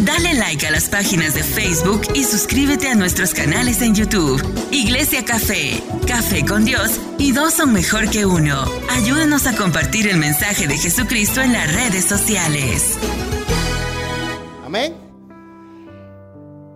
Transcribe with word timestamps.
Dale 0.00 0.34
like 0.34 0.64
a 0.64 0.70
las 0.70 0.88
páginas 0.88 1.34
de 1.34 1.42
Facebook 1.42 2.02
y 2.14 2.22
suscríbete 2.22 2.88
a 2.88 2.94
nuestros 2.94 3.34
canales 3.34 3.82
en 3.82 3.96
YouTube. 3.96 4.40
Iglesia 4.70 5.24
Café, 5.24 5.82
Café 6.06 6.44
con 6.46 6.64
Dios 6.64 7.00
y 7.18 7.32
dos 7.32 7.54
son 7.54 7.72
mejor 7.72 8.08
que 8.08 8.24
uno. 8.24 8.64
Ayúdanos 8.90 9.48
a 9.48 9.56
compartir 9.56 10.06
el 10.06 10.18
mensaje 10.18 10.68
de 10.68 10.78
Jesucristo 10.78 11.40
en 11.40 11.52
las 11.52 11.74
redes 11.74 12.04
sociales. 12.04 12.96
Amén. 14.64 14.94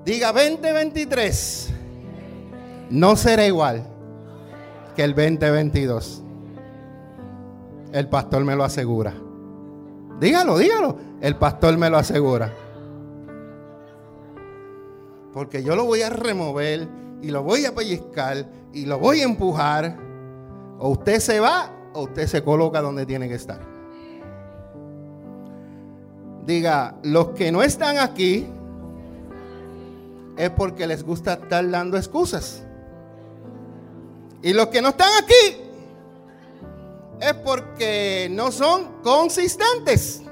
Diga 0.04 0.32
2023. 0.32 1.70
No 2.90 3.14
será 3.14 3.46
igual 3.46 3.86
que 4.96 5.04
el 5.04 5.14
2022. 5.14 6.24
El 7.92 8.08
pastor 8.08 8.44
me 8.44 8.56
lo 8.56 8.64
asegura. 8.64 9.14
Dígalo, 10.18 10.58
dígalo. 10.58 10.98
El 11.20 11.36
pastor 11.36 11.78
me 11.78 11.88
lo 11.88 11.98
asegura. 11.98 12.52
Porque 15.32 15.62
yo 15.62 15.76
lo 15.76 15.84
voy 15.84 16.02
a 16.02 16.10
remover 16.10 16.88
y 17.22 17.30
lo 17.30 17.42
voy 17.42 17.64
a 17.64 17.74
pellizcar 17.74 18.46
y 18.72 18.84
lo 18.84 18.98
voy 18.98 19.20
a 19.20 19.24
empujar. 19.24 19.96
O 20.78 20.90
usted 20.90 21.20
se 21.20 21.40
va 21.40 21.70
o 21.94 22.02
usted 22.02 22.26
se 22.26 22.42
coloca 22.42 22.80
donde 22.80 23.06
tiene 23.06 23.28
que 23.28 23.34
estar. 23.34 23.60
Diga, 26.44 26.96
los 27.04 27.30
que 27.30 27.52
no 27.52 27.62
están 27.62 27.98
aquí 27.98 28.46
es 30.36 30.50
porque 30.50 30.86
les 30.86 31.04
gusta 31.04 31.34
estar 31.34 31.68
dando 31.70 31.96
excusas. 31.96 32.64
Y 34.42 34.52
los 34.52 34.66
que 34.68 34.82
no 34.82 34.88
están 34.88 35.10
aquí 35.22 35.56
es 37.20 37.34
porque 37.34 38.28
no 38.30 38.50
son 38.50 39.00
consistentes. 39.02 40.22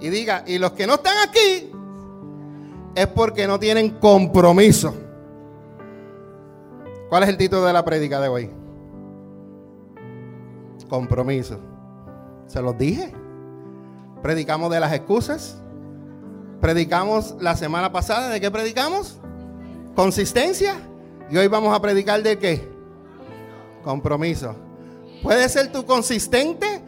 Y 0.00 0.08
diga, 0.08 0.42
y 0.46 0.58
los 0.58 0.72
que 0.72 0.86
no 0.86 0.94
están 0.94 1.16
aquí 1.28 1.70
es 2.96 3.06
porque 3.08 3.46
no 3.46 3.60
tienen 3.60 3.90
compromiso. 3.90 4.94
¿Cuál 7.10 7.22
es 7.22 7.28
el 7.28 7.36
título 7.36 7.64
de 7.64 7.72
la 7.72 7.84
prédica 7.84 8.20
de 8.20 8.28
hoy? 8.28 8.50
Compromiso. 10.88 11.60
Se 12.46 12.60
los 12.62 12.76
dije. 12.76 13.12
Predicamos 14.22 14.70
de 14.70 14.80
las 14.80 14.92
excusas. 14.94 15.60
Predicamos 16.60 17.36
la 17.38 17.54
semana 17.54 17.92
pasada. 17.92 18.30
¿De 18.30 18.40
qué 18.40 18.50
predicamos? 18.50 19.18
Consistencia. 19.94 20.76
Y 21.30 21.36
hoy 21.36 21.48
vamos 21.48 21.76
a 21.76 21.82
predicar 21.82 22.22
de 22.22 22.38
qué? 22.38 22.66
Compromiso. 23.84 24.56
¿Puedes 25.22 25.52
ser 25.52 25.70
tú 25.70 25.84
consistente 25.84 26.80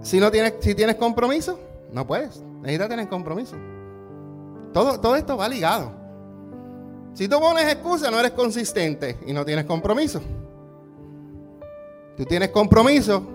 si 0.00 0.20
no 0.20 0.30
tienes, 0.30 0.54
si 0.60 0.76
tienes 0.76 0.94
compromiso? 0.94 1.58
No 1.92 2.06
puedes. 2.06 2.40
Necesitas 2.60 2.88
tener 2.88 3.08
compromiso. 3.08 3.56
Todo, 4.76 5.00
todo 5.00 5.16
esto 5.16 5.38
va 5.38 5.48
ligado. 5.48 5.90
Si 7.14 7.26
tú 7.28 7.40
pones 7.40 7.64
excusa, 7.64 8.10
no 8.10 8.20
eres 8.20 8.32
consistente 8.32 9.18
y 9.26 9.32
no 9.32 9.42
tienes 9.42 9.64
compromiso. 9.64 10.20
Tú 12.14 12.26
tienes 12.26 12.50
compromiso, 12.50 13.26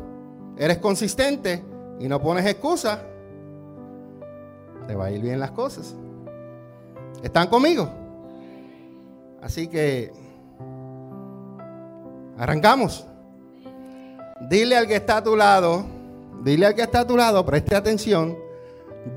eres 0.56 0.78
consistente 0.78 1.66
y 2.00 2.08
no 2.08 2.22
pones 2.22 2.45
excusa, 2.45 3.02
te 4.86 4.94
va 4.94 5.06
a 5.06 5.12
ir 5.12 5.19
bien 5.19 5.39
las 5.39 5.50
cosas. 5.50 5.95
¿Están 7.23 7.47
conmigo? 7.47 7.89
Así 9.42 9.67
que 9.67 10.14
arrancamos. 12.38 13.08
Dile 14.47 14.78
al 14.78 14.86
que 14.86 14.97
está 14.97 15.17
a 15.17 15.23
tu 15.23 15.36
lado, 15.36 15.86
dile 16.44 16.67
al 16.67 16.75
que 16.75 16.84
está 16.84 17.00
a 17.00 17.08
tu 17.08 17.17
lado, 17.17 17.44
preste 17.44 17.75
atención. 17.75 18.38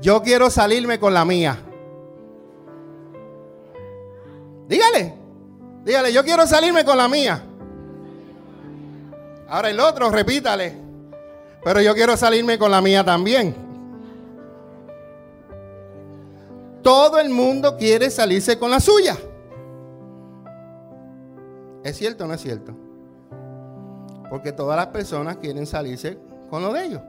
Yo 0.01 0.23
quiero 0.23 0.49
salirme 0.49 0.97
con 0.99 1.13
la 1.13 1.23
mía. 1.23 1.59
Dígale, 4.67 5.13
dígale, 5.83 6.11
yo 6.11 6.23
quiero 6.23 6.45
salirme 6.47 6.83
con 6.83 6.97
la 6.97 7.07
mía. 7.07 7.43
Ahora 9.47 9.69
el 9.69 9.79
otro, 9.79 10.09
repítale, 10.09 10.73
pero 11.63 11.81
yo 11.81 11.93
quiero 11.93 12.17
salirme 12.17 12.57
con 12.57 12.71
la 12.71 12.81
mía 12.81 13.03
también. 13.03 13.55
Todo 16.81 17.19
el 17.19 17.29
mundo 17.29 17.77
quiere 17.77 18.09
salirse 18.09 18.57
con 18.57 18.71
la 18.71 18.79
suya. 18.79 19.17
¿Es 21.83 21.97
cierto 21.97 22.23
o 22.23 22.27
no 22.27 22.33
es 22.33 22.41
cierto? 22.41 22.73
Porque 24.29 24.51
todas 24.51 24.75
las 24.75 24.87
personas 24.87 25.37
quieren 25.37 25.67
salirse 25.67 26.17
con 26.49 26.63
lo 26.63 26.73
de 26.73 26.85
ellos. 26.85 27.01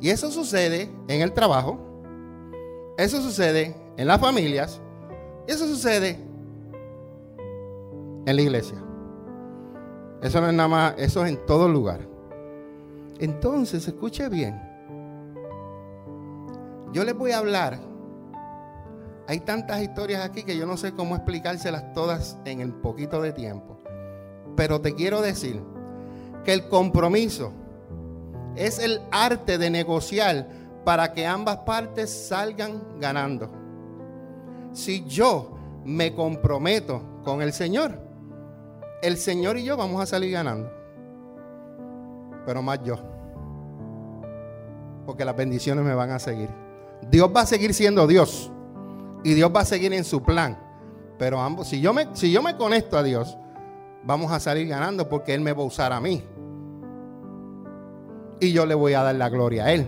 Y 0.00 0.10
eso 0.10 0.30
sucede 0.30 0.90
en 1.08 1.22
el 1.22 1.32
trabajo, 1.32 1.78
eso 2.98 3.20
sucede 3.20 3.74
en 3.96 4.06
las 4.06 4.20
familias, 4.20 4.80
eso 5.46 5.66
sucede 5.66 6.25
en 8.26 8.36
la 8.36 8.42
iglesia. 8.42 8.76
Eso 10.20 10.40
no 10.40 10.48
es 10.48 10.54
nada 10.54 10.68
más, 10.68 10.94
eso 10.98 11.24
es 11.24 11.30
en 11.30 11.46
todo 11.46 11.68
lugar. 11.68 12.00
Entonces, 13.18 13.86
escuche 13.86 14.28
bien. 14.28 14.60
Yo 16.92 17.04
les 17.04 17.16
voy 17.16 17.30
a 17.30 17.38
hablar. 17.38 17.78
Hay 19.28 19.40
tantas 19.40 19.82
historias 19.82 20.24
aquí 20.24 20.42
que 20.42 20.56
yo 20.56 20.66
no 20.66 20.76
sé 20.76 20.92
cómo 20.92 21.16
explicárselas 21.16 21.92
todas 21.92 22.38
en 22.44 22.60
el 22.60 22.72
poquito 22.72 23.22
de 23.22 23.32
tiempo. 23.32 23.80
Pero 24.56 24.80
te 24.80 24.94
quiero 24.94 25.20
decir 25.20 25.62
que 26.44 26.52
el 26.52 26.68
compromiso 26.68 27.52
es 28.54 28.78
el 28.78 29.00
arte 29.10 29.58
de 29.58 29.70
negociar 29.70 30.48
para 30.84 31.12
que 31.12 31.26
ambas 31.26 31.58
partes 31.58 32.10
salgan 32.10 33.00
ganando. 33.00 33.50
Si 34.72 35.04
yo 35.04 35.56
me 35.84 36.14
comprometo 36.14 37.02
con 37.24 37.42
el 37.42 37.52
Señor, 37.52 38.05
el 39.02 39.16
Señor 39.16 39.56
y 39.58 39.64
yo 39.64 39.76
vamos 39.76 40.02
a 40.02 40.06
salir 40.06 40.32
ganando. 40.32 40.70
Pero 42.44 42.62
más 42.62 42.82
yo. 42.82 42.96
Porque 45.04 45.24
las 45.24 45.36
bendiciones 45.36 45.84
me 45.84 45.94
van 45.94 46.10
a 46.10 46.18
seguir. 46.18 46.48
Dios 47.10 47.30
va 47.34 47.42
a 47.42 47.46
seguir 47.46 47.74
siendo 47.74 48.06
Dios. 48.06 48.50
Y 49.24 49.34
Dios 49.34 49.50
va 49.54 49.60
a 49.60 49.64
seguir 49.64 49.92
en 49.92 50.04
su 50.04 50.22
plan. 50.22 50.58
Pero 51.18 51.40
ambos, 51.40 51.68
si 51.68 51.80
yo 51.80 51.92
me, 51.92 52.08
si 52.14 52.30
yo 52.30 52.42
me 52.42 52.56
conecto 52.56 52.98
a 52.98 53.02
Dios, 53.02 53.36
vamos 54.04 54.30
a 54.32 54.40
salir 54.40 54.68
ganando 54.68 55.08
porque 55.08 55.34
Él 55.34 55.40
me 55.40 55.52
va 55.52 55.62
a 55.62 55.66
usar 55.66 55.92
a 55.92 56.00
mí. 56.00 56.22
Y 58.38 58.52
yo 58.52 58.66
le 58.66 58.74
voy 58.74 58.92
a 58.92 59.02
dar 59.02 59.14
la 59.14 59.28
gloria 59.28 59.64
a 59.64 59.72
Él. 59.72 59.86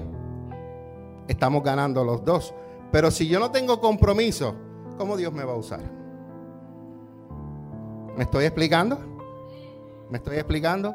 Estamos 1.29 1.63
ganando 1.63 2.05
los 2.05 2.25
dos. 2.25 2.55
Pero 2.91 3.11
si 3.11 3.29
yo 3.29 3.39
no 3.39 3.51
tengo 3.51 3.81
compromiso, 3.81 4.55
¿cómo 4.97 5.17
Dios 5.17 5.33
me 5.33 5.45
va 5.45 5.53
a 5.53 5.57
usar? 5.57 5.98
¿Me 8.19 8.25
estoy 8.25 8.47
explicando? 8.47 8.99
¿Me 10.11 10.19
estoy 10.19 10.39
explicando? 10.39 10.93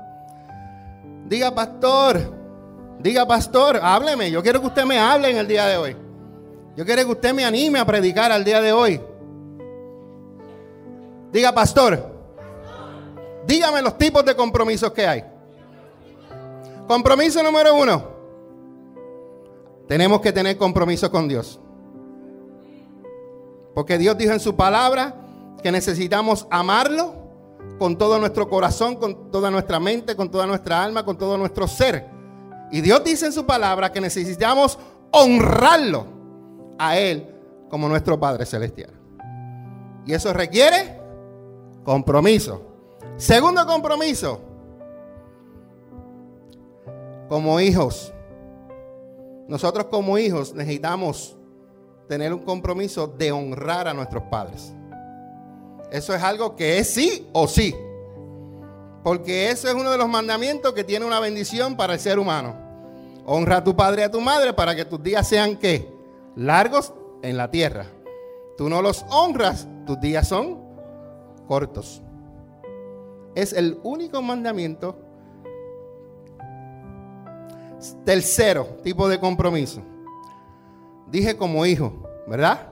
Diga, 1.25 1.56
pastor, 1.56 2.19
diga, 3.00 3.25
pastor, 3.25 3.79
hábleme. 3.81 4.29
Yo 4.29 4.44
quiero 4.44 4.59
que 4.59 4.67
usted 4.67 4.84
me 4.84 5.00
hable 5.00 5.29
en 5.29 5.38
el 5.38 5.47
día 5.47 5.66
de 5.67 5.78
hoy. 5.78 5.95
Yo 6.75 6.84
quiero 6.84 7.06
que 7.06 7.11
usted 7.13 7.34
me 7.34 7.45
anime 7.45 7.79
a 7.79 7.85
predicar 7.85 8.29
al 8.29 8.44
día 8.44 8.59
de 8.59 8.73
hoy. 8.73 9.00
Diga, 11.31 11.53
pastor, 11.53 12.13
dígame 13.47 13.81
los 13.81 13.97
tipos 13.97 14.25
de 14.25 14.35
compromisos 14.35 14.91
que 14.91 15.07
hay. 15.07 15.23
Compromiso 16.90 17.41
número 17.41 17.73
uno. 17.73 18.03
Tenemos 19.88 20.19
que 20.19 20.34
tener 20.34 20.57
compromiso 20.57 21.09
con 21.09 21.29
Dios. 21.29 21.57
Porque 23.73 23.97
Dios 23.97 24.17
dijo 24.17 24.34
en 24.34 24.41
su 24.41 24.53
palabra 24.57 25.22
que 25.63 25.72
necesitamos 25.72 26.46
amarlo 26.51 27.16
con 27.79 27.97
todo 27.97 28.19
nuestro 28.19 28.47
corazón, 28.50 28.97
con 28.97 29.31
toda 29.31 29.50
nuestra 29.50 29.79
mente, 29.79 30.16
con 30.16 30.29
toda 30.29 30.46
nuestra 30.46 30.84
alma, 30.84 31.03
con 31.03 31.18
todo 31.18 31.38
nuestro 31.38 31.68
ser. 31.68 32.07
Y 32.72 32.81
Dios 32.81 33.03
dice 33.03 33.25
en 33.25 33.34
su 33.34 33.46
palabra 33.46 33.91
que 33.91 34.02
necesitamos 34.02 34.78
honrarlo 35.12 36.06
a 36.78 36.97
Él 36.97 37.28
como 37.70 37.87
nuestro 37.87 38.20
Padre 38.20 38.46
Celestial. 38.46 38.91
Y 40.05 40.14
eso 40.14 40.34
requiere 40.34 40.99
compromiso. 41.84 42.61
Segundo 43.16 43.66
compromiso, 43.66 44.41
como 47.29 47.59
hijos. 47.59 48.14
Nosotros 49.47 49.85
como 49.85 50.17
hijos 50.17 50.53
necesitamos 50.53 51.37
tener 52.08 52.34
un 52.34 52.40
compromiso 52.40 53.08
de 53.08 53.32
honrar 53.32 53.87
a 53.87 53.93
nuestros 53.93 54.23
padres. 54.23 54.73
Eso 55.93 56.16
es 56.16 56.23
algo 56.23 56.55
que 56.55 56.79
es 56.79 56.91
sí 56.91 57.29
o 57.34 57.47
sí. 57.47 57.75
Porque 59.03 59.51
eso 59.51 59.67
es 59.67 59.75
uno 59.75 59.91
de 59.91 59.97
los 59.99 60.09
mandamientos 60.09 60.73
que 60.73 60.84
tiene 60.84 61.05
una 61.05 61.19
bendición 61.19 61.78
para 61.78 61.93
el 61.93 61.99
ser 61.99 62.17
humano. 62.17 62.55
Honra 63.28 63.57
a 63.57 63.63
tu 63.63 63.75
padre 63.75 64.01
y 64.01 64.05
a 64.05 64.09
tu 64.09 64.19
madre 64.19 64.53
para 64.53 64.75
que 64.75 64.85
tus 64.85 65.03
días 65.03 65.28
sean 65.28 65.55
qué? 65.55 65.87
Largos 66.35 66.95
en 67.22 67.37
la 67.37 67.51
tierra. 67.51 67.85
Tú 68.57 68.69
no 68.69 68.81
los 68.81 69.05
honras, 69.11 69.67
tus 69.85 69.99
días 69.99 70.28
son 70.28 70.57
cortos. 71.47 72.01
Es 73.35 73.53
el 73.53 73.78
único 73.84 74.19
mandamiento. 74.19 74.97
Tercero 78.03 78.79
tipo 78.81 79.07
de 79.07 79.19
compromiso. 79.19 79.84
dije 81.11 81.37
como 81.37 81.67
hijo, 81.67 82.09
¿verdad? 82.25 82.69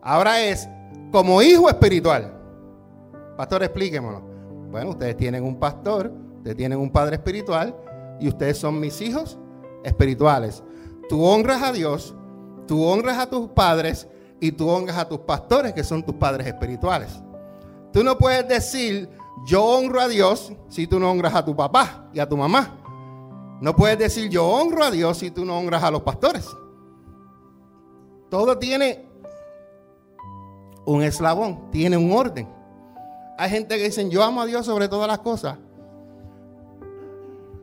Ahora 0.00 0.40
es 0.44 0.68
como 1.10 1.42
hijo 1.42 1.68
espiritual. 1.68 2.35
Pastor, 3.36 3.62
explíquemelo. 3.62 4.20
Bueno, 4.70 4.90
ustedes 4.90 5.16
tienen 5.16 5.44
un 5.44 5.58
pastor, 5.58 6.12
ustedes 6.38 6.56
tienen 6.56 6.78
un 6.78 6.90
padre 6.90 7.16
espiritual 7.16 7.76
y 8.18 8.28
ustedes 8.28 8.58
son 8.58 8.80
mis 8.80 9.00
hijos 9.00 9.38
espirituales. 9.84 10.62
Tú 11.08 11.24
honras 11.24 11.62
a 11.62 11.72
Dios, 11.72 12.14
tú 12.66 12.84
honras 12.84 13.18
a 13.18 13.28
tus 13.28 13.48
padres 13.48 14.08
y 14.40 14.52
tú 14.52 14.68
honras 14.68 14.96
a 14.96 15.08
tus 15.08 15.20
pastores 15.20 15.72
que 15.72 15.84
son 15.84 16.02
tus 16.02 16.14
padres 16.16 16.46
espirituales. 16.46 17.22
Tú 17.92 18.02
no 18.02 18.18
puedes 18.18 18.46
decir, 18.48 19.08
yo 19.46 19.64
honro 19.64 20.00
a 20.00 20.08
Dios 20.08 20.52
si 20.68 20.86
tú 20.86 20.98
no 20.98 21.10
honras 21.10 21.34
a 21.34 21.44
tu 21.44 21.54
papá 21.54 22.10
y 22.12 22.18
a 22.18 22.28
tu 22.28 22.36
mamá. 22.36 22.78
No 23.60 23.74
puedes 23.74 23.98
decir, 23.98 24.28
yo 24.28 24.46
honro 24.46 24.84
a 24.84 24.90
Dios 24.90 25.18
si 25.18 25.30
tú 25.30 25.44
no 25.44 25.58
honras 25.58 25.82
a 25.82 25.90
los 25.90 26.02
pastores. 26.02 26.48
Todo 28.28 28.58
tiene 28.58 29.08
un 30.84 31.02
eslabón, 31.02 31.70
tiene 31.70 31.96
un 31.96 32.12
orden. 32.12 32.55
Hay 33.38 33.50
gente 33.50 33.76
que 33.76 33.84
dicen, 33.84 34.10
yo 34.10 34.22
amo 34.22 34.40
a 34.40 34.46
Dios 34.46 34.64
sobre 34.64 34.88
todas 34.88 35.08
las 35.08 35.18
cosas. 35.18 35.58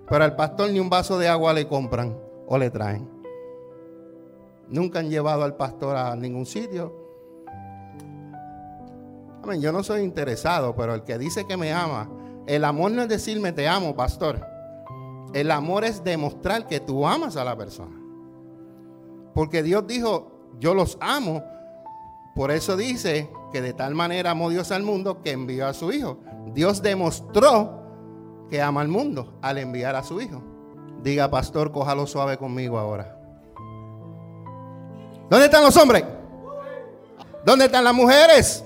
Pero 0.07 0.23
al 0.23 0.35
pastor 0.35 0.69
ni 0.69 0.79
un 0.79 0.89
vaso 0.89 1.17
de 1.17 1.27
agua 1.27 1.53
le 1.53 1.67
compran 1.67 2.15
o 2.47 2.57
le 2.57 2.69
traen. 2.69 3.09
Nunca 4.67 4.99
han 4.99 5.09
llevado 5.09 5.43
al 5.43 5.55
pastor 5.55 5.95
a 5.95 6.15
ningún 6.15 6.45
sitio. 6.45 6.93
Amén, 9.43 9.61
yo 9.61 9.71
no 9.71 9.83
soy 9.83 10.03
interesado, 10.03 10.75
pero 10.75 10.93
el 10.93 11.03
que 11.03 11.17
dice 11.17 11.45
que 11.45 11.57
me 11.57 11.73
ama, 11.73 12.09
el 12.45 12.63
amor 12.63 12.91
no 12.91 13.01
es 13.01 13.09
decirme 13.09 13.51
te 13.51 13.67
amo, 13.67 13.95
pastor. 13.95 14.45
El 15.33 15.49
amor 15.51 15.83
es 15.83 16.03
demostrar 16.03 16.67
que 16.67 16.79
tú 16.79 17.07
amas 17.07 17.35
a 17.35 17.43
la 17.43 17.57
persona. 17.57 17.99
Porque 19.33 19.63
Dios 19.63 19.87
dijo, 19.87 20.31
yo 20.59 20.73
los 20.73 20.97
amo. 21.01 21.43
Por 22.35 22.51
eso 22.51 22.77
dice 22.77 23.29
que 23.53 23.61
de 23.61 23.73
tal 23.73 23.93
manera 23.93 24.31
amó 24.31 24.49
Dios 24.49 24.71
al 24.71 24.81
mundo 24.81 25.21
que 25.21 25.31
envió 25.31 25.67
a 25.67 25.73
su 25.73 25.93
Hijo. 25.93 26.17
Dios 26.53 26.81
demostró 26.81 27.83
que 28.49 28.61
ama 28.61 28.81
al 28.81 28.87
mundo 28.87 29.37
al 29.41 29.59
enviar 29.59 29.95
a 29.95 30.03
su 30.03 30.19
Hijo. 30.19 30.43
Diga, 31.03 31.29
pastor, 31.29 31.71
cójalo 31.71 32.07
suave 32.07 32.37
conmigo 32.37 32.79
ahora. 32.79 33.15
¿Dónde 35.29 35.45
están 35.45 35.63
los 35.63 35.77
hombres? 35.77 36.03
¿Dónde 37.45 37.65
están 37.65 37.83
las 37.83 37.93
mujeres? 37.93 38.63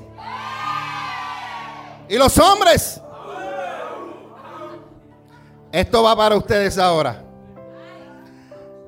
¿Y 2.08 2.18
los 2.18 2.38
hombres? 2.38 3.02
Esto 5.72 6.02
va 6.02 6.16
para 6.16 6.38
ustedes 6.38 6.78
ahora. 6.78 7.24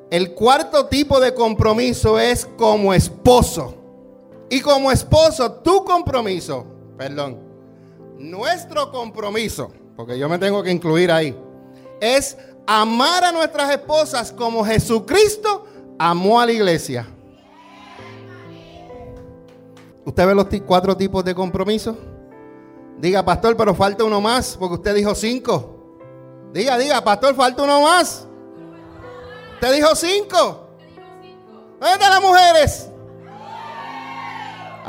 El 0.09 0.33
cuarto 0.33 0.85
tipo 0.85 1.19
de 1.19 1.33
compromiso 1.33 2.17
es 2.17 2.45
como 2.45 2.93
esposo. 2.93 3.78
Y 4.49 4.61
como 4.61 4.91
esposo, 4.91 5.51
tu 5.51 5.85
compromiso, 5.85 6.65
perdón, 6.97 7.37
nuestro 8.17 8.91
compromiso, 8.91 9.71
porque 9.95 10.17
yo 10.17 10.27
me 10.27 10.39
tengo 10.39 10.63
que 10.63 10.71
incluir 10.71 11.11
ahí, 11.11 11.37
es 12.01 12.37
amar 12.65 13.23
a 13.23 13.31
nuestras 13.31 13.71
esposas 13.71 14.31
como 14.31 14.65
Jesucristo 14.65 15.65
amó 15.97 16.39
a 16.39 16.45
la 16.45 16.51
iglesia. 16.51 17.07
¿Usted 20.05 20.25
ve 20.25 20.33
los 20.33 20.47
cuatro 20.65 20.97
tipos 20.97 21.23
de 21.23 21.35
compromiso? 21.35 21.95
Diga, 22.97 23.23
pastor, 23.23 23.55
pero 23.55 23.75
falta 23.75 24.03
uno 24.03 24.19
más, 24.19 24.57
porque 24.57 24.75
usted 24.75 24.95
dijo 24.95 25.13
cinco. 25.13 25.75
Diga, 26.51 26.77
diga, 26.77 27.03
pastor, 27.03 27.35
falta 27.35 27.63
uno 27.63 27.81
más. 27.81 28.25
Te 29.61 29.71
dijo 29.71 29.95
cinco. 29.95 30.67
¿Dónde 31.79 31.93
están 31.93 32.09
las 32.11 32.21
mujeres? 32.21 32.88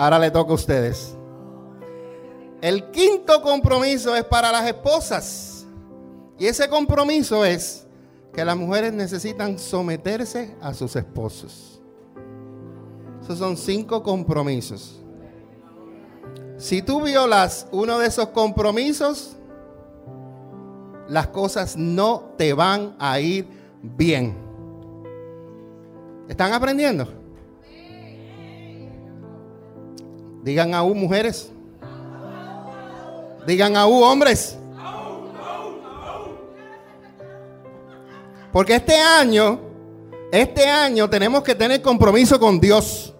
Ahora 0.01 0.19
le 0.19 0.31
toca 0.31 0.53
a 0.53 0.55
ustedes. 0.55 1.15
El 2.63 2.91
quinto 2.91 3.43
compromiso 3.43 4.17
es 4.17 4.25
para 4.25 4.51
las 4.51 4.67
esposas. 4.67 5.67
Y 6.39 6.47
ese 6.47 6.71
compromiso 6.71 7.45
es 7.45 7.87
que 8.33 8.43
las 8.43 8.57
mujeres 8.57 8.95
necesitan 8.95 9.59
someterse 9.59 10.57
a 10.63 10.73
sus 10.73 10.97
esposos. 10.97 11.83
Esos 13.23 13.39
son 13.39 13.59
cinco 13.59 14.03
compromisos. 14.03 15.03
Si 16.57 16.81
tú 16.81 17.03
violas 17.03 17.67
uno 17.71 17.99
de 17.99 18.07
esos 18.07 18.29
compromisos, 18.29 19.37
las 21.11 21.27
cosas 21.27 21.77
no 21.77 22.33
te 22.39 22.55
van 22.55 22.97
a 22.99 23.21
ir 23.21 23.47
bien. 23.83 24.35
¿Están 26.27 26.55
aprendiendo? 26.55 27.20
Digan 30.43 30.75
a 30.75 30.83
U 30.83 30.95
mujeres. 30.95 31.51
Digan 33.47 33.77
a 33.77 33.87
U 33.87 34.03
hombres. 34.03 34.57
Porque 38.53 38.75
este 38.75 38.97
año, 38.97 39.61
este 40.33 40.67
año 40.67 41.09
tenemos 41.09 41.43
que 41.43 41.55
tener 41.55 41.81
compromiso 41.83 42.39
con 42.41 42.59
Dios. 42.59 43.15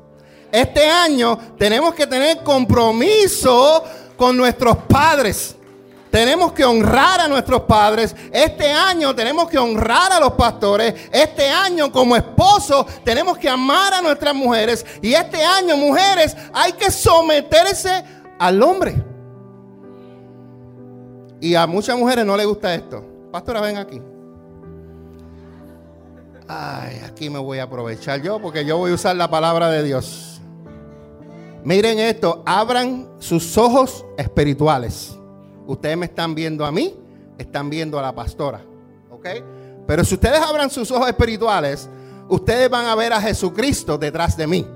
Este 0.51 0.89
año 0.89 1.39
tenemos 1.57 1.95
que 1.95 2.07
tener 2.07 2.43
compromiso 2.43 3.85
con 4.17 4.37
nuestros 4.37 4.77
padres. 4.89 5.57
Tenemos 6.11 6.53
que 6.53 6.65
honrar 6.65 7.21
a 7.21 7.29
nuestros 7.29 7.63
padres. 7.63 8.17
Este 8.33 8.71
año 8.71 9.15
tenemos 9.15 9.49
que 9.49 9.59
honrar 9.59 10.13
a 10.13 10.19
los 10.19 10.33
pastores. 10.33 10.95
Este 11.13 11.49
año 11.49 11.93
como 11.93 12.17
esposo 12.17 12.85
tenemos 13.05 13.39
que 13.39 13.49
amar 13.49 13.95
a 13.95 14.03
nuestras 14.03 14.35
mujeres. 14.35 14.85
Y 15.01 15.15
este 15.15 15.45
año, 15.45 15.77
mujeres, 15.77 16.37
hay 16.53 16.73
que 16.73 16.91
someterse 16.91 18.05
al 18.39 18.61
hombre. 18.63 18.95
Y 21.41 21.55
a 21.55 21.67
muchas 21.67 21.97
mujeres 21.97 22.27
no 22.27 22.37
les 22.37 22.47
gusta 22.47 22.75
esto. 22.75 23.05
Pastora, 23.31 23.61
ven 23.61 23.79
aquí. 23.79 24.03
Ay, 26.49 27.01
aquí 27.07 27.31
me 27.31 27.39
voy 27.39 27.61
a 27.61 27.63
aprovechar 27.63 28.21
yo 28.21 28.41
porque 28.41 28.65
yo 28.65 28.77
voy 28.77 28.91
a 28.91 28.95
usar 28.95 29.15
la 29.15 29.31
palabra 29.31 29.71
de 29.71 29.85
Dios. 29.85 30.41
Miren 31.63 32.01
esto, 32.01 32.43
abran 32.45 33.09
sus 33.21 33.57
ojos 33.57 34.05
espirituales. 34.19 35.20
Ustedes 35.67 35.97
me 35.97 36.07
están 36.07 36.35
viendo 36.35 36.65
a 36.65 36.73
mí, 36.73 36.95
están 37.39 37.71
viendo 37.71 37.99
a 37.99 38.03
la 38.03 38.15
pastora. 38.15 38.63
¿Ok? 39.11 39.27
Pero 39.87 40.05
si 40.05 40.15
ustedes 40.15 40.41
abran 40.41 40.71
sus 40.71 40.91
ojos 40.91 41.09
espirituales, 41.09 41.89
ustedes 42.29 42.71
van 42.71 42.87
a 42.87 42.95
ver 42.95 43.13
a 43.13 43.21
Jesucristo 43.21 43.99
detrás 43.99 44.37
de 44.37 44.47
mí. 44.47 44.67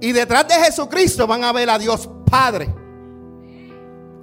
Y 0.00 0.12
detrás 0.12 0.48
de 0.48 0.54
Jesucristo 0.54 1.26
van 1.26 1.44
a 1.44 1.52
ver 1.52 1.70
a 1.70 1.78
Dios 1.78 2.08
Padre. 2.30 2.68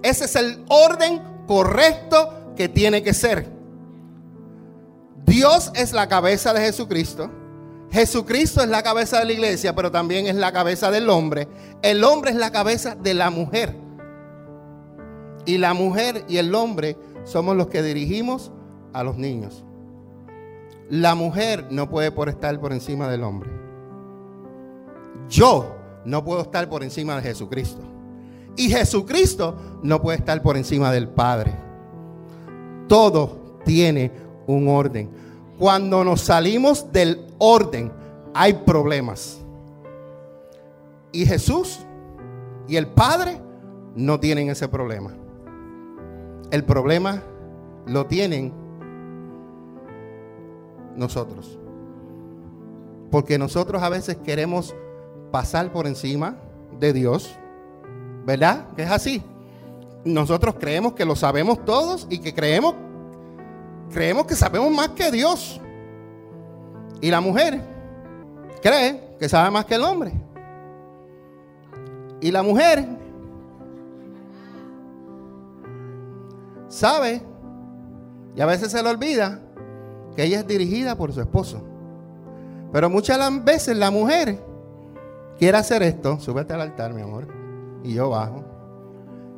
Ese 0.02 0.26
es 0.26 0.36
el 0.36 0.64
orden 0.70 1.22
correcto 1.48 2.54
que 2.56 2.70
tiene 2.70 3.02
que 3.02 3.14
ser. 3.14 3.50
Dios 5.26 5.72
es 5.76 5.94
la 5.94 6.08
cabeza 6.08 6.54
de 6.54 6.62
Jesucristo. 6.62 7.30
Jesucristo 7.92 8.62
es 8.62 8.70
la 8.70 8.84
cabeza 8.84 9.20
de 9.20 9.26
la 9.26 9.34
iglesia, 9.34 9.76
pero 9.76 9.92
también 9.92 10.28
es 10.28 10.36
la 10.36 10.52
cabeza 10.52 10.92
del 10.92 11.10
hombre. 11.10 11.48
El 11.82 12.04
hombre 12.04 12.32
es 12.32 12.38
la 12.38 12.52
cabeza 12.52 12.96
de 12.96 13.14
la 13.14 13.30
mujer. 13.30 13.76
Y 15.46 15.58
la 15.58 15.74
mujer 15.74 16.26
y 16.28 16.38
el 16.38 16.54
hombre 16.54 16.98
somos 17.24 17.56
los 17.56 17.68
que 17.68 17.82
dirigimos 17.84 18.52
a 18.94 19.04
los 19.04 19.18
niños. 19.18 19.64
La 20.90 21.16
mujer 21.16 21.68
no 21.70 21.90
puede 21.90 22.12
por 22.12 22.30
estar 22.30 22.60
por 22.60 22.74
encima 22.74 23.08
del 23.08 23.24
hombre. 23.24 23.50
Yo 25.30 25.76
no 26.06 26.24
puedo 26.24 26.42
estar 26.42 26.68
por 26.68 26.84
encima 26.84 27.16
de 27.16 27.22
Jesucristo. 27.22 27.82
Y 28.56 28.70
Jesucristo 28.70 29.56
no 29.84 30.02
puede 30.02 30.18
estar 30.18 30.42
por 30.42 30.58
encima 30.58 30.92
del 30.92 31.08
Padre. 31.08 31.56
Todo 32.88 33.60
tiene 33.64 34.12
un 34.48 34.68
orden. 34.68 35.10
Cuando 35.60 36.04
nos 36.04 36.22
salimos 36.22 36.92
del 36.92 37.28
orden, 37.38 37.92
hay 38.34 38.54
problemas. 38.54 39.40
Y 41.12 41.26
Jesús 41.26 41.80
y 42.68 42.76
el 42.76 42.88
Padre 42.88 43.40
no 43.96 44.20
tienen 44.20 44.50
ese 44.50 44.68
problema. 44.68 45.14
El 46.52 46.64
problema 46.64 47.22
lo 47.86 48.06
tienen 48.06 48.54
nosotros. 50.96 51.60
Porque 53.12 53.38
nosotros 53.38 53.82
a 53.82 53.90
veces 53.90 54.18
queremos 54.18 54.76
pasar 55.32 55.72
por 55.72 55.88
encima 55.88 56.38
de 56.80 56.94
Dios. 56.94 57.36
¿Verdad? 58.26 58.68
Que 58.76 58.84
es 58.84 58.92
así. 58.92 59.24
Nosotros 60.04 60.56
creemos 60.60 60.94
que 60.94 61.06
lo 61.06 61.16
sabemos 61.16 61.64
todos 61.66 62.08
y 62.10 62.20
que 62.20 62.34
creemos 62.34 62.76
creemos 63.92 64.26
que 64.26 64.36
sabemos 64.36 64.72
más 64.72 64.90
que 64.90 65.12
Dios. 65.12 65.60
Y 67.02 67.10
la 67.10 67.22
mujer 67.22 67.62
cree 68.62 69.16
que 69.20 69.30
sabe 69.30 69.52
más 69.52 69.66
que 69.66 69.76
el 69.76 69.84
hombre. 69.84 70.12
Y 72.22 72.32
la 72.32 72.44
mujer 72.44 72.86
sabe, 76.70 77.22
y 78.36 78.42
a 78.42 78.46
veces 78.46 78.72
se 78.72 78.82
le 78.82 78.90
olvida, 78.90 79.42
que 80.16 80.24
ella 80.24 80.40
es 80.40 80.48
dirigida 80.48 80.96
por 80.96 81.12
su 81.12 81.20
esposo. 81.20 81.62
Pero 82.72 82.90
muchas 82.90 83.44
veces 83.44 83.76
la 83.76 83.92
mujer 83.92 84.40
quiere 85.38 85.58
hacer 85.58 85.84
esto. 85.84 86.20
Súbete 86.20 86.54
al 86.54 86.62
altar, 86.62 86.94
mi 86.94 87.02
amor. 87.02 87.28
Y 87.84 87.94
yo 87.94 88.10
bajo. 88.10 88.44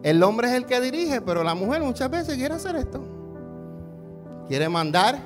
El 0.03 0.21
hombre 0.23 0.49
es 0.49 0.53
el 0.55 0.65
que 0.65 0.81
dirige, 0.81 1.21
pero 1.21 1.43
la 1.43 1.55
mujer 1.55 1.81
muchas 1.81 2.09
veces 2.09 2.35
quiere 2.35 2.55
hacer 2.55 2.75
esto. 2.75 3.01
Quiere 4.47 4.67
mandar. 4.67 5.19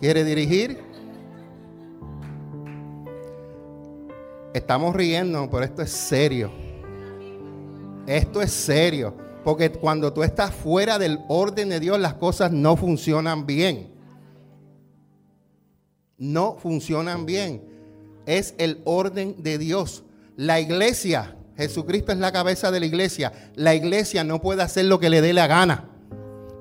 Quiere 0.00 0.24
dirigir. 0.24 0.82
Estamos 4.52 4.94
riendo, 4.94 5.50
pero 5.50 5.64
esto 5.64 5.82
es 5.82 5.90
serio. 5.90 6.50
Esto 8.06 8.40
es 8.40 8.52
serio. 8.52 9.23
Porque 9.44 9.70
cuando 9.70 10.12
tú 10.12 10.22
estás 10.22 10.54
fuera 10.54 10.98
del 10.98 11.20
orden 11.28 11.68
de 11.68 11.78
Dios, 11.78 12.00
las 12.00 12.14
cosas 12.14 12.50
no 12.50 12.76
funcionan 12.76 13.46
bien. 13.46 13.92
No 16.16 16.56
funcionan 16.58 17.26
bien. 17.26 17.62
Es 18.24 18.54
el 18.56 18.80
orden 18.84 19.42
de 19.42 19.58
Dios. 19.58 20.02
La 20.36 20.60
iglesia, 20.60 21.36
Jesucristo 21.56 22.10
es 22.10 22.18
la 22.18 22.32
cabeza 22.32 22.70
de 22.70 22.80
la 22.80 22.86
iglesia. 22.86 23.32
La 23.54 23.74
iglesia 23.74 24.24
no 24.24 24.40
puede 24.40 24.62
hacer 24.62 24.86
lo 24.86 24.98
que 24.98 25.10
le 25.10 25.20
dé 25.20 25.34
la 25.34 25.46
gana. 25.46 25.90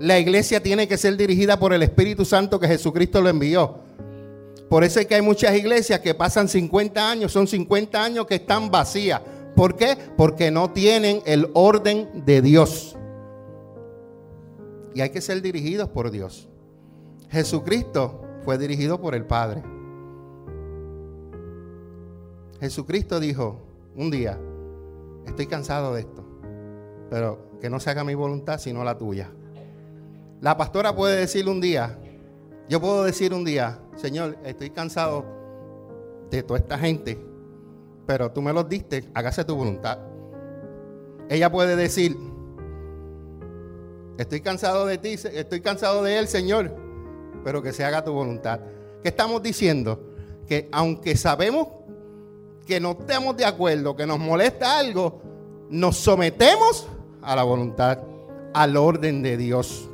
La 0.01 0.19
iglesia 0.19 0.61
tiene 0.61 0.87
que 0.87 0.97
ser 0.97 1.15
dirigida 1.15 1.57
por 1.57 1.71
el 1.71 1.81
Espíritu 1.81 2.25
Santo 2.25 2.59
que 2.59 2.67
Jesucristo 2.67 3.21
lo 3.21 3.29
envió. 3.29 3.79
Por 4.69 4.83
eso 4.83 4.99
es 4.99 5.05
que 5.05 5.15
hay 5.15 5.21
muchas 5.21 5.55
iglesias 5.55 6.01
que 6.01 6.13
pasan 6.13 6.49
50 6.49 7.09
años, 7.09 7.31
son 7.31 7.47
50 7.47 8.03
años 8.03 8.25
que 8.25 8.35
están 8.35 8.69
vacías. 8.69 9.21
¿Por 9.55 9.75
qué? 9.75 9.97
Porque 10.17 10.51
no 10.51 10.71
tienen 10.71 11.21
el 11.25 11.49
orden 11.53 12.25
de 12.25 12.41
Dios. 12.41 12.97
Y 14.93 15.01
hay 15.01 15.09
que 15.09 15.21
ser 15.21 15.41
dirigidos 15.41 15.89
por 15.89 16.11
Dios. 16.11 16.49
Jesucristo 17.29 18.21
fue 18.43 18.57
dirigido 18.57 18.99
por 19.01 19.15
el 19.15 19.25
Padre. 19.25 19.63
Jesucristo 22.59 23.19
dijo 23.19 23.61
un 23.95 24.09
día, 24.09 24.39
estoy 25.25 25.47
cansado 25.47 25.93
de 25.95 26.01
esto, 26.01 26.23
pero 27.09 27.57
que 27.59 27.69
no 27.69 27.79
se 27.79 27.89
haga 27.89 28.03
mi 28.03 28.15
voluntad 28.15 28.59
sino 28.59 28.83
la 28.83 28.97
tuya. 28.97 29.31
La 30.41 30.57
pastora 30.57 30.95
puede 30.95 31.19
decir 31.19 31.47
un 31.49 31.59
día, 31.59 31.99
yo 32.69 32.79
puedo 32.79 33.03
decir 33.03 33.33
un 33.33 33.43
día, 33.43 33.79
Señor, 33.95 34.37
estoy 34.43 34.69
cansado 34.69 35.25
de 36.29 36.43
toda 36.43 36.59
esta 36.59 36.77
gente, 36.77 37.19
pero 38.05 38.31
tú 38.31 38.41
me 38.41 38.53
los 38.53 38.67
diste, 38.67 39.09
hágase 39.13 39.45
tu 39.45 39.55
voluntad. 39.55 39.99
Ella 41.29 41.51
puede 41.51 41.75
decir, 41.75 42.17
estoy 44.17 44.41
cansado 44.41 44.85
de 44.85 44.97
ti, 44.97 45.13
estoy 45.13 45.61
cansado 45.61 46.03
de 46.03 46.19
él, 46.19 46.27
Señor, 46.27 46.75
pero 47.43 47.61
que 47.61 47.73
se 47.73 47.83
haga 47.83 48.03
tu 48.03 48.11
voluntad. 48.11 48.59
¿Qué 49.01 49.09
estamos 49.09 49.41
diciendo? 49.41 49.99
Que 50.47 50.69
aunque 50.71 51.15
sabemos 51.15 51.67
que 52.65 52.79
no 52.79 52.91
estamos 52.91 53.37
de 53.37 53.45
acuerdo, 53.45 53.95
que 53.95 54.05
nos 54.05 54.19
molesta 54.19 54.79
algo, 54.79 55.21
nos 55.69 55.97
sometemos 55.97 56.87
a 57.21 57.35
la 57.35 57.43
voluntad, 57.43 57.99
al 58.53 58.77
orden 58.77 59.21
de 59.21 59.37
Dios. 59.37 59.89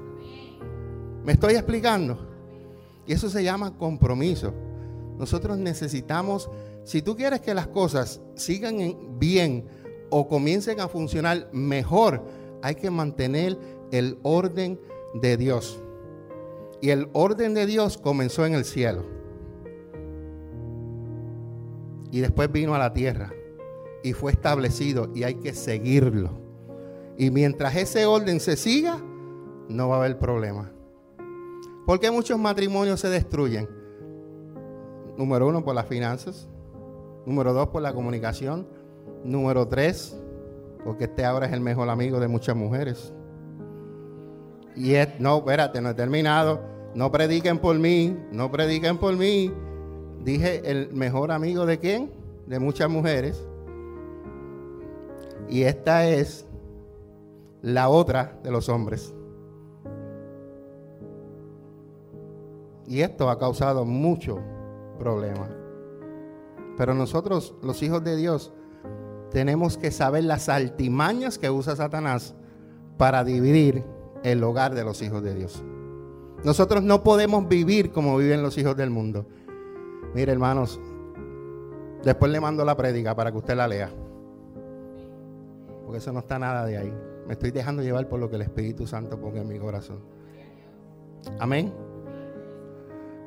¿Me 1.23 1.33
estoy 1.33 1.53
explicando? 1.53 2.17
Y 3.05 3.13
eso 3.13 3.29
se 3.29 3.43
llama 3.43 3.77
compromiso. 3.77 4.53
Nosotros 5.17 5.57
necesitamos 5.57 6.49
si 6.83 7.01
tú 7.01 7.15
quieres 7.15 7.41
que 7.41 7.53
las 7.53 7.67
cosas 7.67 8.21
sigan 8.35 9.19
bien 9.19 9.65
o 10.09 10.27
comiencen 10.27 10.79
a 10.79 10.87
funcionar 10.87 11.49
mejor, 11.51 12.23
hay 12.61 12.75
que 12.75 12.89
mantener 12.89 13.57
el 13.91 14.17
orden 14.23 14.79
de 15.13 15.37
Dios. 15.37 15.81
Y 16.81 16.89
el 16.91 17.09
orden 17.13 17.53
de 17.53 17.65
Dios 17.65 17.97
comenzó 17.97 18.45
en 18.45 18.53
el 18.53 18.65
cielo. 18.65 19.05
Y 22.11 22.21
después 22.21 22.51
vino 22.51 22.73
a 22.73 22.79
la 22.79 22.93
tierra. 22.93 23.31
Y 24.03 24.13
fue 24.13 24.31
establecido 24.31 25.11
y 25.13 25.23
hay 25.23 25.35
que 25.35 25.53
seguirlo. 25.53 26.31
Y 27.17 27.31
mientras 27.31 27.75
ese 27.75 28.05
orden 28.05 28.39
se 28.39 28.55
siga, 28.55 28.97
no 29.67 29.89
va 29.89 29.97
a 29.97 29.99
haber 29.99 30.17
problema. 30.17 30.71
Porque 31.85 32.09
muchos 32.09 32.39
matrimonios 32.39 33.01
se 33.01 33.09
destruyen? 33.09 33.67
Número 35.17 35.47
uno, 35.47 35.63
por 35.63 35.75
las 35.75 35.85
finanzas. 35.87 36.47
Número 37.25 37.53
dos, 37.53 37.69
por 37.69 37.81
la 37.81 37.93
comunicación. 37.93 38.67
Número 39.23 39.67
tres, 39.67 40.17
porque 40.83 41.05
este 41.05 41.25
ahora 41.25 41.47
es 41.47 41.53
el 41.53 41.61
mejor 41.61 41.89
amigo 41.89 42.19
de 42.19 42.27
muchas 42.27 42.55
mujeres. 42.55 43.13
Y 44.75 44.93
es, 44.93 45.19
no, 45.19 45.37
espérate, 45.37 45.81
no 45.81 45.89
he 45.89 45.93
terminado. 45.93 46.61
No 46.95 47.11
prediquen 47.11 47.59
por 47.59 47.77
mí, 47.77 48.17
no 48.31 48.49
prediquen 48.49 48.97
por 48.97 49.15
mí. 49.15 49.53
Dije 50.23 50.69
el 50.69 50.93
mejor 50.93 51.31
amigo 51.31 51.65
de 51.65 51.79
quién? 51.79 52.11
De 52.47 52.59
muchas 52.59 52.89
mujeres. 52.89 53.45
Y 55.49 55.63
esta 55.63 56.07
es 56.07 56.47
la 57.61 57.89
otra 57.89 58.39
de 58.43 58.51
los 58.51 58.69
hombres. 58.69 59.13
Y 62.87 63.01
esto 63.01 63.29
ha 63.29 63.37
causado 63.37 63.85
mucho 63.85 64.39
problema. 64.97 65.58
Pero 66.79 66.93
nosotros, 66.93 67.53
los 67.61 67.83
hijos 67.83 68.05
de 68.05 68.15
Dios, 68.15 68.53
tenemos 69.31 69.77
que 69.77 69.91
saber 69.91 70.23
las 70.23 70.47
altimañas 70.47 71.37
que 71.37 71.49
usa 71.49 71.75
Satanás 71.75 72.35
para 72.97 73.25
dividir 73.25 73.83
el 74.23 74.41
hogar 74.45 74.73
de 74.73 74.85
los 74.85 75.01
hijos 75.01 75.21
de 75.21 75.35
Dios. 75.35 75.61
Nosotros 76.45 76.81
no 76.81 77.03
podemos 77.03 77.49
vivir 77.49 77.91
como 77.91 78.15
viven 78.15 78.41
los 78.41 78.57
hijos 78.57 78.77
del 78.77 78.91
mundo. 78.91 79.25
Mire, 80.15 80.31
hermanos, 80.31 80.79
después 82.05 82.31
le 82.31 82.39
mando 82.39 82.63
la 82.63 82.77
prédica 82.77 83.13
para 83.13 83.29
que 83.33 83.39
usted 83.39 83.57
la 83.57 83.67
lea. 83.67 83.91
Porque 85.83 85.97
eso 85.97 86.13
no 86.13 86.19
está 86.19 86.39
nada 86.39 86.65
de 86.65 86.77
ahí. 86.77 86.93
Me 87.27 87.33
estoy 87.33 87.51
dejando 87.51 87.83
llevar 87.83 88.07
por 88.07 88.21
lo 88.21 88.29
que 88.29 88.37
el 88.37 88.43
Espíritu 88.43 88.87
Santo 88.87 89.19
ponga 89.19 89.41
en 89.41 89.49
mi 89.49 89.59
corazón. 89.59 89.99
Amén. 91.39 91.73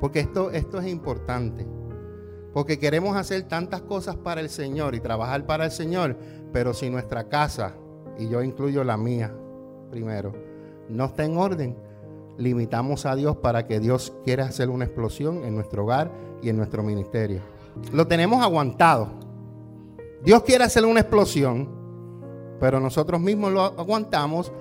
Porque 0.00 0.21
esto, 0.21 0.50
esto 0.52 0.80
es 0.80 0.87
importante. 0.87 1.66
Porque 2.52 2.78
queremos 2.78 3.16
hacer 3.16 3.42
tantas 3.44 3.82
cosas 3.82 4.16
para 4.16 4.40
el 4.40 4.50
Señor 4.50 4.94
y 4.94 5.00
trabajar 5.00 5.47
para 5.47 5.64
el 5.64 5.71
Señor, 5.71 6.16
pero 6.52 6.75
si 6.75 6.90
nuestra 6.90 7.28
casa, 7.28 7.75
y 8.18 8.28
yo 8.28 8.42
incluyo 8.42 8.85
la 8.85 8.97
mía 8.97 9.35
primero, 9.90 10.32
no 10.88 11.06
está 11.06 11.25
en 11.25 11.37
orden, 11.38 11.76
limitamos 12.37 13.06
a 13.06 13.14
Dios 13.14 13.37
para 13.37 13.66
que 13.66 13.80
Dios 13.80 14.12
quiera 14.25 14.44
hacer 14.44 14.68
una 14.68 14.85
explosión 14.85 15.44
en 15.44 15.54
nuestro 15.54 15.85
hogar 15.85 16.11
y 16.42 16.49
en 16.49 16.56
nuestro 16.56 16.82
ministerio. 16.82 17.40
Lo 17.92 18.06
tenemos 18.06 18.42
aguantado. 18.42 19.09
Dios 20.23 20.42
quiere 20.42 20.64
hacer 20.64 20.85
una 20.85 21.00
explosión, 21.00 21.68
pero 22.61 22.80
nosotros 22.80 23.21
mismos 23.21 23.52
lo 23.52 23.62
aguantamos 23.62 24.52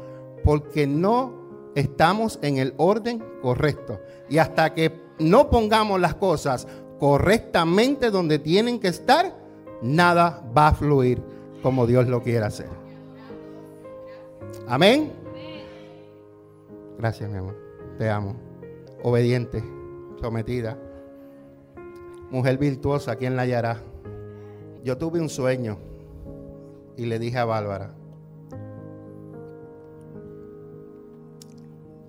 porque 0.43 0.87
no 0.87 1.33
estamos 1.75 2.39
en 2.41 2.57
el 2.57 2.73
orden 2.77 3.23
correcto. 3.41 3.99
Y 4.29 4.37
hasta 4.37 4.73
que 4.73 4.91
no 5.19 5.49
pongamos 5.49 5.99
las 5.99 6.15
cosas 6.15 6.67
correctamente 7.01 8.11
donde 8.11 8.37
tienen 8.37 8.79
que 8.79 8.87
estar, 8.87 9.35
nada 9.81 10.47
va 10.55 10.67
a 10.67 10.73
fluir 10.75 11.19
como 11.63 11.87
Dios 11.87 12.07
lo 12.07 12.21
quiere 12.21 12.45
hacer. 12.45 12.69
Amén. 14.67 15.11
Gracias, 16.99 17.27
mi 17.27 17.39
amor. 17.39 17.57
Te 17.97 18.07
amo. 18.07 18.35
Obediente, 19.01 19.63
sometida. 20.21 20.77
Mujer 22.29 22.59
virtuosa, 22.59 23.15
¿quién 23.15 23.35
la 23.35 23.41
hallará? 23.41 23.81
Yo 24.83 24.95
tuve 24.99 25.19
un 25.19 25.29
sueño 25.29 25.79
y 26.97 27.07
le 27.07 27.17
dije 27.17 27.39
a 27.39 27.45
Bárbara, 27.45 27.95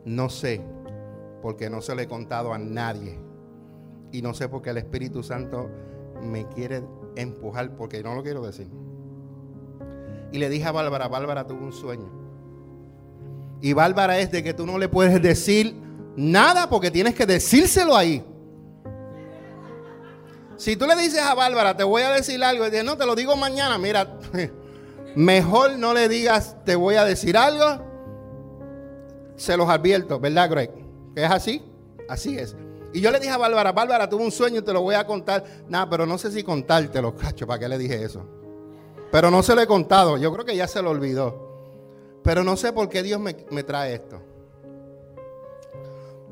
no 0.04 0.28
sé, 0.28 0.60
porque 1.40 1.70
no 1.70 1.80
se 1.80 1.94
lo 1.94 2.02
he 2.02 2.06
contado 2.06 2.52
a 2.52 2.58
nadie 2.58 3.31
y 4.12 4.22
no 4.22 4.34
sé 4.34 4.48
por 4.48 4.62
qué 4.62 4.70
el 4.70 4.76
Espíritu 4.78 5.22
Santo 5.22 5.68
me 6.22 6.46
quiere 6.48 6.84
empujar 7.16 7.74
porque 7.74 8.02
no 8.02 8.14
lo 8.14 8.22
quiero 8.22 8.44
decir. 8.44 8.68
Y 10.30 10.38
le 10.38 10.48
dije 10.48 10.64
a 10.66 10.72
Bárbara, 10.72 11.08
Bárbara 11.08 11.46
tuvo 11.46 11.64
un 11.64 11.72
sueño. 11.72 12.10
Y 13.60 13.72
Bárbara 13.72 14.18
es 14.18 14.30
de 14.30 14.42
que 14.42 14.54
tú 14.54 14.66
no 14.66 14.78
le 14.78 14.88
puedes 14.88 15.20
decir 15.20 15.74
nada 16.16 16.68
porque 16.68 16.90
tienes 16.90 17.14
que 17.14 17.26
decírselo 17.26 17.96
ahí. 17.96 18.24
Si 20.56 20.76
tú 20.76 20.86
le 20.86 20.94
dices 20.96 21.20
a 21.20 21.34
Bárbara, 21.34 21.76
te 21.76 21.84
voy 21.84 22.02
a 22.02 22.10
decir 22.10 22.42
algo, 22.44 22.66
y 22.66 22.70
dice, 22.70 22.84
no, 22.84 22.96
te 22.96 23.06
lo 23.06 23.14
digo 23.14 23.36
mañana, 23.36 23.78
mira, 23.78 24.18
mejor 25.16 25.78
no 25.78 25.92
le 25.94 26.08
digas, 26.08 26.56
te 26.64 26.76
voy 26.76 26.96
a 26.96 27.04
decir 27.04 27.36
algo. 27.36 27.82
Se 29.36 29.56
los 29.56 29.68
advierto, 29.68 30.20
¿verdad, 30.20 30.50
Greg? 30.50 30.70
¿Que 31.14 31.24
es 31.24 31.30
así? 31.30 31.62
Así 32.08 32.38
es. 32.38 32.54
Y 32.92 33.00
yo 33.00 33.10
le 33.10 33.18
dije 33.18 33.32
a 33.32 33.38
Bárbara, 33.38 33.72
Bárbara, 33.72 34.08
tuve 34.08 34.24
un 34.24 34.30
sueño 34.30 34.60
y 34.60 34.62
te 34.62 34.72
lo 34.72 34.82
voy 34.82 34.94
a 34.94 35.06
contar. 35.06 35.44
Nada, 35.68 35.88
pero 35.88 36.06
no 36.06 36.18
sé 36.18 36.30
si 36.30 36.42
contártelo, 36.42 37.16
cacho, 37.16 37.46
¿para 37.46 37.58
qué 37.58 37.68
le 37.68 37.78
dije 37.78 38.02
eso? 38.02 38.24
Pero 39.10 39.30
no 39.30 39.42
se 39.42 39.54
lo 39.54 39.60
he 39.60 39.66
contado, 39.66 40.16
yo 40.16 40.32
creo 40.32 40.44
que 40.44 40.56
ya 40.56 40.66
se 40.66 40.82
lo 40.82 40.90
olvidó. 40.90 41.50
Pero 42.22 42.44
no 42.44 42.56
sé 42.56 42.72
por 42.72 42.88
qué 42.88 43.02
Dios 43.02 43.20
me, 43.20 43.36
me 43.50 43.62
trae 43.62 43.94
esto. 43.94 44.20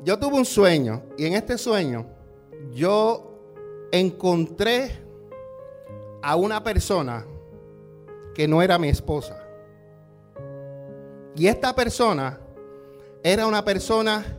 Yo 0.03 0.17
tuve 0.17 0.35
un 0.35 0.45
sueño 0.45 1.03
y 1.17 1.25
en 1.25 1.33
este 1.33 1.57
sueño 1.57 2.07
yo 2.73 3.31
encontré 3.91 4.99
a 6.21 6.35
una 6.35 6.63
persona 6.63 7.25
que 8.33 8.47
no 8.47 8.61
era 8.61 8.79
mi 8.79 8.89
esposa. 8.89 9.37
Y 11.35 11.47
esta 11.47 11.73
persona 11.75 12.39
era 13.23 13.45
una 13.45 13.63
persona, 13.63 14.37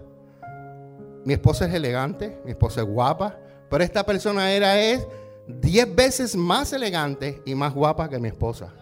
mi 1.25 1.35
esposa 1.35 1.67
es 1.67 1.75
elegante, 1.75 2.41
mi 2.45 2.51
esposa 2.51 2.81
es 2.81 2.87
guapa, 2.87 3.39
pero 3.71 3.85
esta 3.85 4.05
persona 4.05 4.53
era 4.53 4.81
es 4.81 5.07
diez 5.47 5.93
veces 5.95 6.37
más 6.37 6.73
elegante 6.73 7.43
y 7.45 7.55
más 7.55 7.75
guapa 7.75 8.09
que 8.09 8.19
mi 8.19 8.29
esposa. 8.29 8.73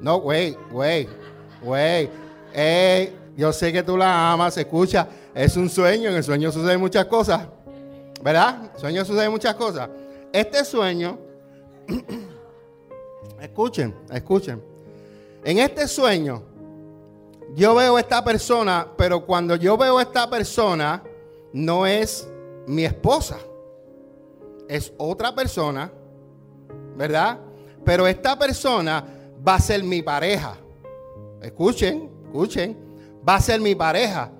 No, 0.00 0.16
wait, 0.18 0.56
wait, 0.70 1.08
wait. 1.62 2.10
Hey, 2.52 3.14
yo 3.36 3.52
sé 3.52 3.72
que 3.72 3.82
tú 3.82 3.96
la 3.96 4.32
amas, 4.32 4.56
escucha, 4.56 5.08
es 5.34 5.56
un 5.56 5.68
sueño, 5.68 6.10
en 6.10 6.16
el 6.16 6.24
sueño 6.24 6.50
suceden 6.52 6.80
muchas 6.80 7.06
cosas, 7.06 7.46
¿verdad? 8.22 8.56
En 8.60 8.70
el 8.74 8.80
sueño 8.80 9.04
suceden 9.04 9.30
muchas 9.30 9.54
cosas. 9.54 9.88
Este 10.32 10.64
sueño, 10.64 11.18
escuchen, 13.40 13.94
escuchen, 14.10 14.62
en 15.44 15.58
este 15.58 15.86
sueño 15.88 16.42
yo 17.54 17.74
veo 17.74 17.96
a 17.96 18.00
esta 18.00 18.24
persona, 18.24 18.86
pero 18.96 19.24
cuando 19.24 19.56
yo 19.56 19.76
veo 19.76 19.98
a 19.98 20.02
esta 20.02 20.28
persona, 20.28 21.02
no 21.52 21.86
es 21.86 22.28
mi 22.66 22.84
esposa, 22.84 23.38
es 24.68 24.92
otra 24.98 25.34
persona, 25.34 25.92
¿verdad? 26.96 27.38
Pero 27.84 28.06
esta 28.06 28.38
persona 28.38 29.04
va 29.46 29.54
a 29.54 29.60
ser 29.60 29.82
mi 29.82 30.02
pareja. 30.02 30.56
Escuchen, 31.40 32.10
escuchen, 32.24 32.76
va 33.26 33.36
a 33.36 33.40
ser 33.40 33.60
mi 33.60 33.74
pareja. 33.74 34.30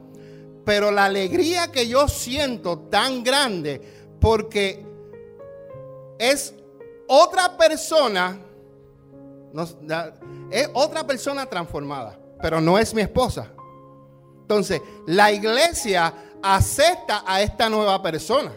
Pero 0.64 0.90
la 0.90 1.04
alegría 1.04 1.70
que 1.70 1.86
yo 1.86 2.08
siento 2.08 2.78
tan 2.78 3.22
grande, 3.22 3.80
porque 4.20 4.84
es 6.18 6.54
otra 7.06 7.56
persona, 7.56 8.40
es 10.50 10.68
otra 10.74 11.06
persona 11.06 11.46
transformada 11.46 12.18
pero 12.40 12.60
no 12.60 12.78
es 12.78 12.94
mi 12.94 13.02
esposa. 13.02 13.48
Entonces, 14.42 14.80
la 15.06 15.32
iglesia 15.32 16.12
acepta 16.54 17.24
a 17.26 17.42
esta 17.42 17.68
nueva 17.68 18.00
persona 18.00 18.52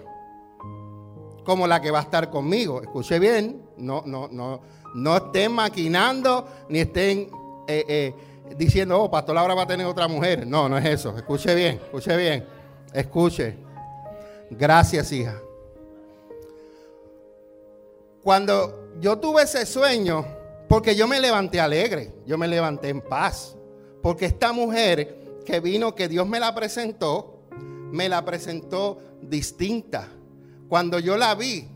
como 1.44 1.66
la 1.66 1.82
que 1.82 1.90
va 1.90 2.00
a 2.00 2.04
estar 2.04 2.30
conmigo. 2.30 2.82
Escuche 2.82 3.18
bien, 3.18 3.64
no, 3.78 4.04
no, 4.06 4.28
no, 4.28 4.62
no 4.94 5.18
estén 5.18 5.52
maquinando 5.52 6.48
ni 6.70 6.80
estén 6.80 7.32
eh, 7.68 7.86
eh, 7.88 8.14
diciendo, 8.56 9.02
oh, 9.02 9.10
pastor 9.10 9.36
ahora 9.38 9.56
va 9.56 9.64
a 9.64 9.68
tener 9.68 9.88
otra 9.88 10.08
mujer. 10.08 10.46
No, 10.46 10.70
no 10.70 10.78
es 10.78 10.86
eso. 10.86 11.18
Escuche 11.18 11.56
bien, 11.56 11.76
escuche 11.84 12.16
bien, 12.16 12.46
escuche. 12.94 13.58
Gracias, 14.52 15.12
hija. 15.12 15.40
Cuando 18.22 18.92
yo 19.00 19.18
tuve 19.18 19.44
ese 19.44 19.66
sueño, 19.66 20.26
porque 20.68 20.96
yo 20.96 21.08
me 21.08 21.20
levanté 21.20 21.60
alegre, 21.60 22.14
yo 22.28 22.38
me 22.38 22.48
levanté 22.48 22.90
en 22.90 23.02
paz. 23.02 23.56
Porque 24.04 24.26
esta 24.26 24.54
mujer 24.54 25.42
que 25.46 25.60
vino, 25.60 25.96
que 25.96 26.08
Dios 26.08 26.28
me 26.28 26.40
la 26.40 26.54
presentó, 26.54 27.39
me 27.92 28.10
la 28.10 28.24
presentó 28.26 28.98
distinta. 29.22 30.08
Cuando 30.68 31.00
yo 31.00 31.18
la 31.18 31.36
vi, 31.36 31.68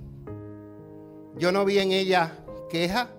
yo 1.37 1.51
no 1.51 1.65
vi 1.65 1.79
en 1.79 1.91
ella 1.91 2.39
queja, 2.69 3.09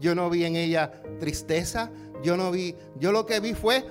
yo 0.00 0.14
no 0.14 0.28
vi 0.30 0.44
en 0.44 0.56
ella 0.56 1.02
tristeza, 1.18 1.90
yo 2.22 2.36
no 2.36 2.50
vi, 2.50 2.74
yo 2.98 3.12
lo 3.12 3.26
que 3.26 3.40
vi 3.40 3.54
fue 3.54 3.84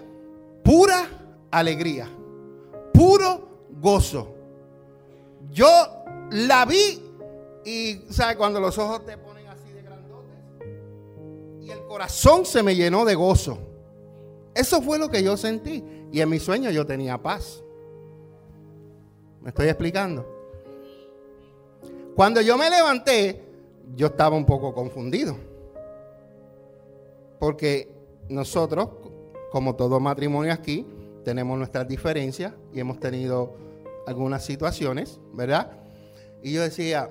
pura 0.63 1.07
alegría, 1.51 2.07
puro 2.93 3.67
gozo. 3.79 4.35
Yo 5.51 5.67
la 6.31 6.65
vi 6.65 7.01
y, 7.65 8.01
¿sabe? 8.09 8.35
Cuando 8.35 8.59
los 8.59 8.77
ojos 8.77 9.05
te 9.05 9.17
ponen 9.17 9.47
así 9.47 9.71
de 9.71 9.81
grandotes 9.83 10.39
y 11.61 11.69
el 11.69 11.83
corazón 11.85 12.45
se 12.45 12.63
me 12.63 12.75
llenó 12.75 13.05
de 13.05 13.15
gozo. 13.15 13.59
Eso 14.53 14.81
fue 14.81 14.99
lo 14.99 15.09
que 15.09 15.23
yo 15.23 15.35
sentí. 15.37 15.83
Y 16.11 16.21
en 16.21 16.29
mi 16.29 16.39
sueño 16.39 16.69
yo 16.69 16.85
tenía 16.85 17.21
paz. 17.21 17.63
¿Me 19.43 19.49
estoy 19.49 19.67
explicando? 19.67 20.25
Cuando 22.15 22.39
yo 22.39 22.57
me 22.57 22.69
levanté, 22.69 23.43
yo 23.93 24.07
estaba 24.07 24.37
un 24.37 24.45
poco 24.45 24.73
confundido. 24.73 25.35
Porque 27.39 27.93
nosotros, 28.29 28.87
como 29.51 29.75
todo 29.75 29.99
matrimonio 29.99 30.53
aquí, 30.53 30.87
tenemos 31.25 31.57
nuestras 31.57 31.85
diferencias 31.87 32.53
y 32.73 32.79
hemos 32.79 33.01
tenido 33.01 33.57
algunas 34.07 34.45
situaciones, 34.45 35.19
¿verdad? 35.33 35.71
Y 36.41 36.53
yo 36.53 36.61
decía, 36.61 37.09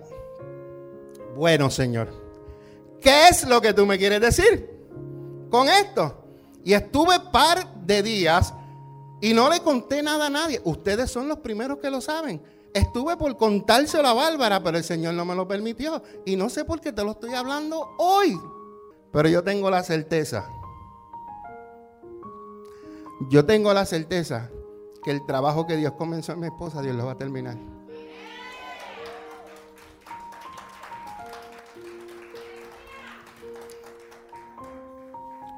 bueno 1.37 1.71
Señor, 1.71 2.09
¿qué 3.01 3.29
es 3.29 3.47
lo 3.47 3.61
que 3.61 3.75
tú 3.75 3.85
me 3.85 3.99
quieres 3.99 4.23
decir 4.23 4.71
con 5.51 5.69
esto? 5.69 6.25
Y 6.65 6.73
estuve 6.73 7.21
par 7.31 7.75
de 7.85 8.03
días 8.03 8.55
y 9.23 9.35
no 9.35 9.49
le 9.49 9.61
conté 9.61 10.03
nada 10.03 10.27
a 10.27 10.31
nadie. 10.31 10.61
Ustedes 10.65 11.09
son 11.09 11.29
los 11.29 11.39
primeros 11.39 11.79
que 11.79 11.89
lo 11.89 12.01
saben. 12.01 12.43
Estuve 12.75 13.17
por 13.17 13.37
contárselo 13.37 14.09
a 14.09 14.15
Bárbara, 14.15 14.61
pero 14.65 14.77
el 14.77 14.83
Señor 14.83 15.15
no 15.15 15.25
me 15.25 15.37
lo 15.37 15.47
permitió. 15.47 16.03
Y 16.27 16.35
no 16.35 16.51
sé 16.51 16.65
por 16.65 16.81
qué 16.81 16.93
te 16.93 17.05
lo 17.05 17.13
estoy 17.13 17.33
hablando 17.33 17.95
hoy. 17.99 18.37
Pero 19.13 19.29
yo 19.29 19.45
tengo 19.45 19.71
la 19.71 19.85
certeza. 19.85 20.51
Yo 23.31 23.47
tengo 23.47 23.73
la 23.73 23.87
certeza 23.87 24.51
que 25.05 25.13
el 25.13 25.25
trabajo 25.25 25.69
que 25.69 25.77
Dios 25.77 25.93
comenzó 25.93 26.33
en 26.33 26.41
mi 26.41 26.47
esposa, 26.49 26.83
Dios 26.83 26.97
lo 26.97 27.07
va 27.07 27.13
a 27.13 27.19
terminar. 27.19 27.57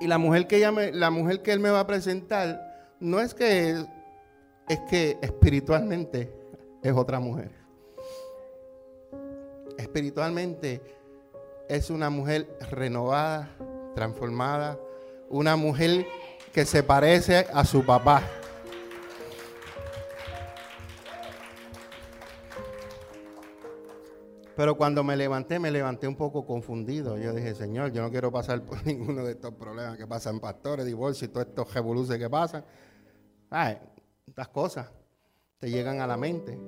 Y 0.03 0.07
la 0.07 0.19
mujer 0.19 0.47
que 0.47 0.59
ella 0.59 0.71
la 0.93 1.09
mujer 1.09 1.41
que 1.41 1.51
él 1.51 1.61
me 1.61 1.71
va 1.71 1.81
a 1.81 1.87
presentar 1.87 2.74
no 3.01 3.21
es 3.21 3.35
que 3.35 3.85
es 4.69 4.81
que 4.89 5.19
espiritualmente 5.21 6.33
es 6.83 6.93
otra 6.93 7.21
mujer. 7.21 7.51
Espiritualmente 9.77 10.81
es 11.69 11.91
una 11.91 12.11
mujer 12.11 12.49
renovada, 12.71 13.51
transformada, 13.95 14.79
una 15.29 15.57
mujer 15.57 16.07
que 16.53 16.65
se 16.65 16.83
parece 16.83 17.47
a 17.53 17.65
su 17.65 17.85
papá. 17.85 18.23
Pero 24.57 24.77
cuando 24.77 25.03
me 25.03 25.17
levanté, 25.17 25.59
me 25.59 25.71
levanté 25.71 26.07
un 26.07 26.15
poco 26.15 26.47
confundido. 26.47 27.19
Yo 27.19 27.33
dije, 27.33 27.55
Señor, 27.55 27.93
yo 27.93 28.03
no 28.03 28.11
quiero 28.11 28.31
pasar 28.31 28.63
por 28.63 28.85
ninguno 28.87 29.25
de 29.25 29.33
estos 29.33 29.55
problemas 29.55 29.97
que 29.97 30.07
pasan 30.07 30.39
pastores, 30.41 30.87
divorcios 30.87 31.29
y 31.29 31.33
todos 31.33 31.47
estos 31.49 31.73
revoluciones 31.75 32.23
que 32.23 32.31
pasan. 32.31 32.65
Ay, 33.51 33.79
estas 34.27 34.49
cosas 34.49 34.91
te 35.59 35.71
llegan 35.71 36.01
a 36.01 36.07
la 36.07 36.17
mente. 36.17 36.59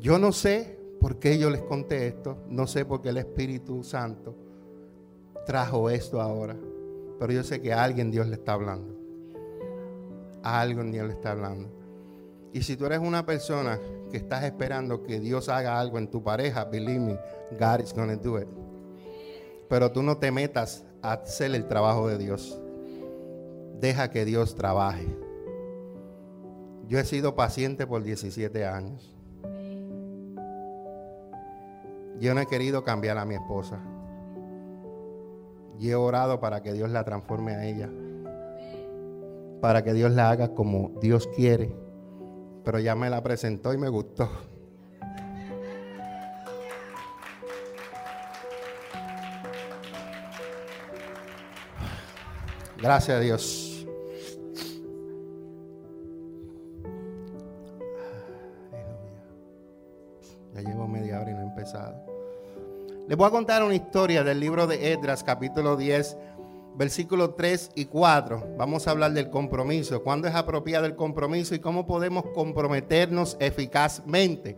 Yo 0.00 0.18
no 0.18 0.32
sé 0.32 0.78
por 1.00 1.18
qué 1.18 1.38
yo 1.38 1.50
les 1.50 1.62
conté 1.62 2.06
esto, 2.06 2.44
no 2.48 2.66
sé 2.66 2.84
por 2.84 3.00
qué 3.00 3.08
el 3.08 3.18
Espíritu 3.18 3.82
Santo 3.82 4.34
trajo 5.46 5.88
esto 5.90 6.20
ahora, 6.20 6.56
pero 7.18 7.32
yo 7.32 7.42
sé 7.42 7.60
que 7.60 7.72
a 7.72 7.82
alguien 7.82 8.10
Dios 8.10 8.26
le 8.28 8.34
está 8.34 8.52
hablando. 8.52 8.96
A 10.42 10.60
alguien 10.60 10.92
Dios 10.92 11.06
le 11.06 11.14
está 11.14 11.32
hablando. 11.32 11.70
Y 12.52 12.62
si 12.62 12.76
tú 12.76 12.86
eres 12.86 13.00
una 13.00 13.26
persona 13.26 13.78
que 14.08 14.16
estás 14.16 14.44
esperando 14.44 15.02
que 15.02 15.20
Dios 15.20 15.48
haga 15.48 15.78
algo 15.78 15.98
en 15.98 16.08
tu 16.08 16.22
pareja, 16.22 16.64
believe 16.64 17.00
me, 17.00 17.18
God 17.58 17.80
is 17.80 17.92
going 17.92 18.08
to 18.08 18.22
do 18.22 18.38
it. 18.38 18.48
Pero 19.68 19.92
tú 19.92 20.02
no 20.02 20.16
te 20.16 20.30
metas 20.30 20.84
a 21.02 21.12
hacer 21.12 21.54
el 21.54 21.66
trabajo 21.66 22.08
de 22.08 22.18
Dios. 22.18 22.60
Deja 23.80 24.10
que 24.10 24.24
Dios 24.24 24.54
trabaje. 24.54 25.06
Yo 26.86 26.98
he 26.98 27.04
sido 27.04 27.34
paciente 27.34 27.86
por 27.86 28.02
17 28.02 28.66
años. 28.66 29.14
Yo 32.18 32.34
no 32.34 32.40
he 32.40 32.46
querido 32.46 32.82
cambiar 32.82 33.18
a 33.18 33.24
mi 33.24 33.34
esposa. 33.34 33.78
Y 35.78 35.90
he 35.90 35.94
orado 35.94 36.40
para 36.40 36.62
que 36.62 36.72
Dios 36.72 36.90
la 36.90 37.04
transforme 37.04 37.54
a 37.54 37.66
ella. 37.66 37.90
Para 39.60 39.84
que 39.84 39.92
Dios 39.92 40.10
la 40.10 40.30
haga 40.30 40.54
como 40.54 40.92
Dios 41.00 41.28
quiere 41.36 41.87
pero 42.68 42.80
ya 42.80 42.94
me 42.94 43.08
la 43.08 43.22
presentó 43.22 43.72
y 43.72 43.78
me 43.78 43.88
gustó. 43.88 44.28
Gracias 52.76 53.16
a 53.16 53.20
Dios. 53.20 53.86
Ya 60.52 60.60
llevo 60.60 60.86
media 60.86 61.22
hora 61.22 61.30
y 61.30 61.32
no 61.32 61.40
he 61.40 61.44
empezado. 61.44 62.04
Les 63.08 63.16
voy 63.16 63.28
a 63.28 63.30
contar 63.30 63.62
una 63.62 63.76
historia 63.76 64.22
del 64.22 64.40
libro 64.40 64.66
de 64.66 64.92
Edras, 64.92 65.24
capítulo 65.24 65.78
10, 65.78 66.18
versículos 66.78 67.34
3 67.36 67.72
y 67.74 67.86
4, 67.86 68.54
vamos 68.56 68.86
a 68.86 68.92
hablar 68.92 69.12
del 69.12 69.30
compromiso, 69.30 70.02
cuándo 70.04 70.28
es 70.28 70.34
apropiado 70.36 70.86
el 70.86 70.94
compromiso 70.94 71.56
y 71.56 71.58
cómo 71.58 71.86
podemos 71.86 72.24
comprometernos 72.32 73.36
eficazmente. 73.40 74.56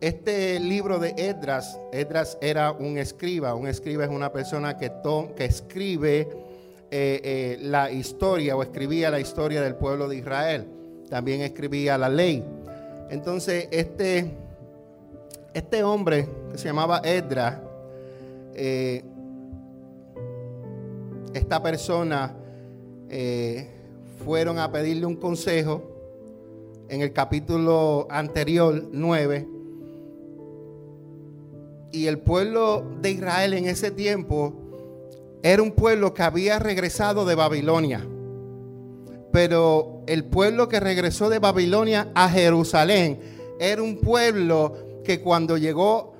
este 0.00 0.60
libro 0.60 1.00
de 1.00 1.12
Edras, 1.16 1.80
Edras 1.92 2.38
era 2.40 2.70
un 2.70 2.98
escriba. 2.98 3.54
Un 3.56 3.66
escriba 3.66 4.04
es 4.04 4.10
una 4.10 4.32
persona 4.32 4.76
que, 4.76 4.92
que 5.36 5.44
escribe 5.44 6.20
eh, 6.20 7.20
eh, 7.24 7.58
la 7.62 7.90
historia 7.90 8.56
o 8.56 8.62
escribía 8.62 9.10
la 9.10 9.18
historia 9.18 9.60
del 9.60 9.74
pueblo 9.74 10.06
de 10.06 10.16
Israel. 10.16 10.68
También 11.10 11.40
escribía 11.40 11.98
la 11.98 12.08
ley. 12.08 12.44
Entonces, 13.10 13.66
este, 13.72 14.36
este 15.52 15.82
hombre 15.82 16.28
que 16.52 16.58
se 16.58 16.68
llamaba 16.68 17.00
Edras, 17.02 17.58
eh, 18.54 19.02
esta 21.34 21.62
persona 21.62 22.36
fueron 24.24 24.58
a 24.58 24.70
pedirle 24.70 25.06
un 25.06 25.16
consejo 25.16 25.82
en 26.88 27.02
el 27.02 27.12
capítulo 27.12 28.06
anterior, 28.10 28.88
9. 28.90 29.48
Y 31.92 32.06
el 32.06 32.18
pueblo 32.18 32.84
de 33.00 33.10
Israel 33.10 33.54
en 33.54 33.66
ese 33.66 33.90
tiempo 33.90 34.54
era 35.42 35.62
un 35.62 35.72
pueblo 35.72 36.12
que 36.14 36.22
había 36.22 36.58
regresado 36.58 37.24
de 37.24 37.34
Babilonia. 37.34 38.06
Pero 39.32 40.02
el 40.06 40.24
pueblo 40.24 40.68
que 40.68 40.80
regresó 40.80 41.28
de 41.28 41.38
Babilonia 41.38 42.10
a 42.14 42.28
Jerusalén 42.28 43.20
era 43.60 43.82
un 43.82 43.98
pueblo 43.98 44.74
que 45.04 45.20
cuando 45.20 45.56
llegó 45.56 46.14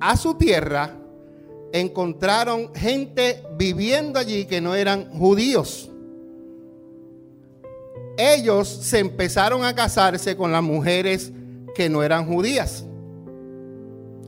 a 0.00 0.16
su 0.16 0.34
tierra 0.34 0.98
encontraron 1.72 2.74
gente 2.74 3.42
viviendo 3.56 4.18
allí 4.18 4.44
que 4.44 4.60
no 4.60 4.74
eran 4.74 5.10
judíos 5.10 5.88
ellos 8.16 8.68
se 8.68 8.98
empezaron 8.98 9.64
a 9.64 9.74
casarse 9.74 10.36
con 10.36 10.52
las 10.52 10.62
mujeres 10.62 11.32
que 11.74 11.88
no 11.88 12.02
eran 12.02 12.26
judías. 12.26 12.84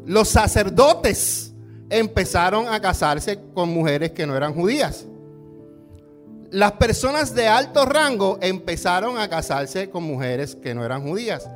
Los 0.07 0.29
sacerdotes 0.29 1.53
empezaron 1.91 2.69
a 2.69 2.81
casarse 2.81 3.39
con 3.55 3.69
mujeres 3.69 4.13
que 4.13 4.27
no 4.27 4.37
eran 4.37 4.55
judías. 4.55 5.07
Las 6.51 6.73
personas 6.73 7.35
de 7.35 7.49
alto 7.49 7.85
rango 7.85 8.39
empezaron 8.41 9.19
a 9.19 9.29
casarse 9.29 9.91
con 9.91 10.05
mujeres 10.05 10.55
que 10.55 10.75
no 10.75 10.85
eran 10.85 11.03
judías. 11.03 11.49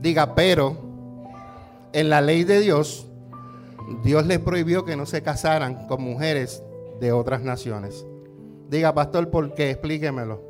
Diga, 0.00 0.34
pero 0.34 0.76
en 1.92 2.10
la 2.10 2.20
ley 2.20 2.44
de 2.44 2.60
Dios, 2.60 3.05
Dios 4.02 4.26
les 4.26 4.38
prohibió 4.38 4.84
que 4.84 4.96
no 4.96 5.06
se 5.06 5.22
casaran 5.22 5.86
con 5.86 6.02
mujeres 6.02 6.62
de 7.00 7.12
otras 7.12 7.42
naciones. 7.42 8.06
Diga, 8.68 8.94
pastor, 8.94 9.30
¿por 9.30 9.54
qué? 9.54 9.70
Explíquemelo. 9.70 10.42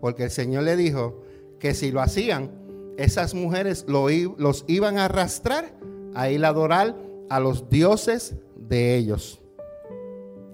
Porque 0.00 0.24
el 0.24 0.30
Señor 0.30 0.64
le 0.64 0.76
dijo 0.76 1.22
que 1.58 1.74
si 1.74 1.90
lo 1.90 2.00
hacían, 2.00 2.50
esas 2.96 3.34
mujeres 3.34 3.84
los 3.88 4.64
iban 4.66 4.98
a 4.98 5.06
arrastrar 5.06 5.72
a 6.14 6.30
ir 6.30 6.44
a 6.44 6.48
adorar 6.48 6.96
a 7.28 7.40
los 7.40 7.68
dioses 7.68 8.36
de 8.56 8.96
ellos. 8.96 9.40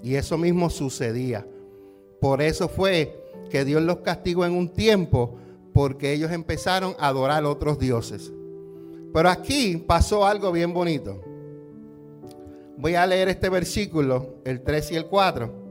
Y 0.01 0.15
eso 0.15 0.37
mismo 0.37 0.69
sucedía. 0.69 1.47
Por 2.19 2.41
eso 2.41 2.67
fue 2.67 3.21
que 3.49 3.65
Dios 3.65 3.81
los 3.81 3.97
castigó 3.97 4.45
en 4.45 4.53
un 4.53 4.69
tiempo 4.69 5.37
porque 5.73 6.13
ellos 6.13 6.31
empezaron 6.31 6.95
a 6.99 7.07
adorar 7.07 7.43
a 7.43 7.49
otros 7.49 7.79
dioses. 7.79 8.31
Pero 9.13 9.29
aquí 9.29 9.77
pasó 9.77 10.25
algo 10.25 10.51
bien 10.51 10.73
bonito. 10.73 11.21
Voy 12.77 12.95
a 12.95 13.05
leer 13.05 13.29
este 13.29 13.49
versículo, 13.49 14.35
el 14.45 14.61
3 14.61 14.91
y 14.91 14.95
el 14.95 15.05
4. 15.05 15.61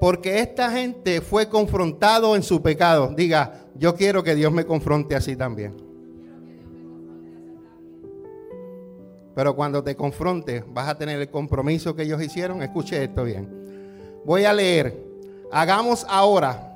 Porque 0.00 0.40
esta 0.40 0.70
gente 0.70 1.20
fue 1.20 1.48
confrontado 1.48 2.36
en 2.36 2.42
su 2.42 2.62
pecado. 2.62 3.12
Diga, 3.16 3.66
yo 3.74 3.94
quiero 3.94 4.22
que 4.22 4.34
Dios 4.34 4.52
me 4.52 4.66
confronte 4.66 5.14
así 5.14 5.36
también. 5.36 5.76
Pero 9.34 9.54
cuando 9.54 9.84
te 9.84 9.94
confronte, 9.94 10.64
vas 10.68 10.88
a 10.88 10.96
tener 10.96 11.20
el 11.20 11.30
compromiso 11.30 11.94
que 11.94 12.02
ellos 12.02 12.22
hicieron. 12.22 12.62
Escuche 12.62 13.04
esto 13.04 13.22
bien. 13.22 14.22
Voy 14.24 14.44
a 14.44 14.52
leer. 14.52 15.04
Hagamos 15.52 16.06
ahora 16.08 16.75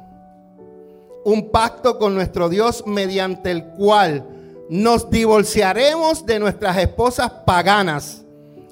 un 1.24 1.50
pacto 1.50 1.98
con 1.98 2.14
nuestro 2.14 2.48
Dios 2.48 2.84
mediante 2.86 3.50
el 3.50 3.64
cual 3.64 4.26
nos 4.68 5.10
divorciaremos 5.10 6.24
de 6.24 6.38
nuestras 6.38 6.78
esposas 6.78 7.30
paganas 7.44 8.22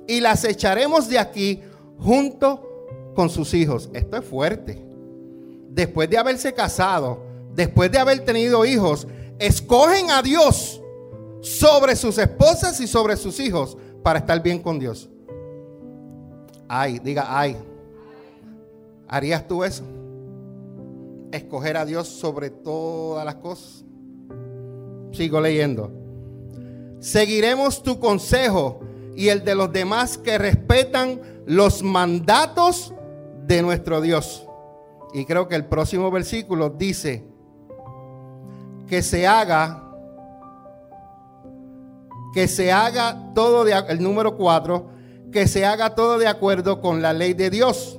y 0.06 0.20
las 0.20 0.44
echaremos 0.44 1.08
de 1.08 1.18
aquí 1.18 1.60
junto 1.98 3.12
con 3.14 3.28
sus 3.28 3.52
hijos. 3.54 3.90
Esto 3.92 4.16
es 4.16 4.24
fuerte. 4.24 4.82
Después 5.70 6.08
de 6.08 6.18
haberse 6.18 6.54
casado, 6.54 7.24
después 7.54 7.90
de 7.90 7.98
haber 7.98 8.24
tenido 8.24 8.64
hijos, 8.64 9.06
escogen 9.38 10.10
a 10.10 10.22
Dios 10.22 10.80
sobre 11.40 11.96
sus 11.96 12.16
esposas 12.18 12.80
y 12.80 12.86
sobre 12.86 13.16
sus 13.16 13.38
hijos 13.40 13.76
para 14.02 14.20
estar 14.20 14.42
bien 14.42 14.60
con 14.60 14.78
Dios. 14.78 15.08
Ay, 16.68 16.98
diga, 16.98 17.26
ay. 17.28 17.56
¿Harías 19.08 19.46
tú 19.46 19.64
eso? 19.64 19.82
Escoger 21.32 21.76
a 21.76 21.84
Dios 21.84 22.08
sobre 22.08 22.50
todas 22.50 23.24
las 23.24 23.36
cosas. 23.36 23.84
Sigo 25.12 25.40
leyendo. 25.40 25.92
Seguiremos 27.00 27.82
tu 27.82 27.98
consejo 28.00 28.80
y 29.16 29.28
el 29.28 29.44
de 29.44 29.54
los 29.54 29.72
demás 29.72 30.18
que 30.18 30.38
respetan 30.38 31.20
los 31.46 31.82
mandatos 31.82 32.94
de 33.46 33.62
nuestro 33.62 34.00
Dios. 34.00 34.46
Y 35.14 35.24
creo 35.24 35.48
que 35.48 35.54
el 35.54 35.64
próximo 35.64 36.10
versículo 36.10 36.70
dice 36.70 37.24
que 38.86 39.02
se 39.02 39.26
haga 39.26 39.84
que 42.32 42.46
se 42.46 42.70
haga 42.72 43.32
todo 43.34 43.64
de 43.64 43.72
el 43.88 44.02
número 44.02 44.36
4, 44.36 44.86
que 45.32 45.48
se 45.48 45.64
haga 45.64 45.94
todo 45.94 46.18
de 46.18 46.26
acuerdo 46.26 46.80
con 46.80 47.02
la 47.02 47.12
ley 47.12 47.34
de 47.34 47.50
Dios. 47.50 47.98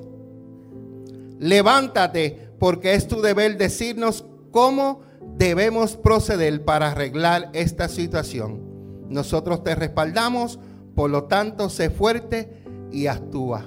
Levántate, 1.39 2.48
porque 2.59 2.93
es 2.93 3.07
tu 3.07 3.21
deber 3.21 3.57
decirnos 3.57 4.25
cómo 4.51 5.01
debemos 5.37 5.95
proceder 5.95 6.63
para 6.65 6.91
arreglar 6.91 7.49
esta 7.53 7.87
situación. 7.87 8.61
Nosotros 9.09 9.63
te 9.63 9.75
respaldamos, 9.75 10.59
por 10.95 11.09
lo 11.09 11.23
tanto, 11.23 11.69
sé 11.69 11.89
fuerte 11.89 12.63
y 12.91 13.07
actúa. 13.07 13.65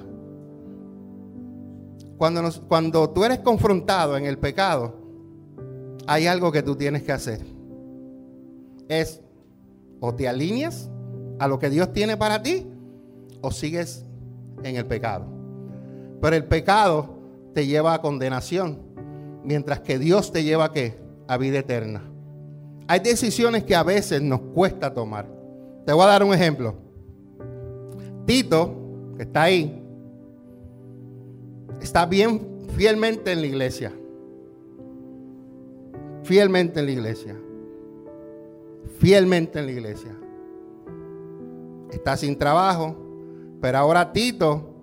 Cuando, 2.17 2.49
cuando 2.67 3.09
tú 3.09 3.25
eres 3.25 3.39
confrontado 3.39 4.15
en 4.15 4.25
el 4.25 4.37
pecado, 4.37 5.01
hay 6.07 6.27
algo 6.27 6.51
que 6.51 6.63
tú 6.63 6.75
tienes 6.75 7.03
que 7.03 7.11
hacer. 7.11 7.41
Es 8.87 9.21
o 9.99 10.13
te 10.13 10.27
alineas 10.27 10.89
a 11.39 11.47
lo 11.47 11.59
que 11.59 11.69
Dios 11.69 11.91
tiene 11.93 12.17
para 12.17 12.43
ti 12.43 12.67
o 13.41 13.51
sigues 13.51 14.05
en 14.63 14.75
el 14.75 14.85
pecado. 14.85 15.25
Pero 16.21 16.35
el 16.35 16.45
pecado 16.45 17.17
te 17.53 17.67
lleva 17.67 17.93
a 17.93 18.01
condenación, 18.01 18.79
mientras 19.43 19.79
que 19.81 19.99
Dios 19.99 20.31
te 20.31 20.43
lleva 20.43 20.65
a 20.65 20.71
qué? 20.71 20.99
A 21.27 21.37
vida 21.37 21.59
eterna. 21.59 22.03
Hay 22.87 22.99
decisiones 22.99 23.63
que 23.63 23.75
a 23.75 23.83
veces 23.83 24.21
nos 24.21 24.41
cuesta 24.53 24.93
tomar. 24.93 25.27
Te 25.85 25.93
voy 25.93 26.03
a 26.03 26.07
dar 26.07 26.23
un 26.23 26.33
ejemplo. 26.33 26.75
Tito, 28.25 28.75
que 29.17 29.23
está 29.23 29.43
ahí, 29.43 29.83
está 31.81 32.05
bien 32.05 32.41
fielmente 32.75 33.31
en 33.31 33.41
la 33.41 33.47
iglesia. 33.47 33.91
Fielmente 36.23 36.79
en 36.79 36.85
la 36.85 36.91
iglesia. 36.91 37.35
Fielmente 38.97 39.59
en 39.59 39.65
la 39.65 39.71
iglesia. 39.71 40.17
Está 41.91 42.15
sin 42.17 42.37
trabajo, 42.37 42.95
pero 43.61 43.77
ahora 43.77 44.01
a 44.01 44.13
Tito 44.13 44.73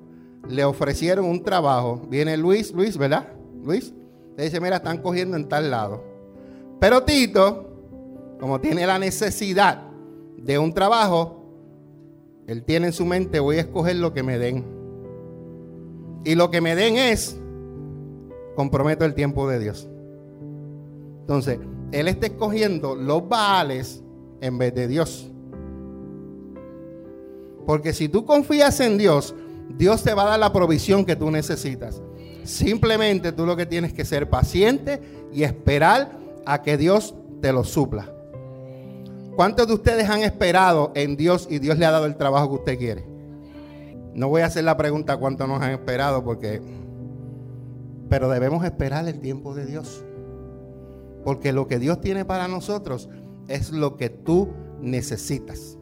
le 0.48 0.64
ofrecieron 0.64 1.24
un 1.24 1.42
trabajo. 1.42 2.02
Viene 2.08 2.36
Luis, 2.36 2.72
Luis, 2.72 2.96
¿verdad? 2.96 3.28
Luis. 3.62 3.92
Le 4.40 4.46
dice, 4.46 4.58
mira, 4.58 4.76
están 4.76 5.02
cogiendo 5.02 5.36
en 5.36 5.50
tal 5.50 5.70
lado. 5.70 6.02
Pero 6.80 7.02
Tito, 7.02 7.66
como 8.40 8.58
tiene 8.58 8.86
la 8.86 8.98
necesidad 8.98 9.82
de 10.38 10.58
un 10.58 10.72
trabajo, 10.72 11.44
él 12.46 12.64
tiene 12.64 12.86
en 12.86 12.94
su 12.94 13.04
mente, 13.04 13.38
voy 13.38 13.58
a 13.58 13.60
escoger 13.60 13.96
lo 13.96 14.14
que 14.14 14.22
me 14.22 14.38
den. 14.38 14.64
Y 16.24 16.36
lo 16.36 16.50
que 16.50 16.62
me 16.62 16.74
den 16.74 16.96
es, 16.96 17.38
comprometo 18.56 19.04
el 19.04 19.12
tiempo 19.12 19.46
de 19.46 19.58
Dios. 19.58 19.90
Entonces, 21.20 21.58
Él 21.92 22.08
está 22.08 22.28
escogiendo 22.28 22.94
los 22.94 23.28
baales 23.28 24.02
en 24.40 24.56
vez 24.56 24.74
de 24.74 24.88
Dios. 24.88 25.30
Porque 27.66 27.92
si 27.92 28.08
tú 28.08 28.24
confías 28.24 28.80
en 28.80 28.96
Dios, 28.96 29.34
Dios 29.76 30.02
te 30.02 30.14
va 30.14 30.22
a 30.22 30.30
dar 30.30 30.40
la 30.40 30.50
provisión 30.50 31.04
que 31.04 31.14
tú 31.14 31.30
necesitas. 31.30 32.00
Simplemente 32.50 33.30
tú 33.30 33.46
lo 33.46 33.56
que 33.56 33.64
tienes 33.64 33.92
que 33.92 34.04
ser 34.04 34.28
paciente 34.28 35.00
y 35.32 35.44
esperar 35.44 36.18
a 36.44 36.62
que 36.62 36.76
Dios 36.76 37.14
te 37.40 37.52
lo 37.52 37.62
supla. 37.62 38.12
¿Cuántos 39.36 39.68
de 39.68 39.74
ustedes 39.74 40.10
han 40.10 40.22
esperado 40.22 40.90
en 40.96 41.16
Dios 41.16 41.46
y 41.48 41.60
Dios 41.60 41.78
le 41.78 41.86
ha 41.86 41.92
dado 41.92 42.06
el 42.06 42.16
trabajo 42.16 42.48
que 42.48 42.54
usted 42.56 42.78
quiere? 42.78 43.06
No 44.14 44.28
voy 44.28 44.42
a 44.42 44.46
hacer 44.46 44.64
la 44.64 44.76
pregunta 44.76 45.16
cuánto 45.16 45.46
nos 45.46 45.62
han 45.62 45.70
esperado 45.70 46.24
porque 46.24 46.60
pero 48.08 48.28
debemos 48.28 48.64
esperar 48.64 49.06
el 49.06 49.20
tiempo 49.20 49.54
de 49.54 49.66
Dios. 49.66 50.04
Porque 51.22 51.52
lo 51.52 51.68
que 51.68 51.78
Dios 51.78 52.00
tiene 52.00 52.24
para 52.24 52.48
nosotros 52.48 53.08
es 53.46 53.70
lo 53.70 53.96
que 53.96 54.10
tú 54.10 54.48
necesitas. 54.80 55.78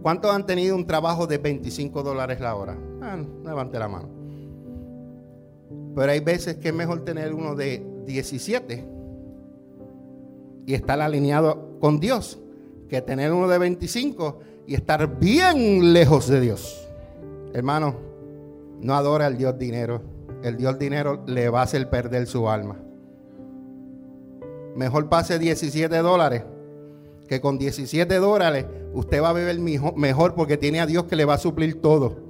¿Cuántos 0.00 0.32
han 0.32 0.46
tenido 0.46 0.76
un 0.76 0.86
trabajo 0.86 1.26
de 1.26 1.38
25 1.38 2.04
dólares 2.04 2.40
la 2.40 2.54
hora? 2.54 2.78
Ah, 3.02 3.18
levante 3.44 3.80
la 3.80 3.88
mano. 3.88 4.17
Pero 5.98 6.12
hay 6.12 6.20
veces 6.20 6.58
que 6.58 6.68
es 6.68 6.74
mejor 6.74 7.04
tener 7.04 7.34
uno 7.34 7.56
de 7.56 7.84
17 8.06 8.84
y 10.64 10.72
estar 10.72 11.00
alineado 11.00 11.76
con 11.80 11.98
Dios 11.98 12.38
que 12.88 13.02
tener 13.02 13.32
uno 13.32 13.48
de 13.48 13.58
25 13.58 14.38
y 14.68 14.76
estar 14.76 15.18
bien 15.18 15.92
lejos 15.92 16.28
de 16.28 16.40
Dios. 16.40 16.86
Hermano, 17.52 17.96
no 18.80 18.94
adora 18.94 19.26
al 19.26 19.36
Dios 19.36 19.58
dinero. 19.58 20.00
El 20.44 20.56
Dios 20.56 20.78
dinero 20.78 21.24
le 21.26 21.48
va 21.48 21.62
a 21.62 21.64
hacer 21.64 21.90
perder 21.90 22.28
su 22.28 22.48
alma. 22.48 22.76
Mejor 24.76 25.08
pase 25.08 25.40
17 25.40 25.96
dólares 25.96 26.44
que 27.26 27.40
con 27.40 27.58
17 27.58 28.14
dólares 28.18 28.66
usted 28.94 29.20
va 29.20 29.30
a 29.30 29.32
beber 29.32 29.58
mejor 29.58 30.36
porque 30.36 30.56
tiene 30.56 30.78
a 30.78 30.86
Dios 30.86 31.06
que 31.06 31.16
le 31.16 31.24
va 31.24 31.34
a 31.34 31.38
suplir 31.38 31.82
todo. 31.82 32.27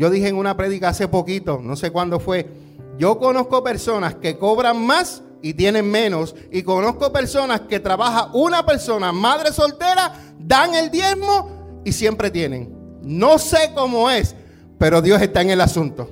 Yo 0.00 0.08
dije 0.08 0.28
en 0.28 0.36
una 0.36 0.56
prédica 0.56 0.88
hace 0.88 1.08
poquito, 1.08 1.60
no 1.62 1.76
sé 1.76 1.90
cuándo 1.90 2.20
fue, 2.20 2.48
yo 2.96 3.18
conozco 3.18 3.62
personas 3.62 4.14
que 4.14 4.38
cobran 4.38 4.82
más 4.82 5.22
y 5.42 5.52
tienen 5.52 5.90
menos. 5.90 6.34
Y 6.50 6.62
conozco 6.62 7.12
personas 7.12 7.60
que 7.68 7.80
trabaja 7.80 8.30
una 8.32 8.64
persona, 8.64 9.12
madre 9.12 9.52
soltera, 9.52 10.34
dan 10.38 10.74
el 10.74 10.90
diezmo 10.90 11.82
y 11.84 11.92
siempre 11.92 12.30
tienen. 12.30 12.74
No 13.02 13.38
sé 13.38 13.72
cómo 13.74 14.10
es, 14.10 14.34
pero 14.78 15.02
Dios 15.02 15.20
está 15.20 15.42
en 15.42 15.50
el 15.50 15.60
asunto. 15.60 16.08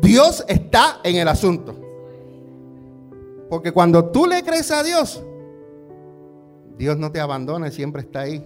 Dios 0.00 0.42
está 0.48 1.00
en 1.04 1.16
el 1.16 1.28
asunto. 1.28 1.76
Porque 3.50 3.72
cuando 3.72 4.06
tú 4.06 4.24
le 4.24 4.42
crees 4.42 4.70
a 4.70 4.82
Dios, 4.82 5.22
Dios 6.78 6.96
no 6.96 7.12
te 7.12 7.20
abandona, 7.20 7.70
siempre 7.70 8.00
está 8.00 8.20
ahí. 8.20 8.42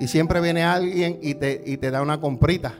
Y 0.00 0.08
siempre 0.08 0.40
viene 0.40 0.64
alguien 0.64 1.18
y 1.20 1.34
te, 1.34 1.62
y 1.64 1.76
te 1.76 1.90
da 1.90 2.00
una 2.00 2.18
comprita. 2.18 2.74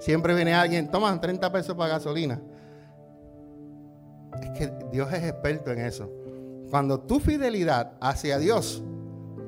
Siempre 0.00 0.34
viene 0.34 0.52
alguien, 0.52 0.90
toma 0.90 1.18
30 1.18 1.52
pesos 1.52 1.76
para 1.76 1.94
gasolina. 1.94 2.40
Es 4.42 4.50
que 4.58 4.72
Dios 4.90 5.10
es 5.12 5.22
experto 5.22 5.70
en 5.70 5.78
eso. 5.78 6.10
Cuando 6.68 6.98
tu 7.00 7.20
fidelidad 7.20 7.92
hacia 8.00 8.38
Dios, 8.38 8.82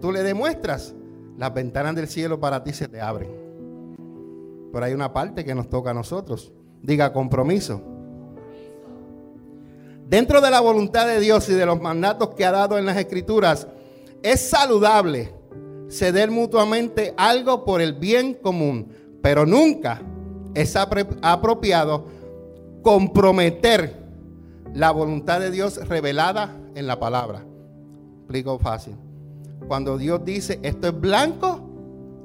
tú 0.01 0.13
le 0.13 0.23
demuestras, 0.23 0.95
las 1.37 1.53
ventanas 1.53 1.97
del 1.97 2.07
cielo 2.07 2.39
para 2.39 2.63
ti 2.63 2.73
se 2.73 2.87
te 2.87 3.01
abren. 3.01 3.31
Pero 4.73 4.85
hay 4.85 4.93
una 4.95 5.13
parte 5.13 5.45
que 5.45 5.57
nos 5.57 5.69
toca 5.69 5.91
a 5.91 5.95
nosotros. 5.95 6.53
Diga 6.83 7.13
compromiso. 7.13 7.83
Dentro 10.09 10.41
de 10.41 10.51
la 10.51 10.61
voluntad 10.61 11.07
de 11.07 11.19
Dios 11.19 11.49
y 11.49 11.55
de 11.55 11.67
los 11.67 11.81
mandatos 11.81 12.31
que 12.37 12.45
ha 12.45 12.53
dado 12.53 12.79
en 12.79 12.87
las 12.87 12.97
escrituras, 12.97 13.67
es 14.23 14.49
saludable 14.49 15.38
ceder 15.88 16.31
mutuamente 16.31 17.14
algo 17.16 17.64
por 17.64 17.81
el 17.81 17.94
bien 17.94 18.35
común, 18.35 18.88
pero 19.22 19.46
nunca 19.46 20.03
es 20.55 20.77
apropiado 20.77 22.07
comprometer 22.83 23.96
la 24.74 24.90
voluntad 24.90 25.40
de 25.40 25.51
Dios 25.51 25.77
revelada 25.88 26.57
en 26.74 26.87
la 26.87 27.01
palabra. 27.01 27.44
Explico 28.18 28.59
fácil. 28.59 28.94
Cuando 29.66 29.98
Dios 29.98 30.24
dice 30.24 30.61
esto 30.62 30.88
es 30.88 31.01
blanco, 31.01 31.61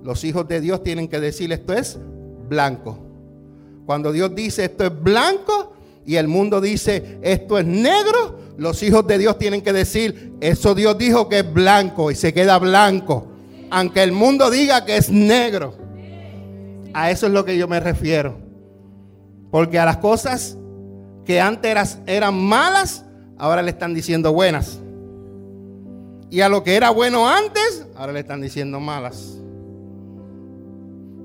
los 0.04 0.24
hijos 0.24 0.48
de 0.48 0.62
Dios 0.62 0.84
tienen 0.84 1.08
que 1.08 1.20
decir 1.20 1.52
esto 1.52 1.74
es 1.74 1.98
blanco. 2.50 2.98
Cuando 3.86 4.12
Dios 4.12 4.36
dice 4.36 4.66
esto 4.66 4.86
es 4.86 5.02
blanco 5.02 5.74
y 6.06 6.16
el 6.16 6.28
mundo 6.28 6.62
dice 6.62 7.20
esto 7.22 7.58
es 7.58 7.66
negro, 7.66 8.38
los 8.58 8.84
hijos 8.84 9.08
de 9.08 9.18
Dios 9.18 9.38
tienen 9.38 9.62
que 9.62 9.74
decir 9.74 10.34
eso 10.42 10.76
Dios 10.76 10.98
dijo 10.98 11.28
que 11.28 11.40
es 11.40 11.54
blanco 11.54 12.12
y 12.12 12.16
se 12.16 12.34
queda 12.34 12.60
blanco 12.60 13.33
aunque 13.74 14.04
el 14.04 14.12
mundo 14.12 14.52
diga 14.52 14.86
que 14.86 14.98
es 14.98 15.10
negro. 15.10 15.74
A 16.94 17.10
eso 17.10 17.26
es 17.26 17.34
lo 17.34 17.44
que 17.44 17.58
yo 17.58 17.68
me 17.68 17.80
refiero. 17.80 18.38
Porque 19.50 19.80
a 19.80 19.86
las 19.86 19.98
cosas 19.98 20.60
que 21.26 21.42
antes 21.42 21.98
eran, 22.06 22.40
malas, 22.40 23.04
ahora 23.36 23.64
le 23.64 23.72
están 23.72 23.96
diciendo 23.96 24.32
buenas. 24.32 24.80
Y 26.30 26.42
a 26.42 26.50
lo 26.50 26.64
que 26.64 26.76
era 26.76 26.92
bueno 26.92 27.28
antes, 27.28 27.88
ahora 27.96 28.14
le 28.14 28.20
están 28.20 28.42
diciendo 28.42 28.80
malas. 28.80 29.40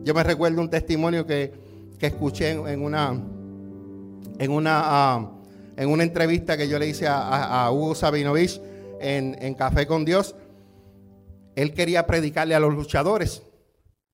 Yo 0.05 0.15
me 0.15 0.23
recuerdo 0.23 0.63
un 0.63 0.71
testimonio 0.71 1.27
que, 1.27 1.53
escuché 2.01 2.53
en, 2.53 2.83
una, 2.83 3.11
en, 4.39 4.51
una, 4.51 4.81
ah, 4.85 5.31
en 5.77 5.91
una 5.91 6.03
entrevista 6.03 6.57
que 6.57 6.67
yo 6.67 6.79
le 6.79 6.89
hice 6.89 7.07
a, 7.07 7.71
Hugo 7.71 7.95
Sabinovich 7.95 8.59
en, 9.01 9.37
en 9.39 9.53
Café 9.53 9.87
con 9.87 10.07
Dios 10.07 10.35
él 11.59 11.75
quería 11.75 12.07
predicarle 12.07 12.55
a 12.55 12.61
los 12.61 12.73
luchadores. 12.73 13.43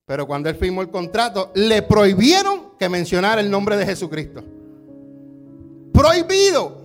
Pero 0.07 0.27
cuando 0.27 0.49
él 0.49 0.57
firmó 0.57 0.81
el 0.81 0.89
contrato, 0.89 1.53
le 1.55 1.83
prohibieron 1.83 2.71
que 2.79 2.89
mencionara 2.89 3.43
el 3.43 3.51
nombre 3.51 3.77
de 3.77 3.85
Jesucristo. 3.85 4.43
Prohibido. 5.93 6.85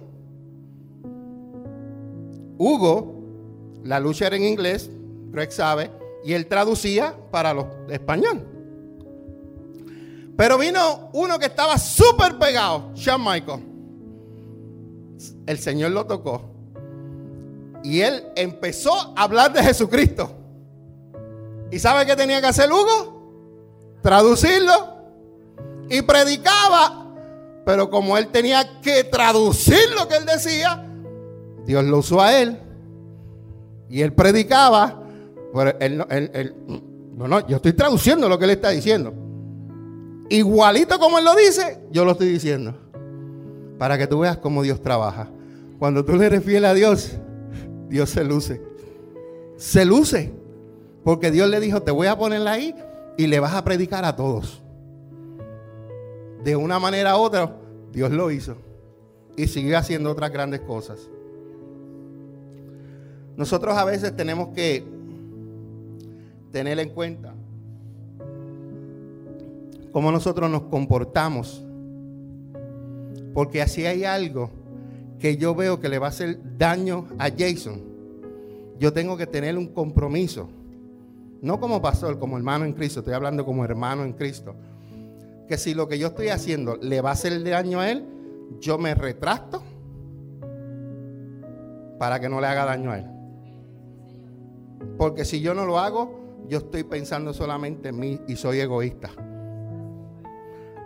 Hugo, 2.57 3.79
la 3.85 4.01
lucha 4.01 4.27
era 4.27 4.35
en 4.35 4.43
inglés, 4.43 4.89
Greg 5.31 5.49
sabe, 5.53 5.91
y 6.25 6.33
él 6.33 6.47
traducía 6.47 7.15
para 7.31 7.53
los 7.53 7.65
español. 7.89 8.45
Pero 10.35 10.57
vino 10.57 11.09
uno 11.13 11.39
que 11.39 11.45
estaba 11.45 11.77
súper 11.77 12.37
pegado, 12.37 12.91
Shawn 12.95 13.23
Michael. 13.23 13.63
El 15.45 15.57
Señor 15.57 15.91
lo 15.91 16.05
tocó. 16.05 16.41
Y 17.81 18.01
él 18.01 18.25
empezó 18.35 18.93
a 19.15 19.23
hablar 19.23 19.53
de 19.53 19.63
Jesucristo. 19.63 20.38
¿Y 21.71 21.79
sabe 21.79 22.05
qué 22.05 22.15
tenía 22.15 22.41
que 22.41 22.47
hacer 22.47 22.71
Hugo? 22.71 23.99
Traducirlo. 24.01 24.97
Y 25.89 26.01
predicaba. 26.01 27.07
Pero 27.65 27.89
como 27.89 28.17
él 28.17 28.29
tenía 28.29 28.81
que 28.81 29.03
traducir 29.03 29.77
lo 29.95 30.07
que 30.07 30.15
él 30.15 30.25
decía, 30.25 30.85
Dios 31.65 31.83
lo 31.83 31.99
usó 31.99 32.21
a 32.21 32.39
él. 32.39 32.59
Y 33.89 34.01
él 34.01 34.13
predicaba. 34.13 35.03
Pero 35.53 35.79
él, 35.79 36.05
él, 36.09 36.55
no, 37.15 37.27
no, 37.27 37.47
yo 37.47 37.57
estoy 37.57 37.73
traduciendo 37.73 38.29
lo 38.29 38.39
que 38.39 38.45
él 38.45 38.51
está 38.51 38.69
diciendo. 38.69 39.13
Igualito 40.29 40.99
como 40.99 41.19
él 41.19 41.25
lo 41.25 41.35
dice, 41.35 41.79
yo 41.91 42.05
lo 42.05 42.11
estoy 42.11 42.29
diciendo. 42.29 42.75
Para 43.77 43.97
que 43.97 44.07
tú 44.07 44.19
veas 44.19 44.37
cómo 44.37 44.61
Dios 44.61 44.81
trabaja. 44.81 45.29
Cuando 45.79 46.03
tú 46.05 46.15
le 46.15 46.25
eres 46.25 46.43
fiel 46.43 46.65
a 46.65 46.73
Dios, 46.73 47.11
Dios 47.87 48.09
se 48.09 48.23
luce. 48.23 48.61
Se 49.57 49.85
luce. 49.85 50.33
Porque 51.03 51.31
Dios 51.31 51.49
le 51.49 51.59
dijo, 51.59 51.81
te 51.81 51.91
voy 51.91 52.07
a 52.07 52.17
ponerla 52.17 52.53
ahí 52.53 52.75
y 53.17 53.27
le 53.27 53.39
vas 53.39 53.53
a 53.53 53.63
predicar 53.63 54.05
a 54.05 54.15
todos. 54.15 54.61
De 56.43 56.55
una 56.55 56.79
manera 56.79 57.17
u 57.17 57.21
otra, 57.21 57.55
Dios 57.91 58.11
lo 58.11 58.31
hizo. 58.31 58.55
Y 59.35 59.47
sigue 59.47 59.75
haciendo 59.75 60.11
otras 60.11 60.31
grandes 60.31 60.61
cosas. 60.61 61.09
Nosotros 63.35 63.77
a 63.77 63.85
veces 63.85 64.15
tenemos 64.15 64.49
que 64.49 64.83
tener 66.51 66.79
en 66.79 66.89
cuenta 66.89 67.33
cómo 69.91 70.11
nosotros 70.11 70.49
nos 70.49 70.63
comportamos. 70.63 71.63
Porque 73.33 73.61
así 73.61 73.85
hay 73.85 74.03
algo 74.03 74.49
que 75.19 75.37
yo 75.37 75.55
veo 75.55 75.79
que 75.79 75.89
le 75.89 75.99
va 75.99 76.07
a 76.07 76.09
hacer 76.09 76.39
daño 76.57 77.05
a 77.17 77.29
Jason. 77.29 77.81
Yo 78.79 78.91
tengo 78.91 79.17
que 79.17 79.27
tener 79.27 79.57
un 79.57 79.67
compromiso 79.67 80.49
no 81.41 81.59
como 81.59 81.81
pastor, 81.81 82.19
como 82.19 82.37
hermano 82.37 82.65
en 82.65 82.73
Cristo, 82.73 82.99
estoy 82.99 83.13
hablando 83.13 83.45
como 83.45 83.63
hermano 83.63 84.03
en 84.03 84.13
Cristo. 84.13 84.55
Que 85.47 85.57
si 85.57 85.73
lo 85.73 85.87
que 85.87 85.97
yo 85.97 86.07
estoy 86.07 86.29
haciendo 86.29 86.77
le 86.77 87.01
va 87.01 87.09
a 87.09 87.13
hacer 87.13 87.43
daño 87.43 87.79
a 87.79 87.89
él, 87.89 88.05
yo 88.59 88.77
me 88.77 88.93
retracto 88.93 89.63
para 91.97 92.19
que 92.19 92.29
no 92.29 92.41
le 92.41 92.47
haga 92.47 92.65
daño 92.65 92.91
a 92.91 92.99
él. 92.99 93.05
Porque 94.97 95.25
si 95.25 95.39
yo 95.39 95.53
no 95.53 95.65
lo 95.65 95.79
hago, 95.79 96.19
yo 96.47 96.59
estoy 96.59 96.83
pensando 96.83 97.33
solamente 97.33 97.89
en 97.89 97.99
mí 97.99 98.19
y 98.27 98.35
soy 98.35 98.59
egoísta. 98.59 99.09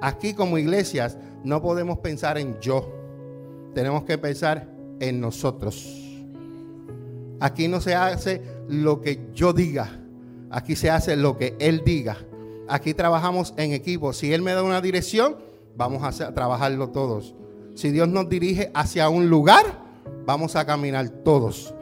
Aquí 0.02 0.34
como 0.34 0.58
iglesias 0.58 1.18
no 1.44 1.62
podemos 1.62 2.00
pensar 2.00 2.38
en 2.38 2.60
yo. 2.60 2.92
Tenemos 3.74 4.04
que 4.04 4.18
pensar 4.18 4.68
en 5.00 5.20
nosotros. 5.20 6.00
Aquí 7.40 7.68
no 7.68 7.82
se 7.82 7.96
hace 7.96 8.42
lo 8.68 9.02
que 9.02 9.30
yo 9.34 9.52
diga 9.52 10.03
Aquí 10.54 10.76
se 10.76 10.92
hace 10.92 11.16
lo 11.16 11.36
que 11.36 11.56
Él 11.60 11.82
diga. 11.84 12.16
Aquí 12.70 12.94
trabajamos 12.94 13.56
en 13.58 13.74
equipo. 13.74 14.14
Si 14.14 14.32
Él 14.32 14.44
me 14.44 14.54
da 14.54 14.62
una 14.62 14.82
dirección, 14.82 15.36
vamos 15.76 16.04
a 16.04 16.32
trabajarlo 16.32 16.90
todos. 16.92 17.34
Si 17.74 17.90
Dios 17.90 18.08
nos 18.08 18.30
dirige 18.30 18.70
hacia 18.76 19.10
un 19.10 19.32
lugar, 19.32 19.66
vamos 20.28 20.56
a 20.56 20.64
caminar 20.64 21.10
todos. 21.10 21.74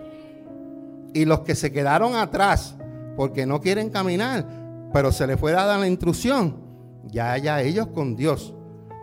Y 1.14 1.26
los 1.26 1.42
que 1.42 1.54
se 1.54 1.74
quedaron 1.74 2.16
atrás 2.16 2.78
porque 3.18 3.46
no 3.46 3.60
quieren 3.60 3.90
caminar, 3.90 4.48
pero 4.94 5.12
se 5.12 5.28
les 5.28 5.38
fue 5.38 5.52
dada 5.52 5.78
la 5.78 5.90
instrucción, 5.90 6.56
ya 7.08 7.34
haya 7.34 7.62
ellos 7.62 7.88
con 7.88 8.16
Dios, 8.16 8.54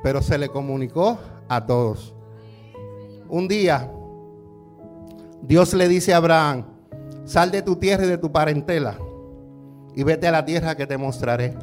pero 0.02 0.22
se 0.22 0.38
le 0.38 0.48
comunicó 0.48 1.18
a 1.46 1.66
todos. 1.66 2.14
Un 3.28 3.46
día, 3.48 3.92
Dios 5.42 5.74
le 5.74 5.88
dice 5.88 6.14
a 6.14 6.16
Abraham, 6.16 6.64
sal 7.26 7.50
de 7.50 7.61
tu 7.61 7.76
tierra 7.76 8.07
y 8.07 8.09
de 8.09 8.16
tu 8.16 8.33
parentela 8.33 8.98
y 9.99 10.05
vete 10.05 10.29
a 10.29 10.31
la 10.31 10.45
tierra 10.45 10.77
que 10.77 10.87
te 10.87 10.97
mostraré. 10.97 11.57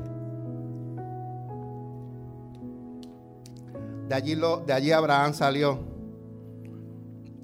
De 4.10 4.13
allí, 4.13 4.36
lo, 4.36 4.58
de 4.58 4.74
allí 4.74 4.91
Abraham 4.91 5.34
salió 5.34 5.80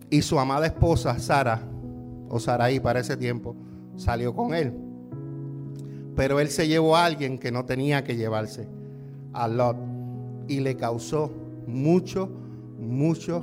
y 0.09 0.21
su 0.21 0.37
amada 0.37 0.65
esposa 0.65 1.17
Sara, 1.17 1.61
o 2.27 2.41
Saraí 2.41 2.81
para 2.81 2.99
ese 2.99 3.15
tiempo, 3.15 3.55
salió 3.95 4.35
con 4.35 4.53
él. 4.53 4.73
Pero 6.17 6.41
él 6.41 6.49
se 6.49 6.67
llevó 6.67 6.97
a 6.97 7.05
alguien 7.05 7.39
que 7.39 7.53
no 7.53 7.63
tenía 7.63 8.03
que 8.03 8.17
llevarse, 8.17 8.67
a 9.31 9.47
Lot, 9.47 9.77
y 10.49 10.59
le 10.59 10.75
causó 10.75 11.31
mucho, 11.67 12.29
mucho 12.77 13.41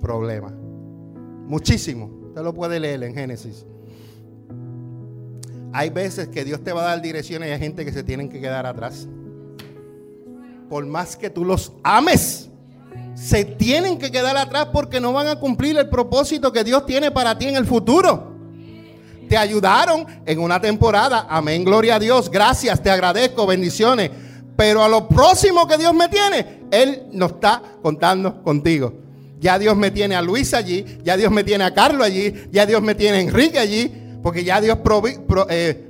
problema. 0.00 0.52
Muchísimo. 1.46 2.10
Usted 2.26 2.42
lo 2.42 2.52
puede 2.52 2.80
leer 2.80 3.04
en 3.04 3.14
Génesis. 3.14 3.64
Hay 5.72 5.90
veces 5.90 6.28
que 6.28 6.44
Dios 6.44 6.62
te 6.64 6.72
va 6.72 6.82
a 6.82 6.84
dar 6.86 7.02
direcciones 7.02 7.48
y 7.48 7.52
hay 7.52 7.58
gente 7.58 7.84
que 7.84 7.92
se 7.92 8.02
tienen 8.02 8.28
que 8.28 8.40
quedar 8.40 8.66
atrás. 8.66 9.06
Por 10.68 10.86
más 10.86 11.16
que 11.16 11.30
tú 11.30 11.44
los 11.44 11.72
ames, 11.82 12.48
se 13.14 13.44
tienen 13.44 13.98
que 13.98 14.10
quedar 14.10 14.36
atrás 14.36 14.68
porque 14.72 15.00
no 15.00 15.12
van 15.12 15.26
a 15.26 15.36
cumplir 15.36 15.76
el 15.76 15.88
propósito 15.88 16.52
que 16.52 16.64
Dios 16.64 16.86
tiene 16.86 17.10
para 17.10 17.36
ti 17.36 17.48
en 17.48 17.56
el 17.56 17.66
futuro. 17.66 18.36
Te 19.28 19.36
ayudaron 19.36 20.06
en 20.24 20.38
una 20.38 20.60
temporada. 20.60 21.26
Amén, 21.28 21.64
gloria 21.64 21.96
a 21.96 21.98
Dios. 21.98 22.30
Gracias, 22.30 22.82
te 22.82 22.90
agradezco, 22.90 23.46
bendiciones. 23.46 24.10
Pero 24.56 24.82
a 24.82 24.88
lo 24.88 25.06
próximo 25.08 25.66
que 25.66 25.76
Dios 25.76 25.92
me 25.94 26.08
tiene, 26.08 26.62
Él 26.70 27.08
no 27.12 27.26
está 27.26 27.62
contando 27.82 28.42
contigo. 28.42 28.94
Ya 29.38 29.58
Dios 29.58 29.76
me 29.76 29.90
tiene 29.90 30.16
a 30.16 30.22
Luis 30.22 30.54
allí, 30.54 30.84
ya 31.04 31.16
Dios 31.16 31.30
me 31.30 31.44
tiene 31.44 31.64
a 31.64 31.74
Carlos 31.74 32.06
allí, 32.06 32.34
ya 32.50 32.66
Dios 32.66 32.82
me 32.82 32.94
tiene 32.94 33.18
a 33.18 33.20
Enrique 33.20 33.58
allí, 33.58 33.92
porque 34.22 34.44
ya 34.44 34.60
Dios 34.60 34.78
eh, 35.50 35.88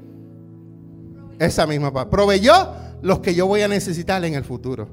esa 1.38 1.66
misma 1.66 2.10
proveyó 2.10 2.52
los 3.02 3.20
que 3.20 3.34
yo 3.34 3.46
voy 3.46 3.62
a 3.62 3.68
necesitar 3.68 4.24
en 4.24 4.34
el 4.34 4.44
futuro. 4.44 4.88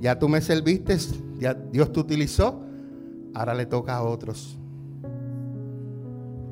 Ya 0.00 0.18
tú 0.18 0.28
me 0.28 0.40
serviste, 0.40 0.98
ya 1.38 1.54
Dios 1.54 1.92
te 1.92 2.00
utilizó, 2.00 2.60
ahora 3.34 3.54
le 3.54 3.66
toca 3.66 3.96
a 3.96 4.02
otros. 4.02 4.58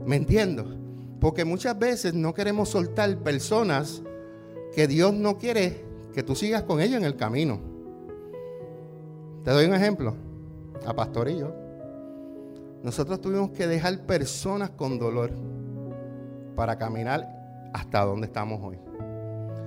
¿Me 0.06 0.16
entiendo? 0.16 0.76
Porque 1.20 1.44
muchas 1.44 1.78
veces 1.78 2.14
no 2.14 2.34
queremos 2.34 2.70
soltar 2.70 3.16
personas 3.18 4.02
que 4.74 4.86
Dios 4.86 5.14
no 5.14 5.38
quiere 5.38 5.84
que 6.12 6.22
tú 6.22 6.34
sigas 6.34 6.62
con 6.62 6.80
ellos 6.80 6.98
en 6.98 7.04
el 7.04 7.16
camino. 7.16 7.60
Te 9.44 9.50
doy 9.50 9.66
un 9.66 9.74
ejemplo. 9.74 10.14
A 10.86 10.94
Pastor 10.94 11.28
y 11.28 11.38
yo. 11.38 11.54
Nosotros 12.82 13.20
tuvimos 13.20 13.50
que 13.50 13.66
dejar 13.66 14.04
personas 14.04 14.70
con 14.70 14.98
dolor 14.98 15.30
para 16.54 16.76
caminar 16.76 17.70
hasta 17.72 18.04
donde 18.04 18.26
estamos 18.26 18.60
hoy. 18.62 18.78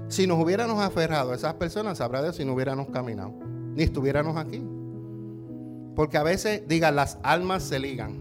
Si 0.08 0.26
nos 0.26 0.42
hubiéramos 0.42 0.82
aferrado 0.82 1.32
a 1.32 1.36
esas 1.36 1.56
personas, 1.56 1.98
sabrá 1.98 2.22
Dios 2.22 2.36
si 2.36 2.46
no 2.46 2.54
hubiéramos 2.54 2.88
caminado 2.90 3.48
ni 3.78 3.84
estuviéramos 3.84 4.36
aquí. 4.38 4.68
Porque 5.96 6.18
a 6.18 6.24
veces, 6.24 6.68
diga, 6.68 6.90
las 6.90 7.20
almas 7.22 7.62
se 7.62 7.78
ligan. 7.78 8.18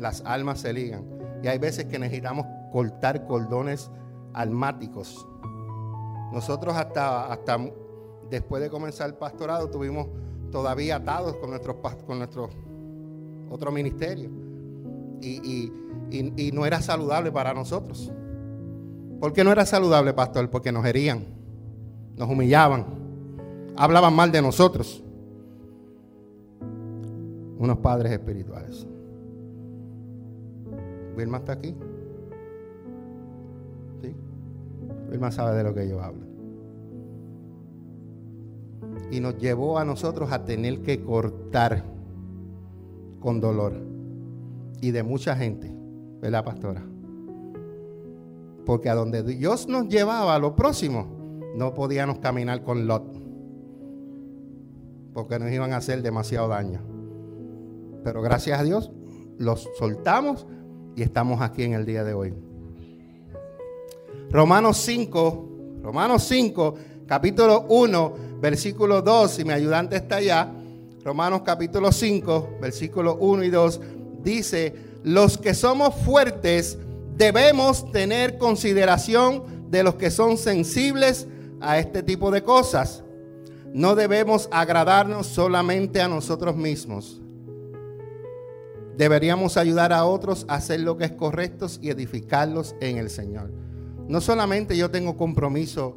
Las 0.00 0.22
almas 0.26 0.58
se 0.58 0.72
ligan. 0.72 1.04
Y 1.40 1.46
hay 1.46 1.58
veces 1.58 1.84
que 1.84 2.00
necesitamos 2.00 2.44
cortar 2.72 3.26
cordones 3.26 3.88
almáticos. 4.32 5.24
Nosotros 6.32 6.74
hasta, 6.76 7.32
hasta 7.32 7.56
después 8.28 8.60
de 8.60 8.68
comenzar 8.68 9.08
el 9.08 9.14
pastorado 9.14 9.70
tuvimos 9.70 10.08
todavía 10.50 10.96
atados 10.96 11.36
con 11.36 11.50
nuestro, 11.50 11.80
con 11.80 12.18
nuestro 12.18 12.50
otro 13.48 13.70
ministerio. 13.70 14.28
Y, 15.20 15.72
no 16.52 16.66
era 16.66 16.80
saludable 16.80 17.30
para 17.30 17.54
nosotros. 17.54 18.12
¿Por 19.20 19.32
qué 19.32 19.44
no 19.44 19.52
era 19.52 19.66
saludable, 19.66 20.12
pastor? 20.14 20.48
Porque 20.50 20.72
nos 20.72 20.84
herían, 20.86 21.24
nos 22.16 22.28
humillaban 22.28 23.00
hablaban 23.80 24.14
mal 24.14 24.30
de 24.30 24.42
nosotros. 24.42 25.02
Unos 27.58 27.78
padres 27.78 28.12
espirituales. 28.12 28.86
Vilma 31.16 31.38
está 31.38 31.52
aquí. 31.52 31.74
¿Sí? 34.02 34.14
Vilma 35.10 35.30
sabe 35.30 35.56
de 35.56 35.64
lo 35.64 35.74
que 35.74 35.88
yo 35.88 36.02
hablo. 36.02 36.26
Y 39.10 39.20
nos 39.20 39.38
llevó 39.38 39.78
a 39.78 39.84
nosotros 39.84 40.30
a 40.30 40.44
tener 40.44 40.82
que 40.82 41.02
cortar 41.02 41.84
con 43.18 43.40
dolor. 43.40 43.89
Y 44.80 44.90
de 44.90 45.02
mucha 45.02 45.36
gente, 45.36 45.72
¿verdad, 46.20 46.44
pastora? 46.44 46.82
Porque 48.64 48.88
a 48.88 48.94
donde 48.94 49.22
Dios 49.22 49.68
nos 49.68 49.88
llevaba 49.88 50.34
a 50.34 50.38
lo 50.38 50.54
próximo, 50.56 51.40
no 51.56 51.74
podíamos 51.74 52.18
caminar 52.18 52.62
con 52.62 52.86
Lot 52.86 53.20
porque 55.12 55.38
nos 55.38 55.50
iban 55.50 55.72
a 55.72 55.78
hacer 55.78 56.02
demasiado 56.02 56.48
daño. 56.48 56.80
Pero 58.04 58.22
gracias 58.22 58.60
a 58.60 58.62
Dios 58.62 58.90
los 59.38 59.68
soltamos 59.78 60.46
y 60.96 61.02
estamos 61.02 61.40
aquí 61.40 61.62
en 61.62 61.74
el 61.74 61.84
día 61.84 62.04
de 62.04 62.14
hoy. 62.14 62.34
Romanos 64.30 64.76
5, 64.78 65.80
Romanos 65.82 66.24
5, 66.24 66.74
capítulo 67.06 67.66
1, 67.68 68.14
versículo 68.40 69.02
2, 69.02 69.30
si 69.30 69.44
mi 69.44 69.52
ayudante 69.52 69.96
está 69.96 70.16
allá, 70.16 70.52
Romanos 71.04 71.42
capítulo 71.44 71.90
5, 71.90 72.58
versículo 72.60 73.16
1 73.16 73.44
y 73.44 73.50
2, 73.50 73.80
dice, 74.22 74.74
los 75.02 75.38
que 75.38 75.54
somos 75.54 75.94
fuertes 75.94 76.78
debemos 77.16 77.90
tener 77.92 78.38
consideración 78.38 79.70
de 79.70 79.82
los 79.82 79.94
que 79.96 80.10
son 80.10 80.36
sensibles 80.36 81.26
a 81.60 81.78
este 81.78 82.02
tipo 82.02 82.30
de 82.30 82.42
cosas 82.42 83.04
no 83.72 83.94
debemos 83.94 84.48
agradarnos 84.50 85.26
solamente 85.26 86.00
a 86.00 86.08
nosotros 86.08 86.56
mismos. 86.56 87.20
Deberíamos 88.96 89.56
ayudar 89.56 89.92
a 89.92 90.04
otros 90.04 90.44
a 90.48 90.56
hacer 90.56 90.80
lo 90.80 90.96
que 90.96 91.04
es 91.04 91.12
correcto 91.12 91.66
y 91.80 91.90
edificarlos 91.90 92.74
en 92.80 92.98
el 92.98 93.08
Señor. 93.10 93.52
No 94.08 94.20
solamente 94.20 94.76
yo 94.76 94.90
tengo 94.90 95.16
compromiso 95.16 95.96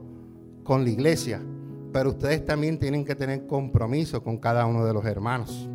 con 0.63 0.83
la 0.83 0.91
iglesia, 0.91 1.41
pero 1.91 2.11
ustedes 2.11 2.45
también 2.45 2.77
tienen 2.77 3.03
que 3.03 3.15
tener 3.15 3.47
compromiso 3.47 4.23
con 4.23 4.37
cada 4.37 4.65
uno 4.65 4.85
de 4.85 4.93
los 4.93 5.05
hermanos. 5.05 5.67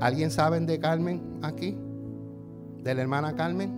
¿Alguien 0.00 0.30
sabe 0.30 0.60
de 0.60 0.78
Carmen 0.78 1.38
aquí? 1.42 1.76
¿De 2.82 2.94
la 2.94 3.02
hermana 3.02 3.34
Carmen? 3.34 3.72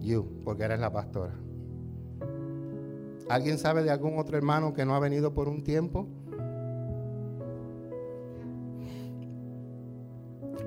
You, 0.00 0.42
porque 0.44 0.64
eres 0.64 0.80
la 0.80 0.92
pastora. 0.92 1.34
¿Alguien 3.28 3.58
sabe 3.58 3.82
de 3.82 3.90
algún 3.90 4.18
otro 4.18 4.36
hermano 4.36 4.74
que 4.74 4.84
no 4.84 4.94
ha 4.94 4.98
venido 4.98 5.32
por 5.32 5.48
un 5.48 5.62
tiempo? 5.62 6.08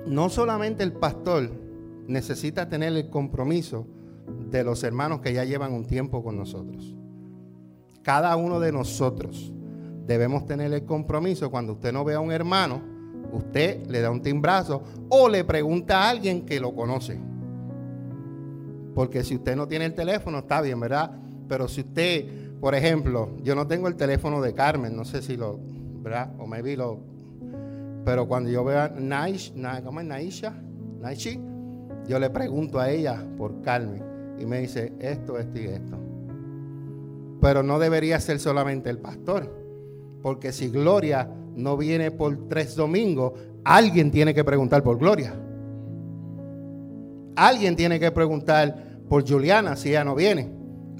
No 0.06 0.28
solamente 0.28 0.82
el 0.82 0.92
pastor 0.92 1.50
necesita 2.06 2.68
tener 2.68 2.92
el 2.94 3.10
compromiso 3.10 3.86
de 4.50 4.64
los 4.64 4.82
hermanos 4.82 5.20
que 5.20 5.32
ya 5.32 5.44
llevan 5.44 5.72
un 5.72 5.86
tiempo 5.86 6.22
con 6.22 6.36
nosotros. 6.36 6.94
Cada 8.02 8.36
uno 8.36 8.60
de 8.60 8.72
nosotros 8.72 9.52
debemos 10.06 10.46
tener 10.46 10.72
el 10.72 10.84
compromiso 10.84 11.50
cuando 11.50 11.74
usted 11.74 11.92
no 11.92 12.04
ve 12.04 12.14
a 12.14 12.20
un 12.20 12.32
hermano, 12.32 12.93
usted 13.36 13.86
le 13.86 14.00
da 14.00 14.10
un 14.10 14.22
timbrazo 14.22 14.82
o 15.08 15.28
le 15.28 15.44
pregunta 15.44 16.02
a 16.02 16.10
alguien 16.10 16.44
que 16.44 16.60
lo 16.60 16.74
conoce. 16.74 17.20
Porque 18.94 19.24
si 19.24 19.36
usted 19.36 19.56
no 19.56 19.66
tiene 19.66 19.86
el 19.86 19.94
teléfono, 19.94 20.38
está 20.38 20.60
bien, 20.60 20.78
¿verdad? 20.80 21.10
Pero 21.48 21.68
si 21.68 21.80
usted 21.82 22.44
por 22.64 22.74
ejemplo, 22.74 23.36
yo 23.42 23.54
no 23.54 23.66
tengo 23.66 23.88
el 23.88 23.94
teléfono 23.94 24.40
de 24.40 24.54
Carmen, 24.54 24.96
no 24.96 25.04
sé 25.04 25.20
si 25.20 25.36
lo, 25.36 25.60
¿verdad? 26.02 26.32
O 26.38 26.46
maybe 26.46 26.78
lo. 26.78 26.98
Pero 28.06 28.26
cuando 28.26 28.48
yo 28.48 28.64
veo 28.64 28.80
a 28.80 28.88
Naish, 28.88 29.52
¿cómo 29.84 30.00
es 30.00 30.06
Naisha? 30.06 30.54
Naishi, 30.98 31.38
yo 32.08 32.18
le 32.18 32.30
pregunto 32.30 32.80
a 32.80 32.88
ella 32.88 33.22
por 33.36 33.60
Carmen 33.60 34.02
y 34.38 34.46
me 34.46 34.60
dice 34.60 34.94
esto, 34.98 35.38
esto 35.38 35.58
y 35.58 35.66
esto. 35.66 35.98
Pero 37.38 37.62
no 37.62 37.78
debería 37.78 38.18
ser 38.18 38.40
solamente 38.40 38.88
el 38.88 38.96
pastor, 38.96 39.54
porque 40.22 40.50
si 40.50 40.70
Gloria 40.70 41.28
no 41.54 41.76
viene 41.76 42.10
por 42.10 42.48
tres 42.48 42.74
domingos, 42.76 43.32
alguien 43.64 44.10
tiene 44.10 44.34
que 44.34 44.44
preguntar 44.44 44.82
por 44.82 44.98
Gloria. 44.98 45.34
Alguien 47.36 47.74
tiene 47.76 47.98
que 47.98 48.10
preguntar 48.12 48.76
por 49.08 49.28
Juliana 49.28 49.76
si 49.76 49.90
ella 49.90 50.04
no 50.04 50.14
viene. 50.14 50.48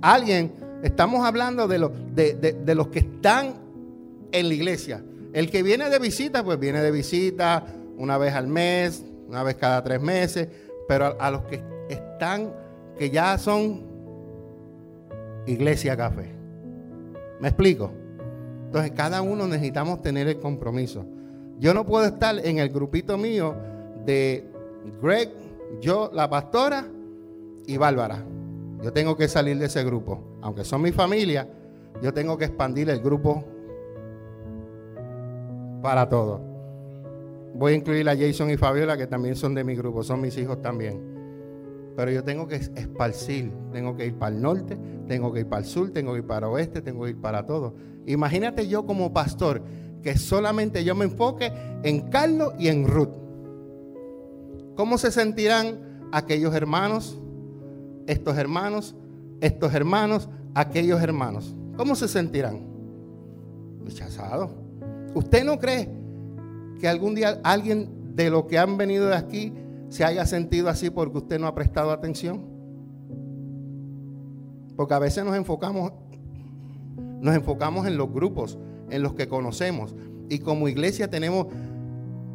Alguien 0.03 0.53
Estamos 0.85 1.25
hablando 1.25 1.67
de, 1.67 1.79
de, 2.15 2.75
los 2.75 2.89
que 2.89 2.99
están 2.99 3.55
en 4.33 4.49
la 4.49 4.55
iglesia. 4.55 5.03
El 5.33 5.51
que 5.51 5.63
viene 5.63 5.89
de 5.89 5.99
visita, 5.99 6.45
pues 6.45 6.59
viene 6.59 6.83
de 6.83 6.91
visita 6.91 7.65
una 7.97 8.19
vez 8.19 8.35
al 8.35 8.49
mes, 8.49 9.03
una 9.27 9.43
vez 9.43 9.55
cada 9.55 9.83
tres 9.83 10.03
meses. 10.03 10.47
Pero 10.87 11.17
a, 11.19 11.31
los 11.31 11.45
que 11.45 11.63
están, 11.89 12.53
que 12.99 13.09
ya 13.09 13.39
son 13.39 13.81
iglesia 15.47 15.97
café. 15.97 16.31
¿Me 17.41 17.49
explico? 17.49 17.91
Entonces 18.75 18.91
cada 18.97 19.22
uno 19.22 19.47
necesitamos 19.47 20.03
tener 20.03 20.27
el 20.27 20.41
compromiso. 20.41 21.07
Yo 21.61 21.72
no 21.72 21.87
puedo 21.87 22.07
estar 22.07 22.45
en 22.45 22.59
el 22.59 22.70
grupito 22.70 23.16
mío 23.16 23.55
de 24.05 24.51
Greg, 25.01 25.31
yo, 25.81 26.11
la 26.12 26.29
pastora 26.29 26.85
y 27.68 27.77
Bárbara. 27.77 28.25
Yo 28.83 28.93
tengo 28.93 29.16
que 29.16 29.29
salir 29.29 29.61
de 29.61 29.66
ese 29.66 29.85
grupo. 29.85 30.39
Aunque 30.43 30.64
son 30.64 30.83
mi 30.83 30.91
familia, 30.91 31.49
yo 32.03 32.12
tengo 32.12 32.37
que 32.37 32.47
expandir 32.47 32.91
el 32.91 32.99
grupo 32.99 33.45
para 35.81 36.09
todos. 36.09 36.41
Voy 37.55 37.75
a 37.75 37.77
incluir 37.77 38.09
a 38.09 38.16
Jason 38.16 38.51
y 38.51 38.57
Fabiola, 38.57 38.97
que 38.97 39.07
también 39.07 39.37
son 39.37 39.55
de 39.55 39.62
mi 39.62 39.77
grupo, 39.77 40.03
son 40.03 40.20
mis 40.20 40.37
hijos 40.37 40.61
también. 40.61 41.14
Pero 41.97 42.11
yo 42.11 42.25
tengo 42.25 42.49
que 42.49 42.57
esparcir, 42.57 43.53
tengo 43.73 43.97
que 43.97 44.07
ir 44.07 44.15
para 44.15 44.35
el 44.35 44.43
norte, 44.43 44.77
tengo 45.07 45.33
que 45.33 45.41
ir 45.41 45.49
para 45.49 45.63
el 45.63 45.69
sur, 45.69 45.91
tengo 45.91 46.13
que 46.13 46.19
ir 46.19 46.27
para 46.27 46.47
el 46.47 46.53
oeste, 46.53 46.83
tengo 46.83 47.05
que 47.05 47.11
ir 47.11 47.21
para 47.21 47.47
todo. 47.47 47.75
Imagínate 48.07 48.67
yo 48.67 48.85
como 48.85 49.13
pastor 49.13 49.63
que 50.03 50.19
solamente 50.19 50.85
yo 50.85 50.95
me 50.95 51.05
enfoque 51.05 51.53
en 51.83 52.03
Carlos 52.11 52.53
y 52.59 52.69
en 52.69 52.87
Ruth. 52.87 53.15
¿Cómo 54.77 54.99
se 54.99 55.13
sentirán 55.13 56.09
aquellos 56.13 56.55
hermanos, 56.55 57.19
estos 58.07 58.37
hermanos, 58.37 58.97
estos 59.41 59.73
hermanos, 59.73 60.29
aquellos 60.55 61.01
hermanos? 61.01 61.55
¿Cómo 61.77 61.95
se 61.95 62.09
sentirán? 62.09 62.67
Rechazados. 63.85 64.51
¿Usted 65.15 65.45
no 65.45 65.59
cree 65.59 65.89
que 66.81 66.89
algún 66.89 67.15
día 67.15 67.41
alguien 67.45 68.15
de 68.15 68.31
los 68.31 68.45
que 68.47 68.59
han 68.59 68.77
venido 68.77 69.07
de 69.07 69.17
aquí 69.17 69.53
se 69.89 70.05
haya 70.05 70.26
sentido 70.26 70.68
así 70.68 70.91
porque 70.91 71.18
usted 71.18 71.39
no 71.39 71.47
ha 71.47 71.55
prestado 71.55 71.91
atención? 71.91 72.55
Porque 74.76 74.95
a 74.95 74.99
veces 74.99 75.24
nos 75.24 75.37
enfocamos, 75.37 75.93
nos 77.20 77.35
enfocamos 77.35 77.87
en 77.87 77.97
los 77.97 78.12
grupos, 78.12 78.59
en 78.91 79.03
los 79.03 79.14
que 79.14 79.28
conocemos. 79.28 79.95
Y 80.28 80.41
como 80.41 80.68
iglesia 80.68 81.09
tenemos, 81.09 81.47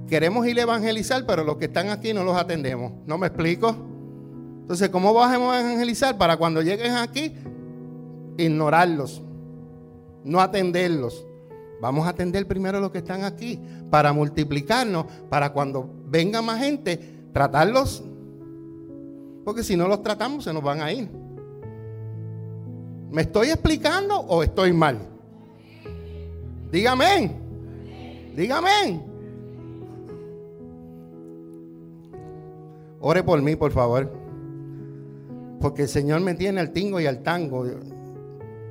queremos 0.07 0.47
ir 0.47 0.59
a 0.59 0.63
evangelizar, 0.63 1.25
pero 1.25 1.43
los 1.43 1.57
que 1.57 1.65
están 1.65 1.89
aquí 1.89 2.13
no 2.13 2.23
los 2.23 2.37
atendemos. 2.37 2.93
¿No 3.05 3.17
me 3.17 3.27
explico? 3.27 3.75
Entonces, 4.61 4.89
¿cómo 4.89 5.13
vamos 5.13 5.51
a 5.51 5.59
evangelizar? 5.61 6.17
Para 6.17 6.37
cuando 6.37 6.61
lleguen 6.61 6.95
aquí, 6.95 7.33
ignorarlos, 8.37 9.21
no 10.23 10.39
atenderlos. 10.39 11.25
Vamos 11.81 12.05
a 12.05 12.09
atender 12.09 12.45
primero 12.45 12.79
los 12.79 12.91
que 12.91 12.99
están 12.99 13.23
aquí 13.23 13.59
para 13.89 14.13
multiplicarnos, 14.13 15.05
para 15.29 15.53
cuando 15.53 15.89
venga 16.07 16.41
más 16.41 16.59
gente, 16.59 17.18
tratarlos, 17.33 18.03
porque 19.45 19.63
si 19.63 19.75
no 19.75 19.87
los 19.87 20.03
tratamos 20.03 20.43
se 20.43 20.53
nos 20.53 20.63
van 20.63 20.81
a 20.81 20.91
ir. 20.91 21.09
¿Me 23.11 23.23
estoy 23.23 23.47
explicando 23.47 24.19
o 24.19 24.43
estoy 24.43 24.71
mal? 24.71 24.99
Dígame. 26.71 27.31
Dígame. 28.35 29.01
Ore 33.01 33.23
por 33.23 33.41
mí, 33.41 33.55
por 33.55 33.71
favor. 33.71 34.11
Porque 35.59 35.83
el 35.83 35.87
Señor 35.87 36.21
me 36.21 36.35
tiene 36.35 36.61
al 36.61 36.71
tingo 36.71 36.99
y 36.99 37.07
al 37.07 37.23
tango. 37.23 37.65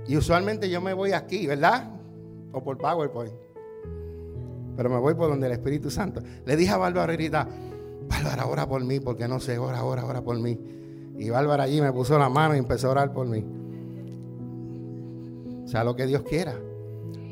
Y 0.06 0.16
usualmente 0.16 0.70
yo 0.70 0.80
me 0.80 0.94
voy 0.94 1.12
aquí, 1.12 1.46
¿verdad? 1.46 1.90
O 2.52 2.62
por 2.62 2.78
PowerPoint. 2.78 3.32
Pero 4.76 4.90
me 4.90 4.98
voy 4.98 5.14
por 5.14 5.28
donde 5.28 5.48
el 5.48 5.52
Espíritu 5.54 5.90
Santo. 5.90 6.22
Le 6.46 6.56
dije 6.56 6.70
a 6.70 6.76
Bárbara 6.76 7.12
Bárbara, 8.08 8.46
ora 8.46 8.66
por 8.66 8.84
mí, 8.84 9.00
porque 9.00 9.28
no 9.28 9.38
sé, 9.40 9.58
ora, 9.58 9.84
ora, 9.84 10.04
ora 10.04 10.22
por 10.22 10.38
mí. 10.38 10.58
Y 11.18 11.30
Bárbara 11.30 11.64
allí 11.64 11.80
me 11.80 11.92
puso 11.92 12.18
la 12.18 12.28
mano 12.28 12.54
y 12.54 12.58
empezó 12.58 12.88
a 12.88 12.90
orar 12.92 13.12
por 13.12 13.26
mí. 13.26 13.44
O 15.64 15.68
sea, 15.68 15.84
lo 15.84 15.94
que 15.94 16.06
Dios 16.06 16.22
quiera. 16.22 16.54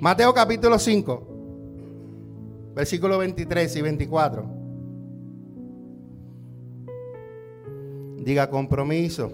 Mateo 0.00 0.34
capítulo 0.34 0.78
5, 0.78 1.22
versículos 2.74 3.18
23 3.18 3.76
y 3.76 3.82
24. 3.82 4.44
Diga 8.18 8.50
compromiso. 8.50 9.32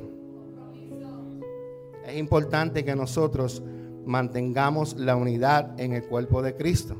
Es 2.07 2.17
importante 2.17 2.85
que 2.85 2.95
nosotros 2.95 3.63
mantengamos 4.05 4.97
la 4.97 5.17
unidad 5.17 5.81
en 5.81 5.95
el 5.95 6.05
cuerpo 6.05 6.43
de 6.43 6.55
Cristo. 6.55 6.95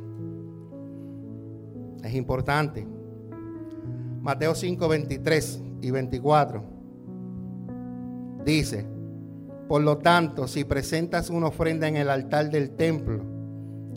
Es 2.03 2.15
importante. 2.15 2.87
Mateo 4.23 4.55
5, 4.55 4.87
23 4.87 5.61
y 5.81 5.91
24. 5.91 6.63
Dice, 8.45 8.87
por 9.69 9.83
lo 9.83 9.99
tanto, 9.99 10.47
si 10.47 10.63
presentas 10.63 11.29
una 11.29 11.49
ofrenda 11.49 11.89
en 11.89 11.97
el 11.97 12.09
altar 12.09 12.49
del 12.49 12.71
templo 12.71 13.25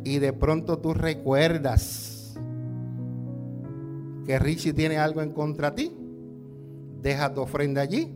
y 0.04 0.18
de 0.18 0.34
pronto 0.34 0.80
tú 0.80 0.96
recuerdas 0.96 2.36
que 4.26 4.40
Richie 4.40 4.74
tiene 4.74 4.98
algo 4.98 5.22
en 5.22 5.32
contra 5.32 5.70
de 5.70 5.76
ti, 5.76 5.96
deja 7.04 7.32
tu 7.32 7.42
ofrenda 7.42 7.82
allí, 7.82 8.12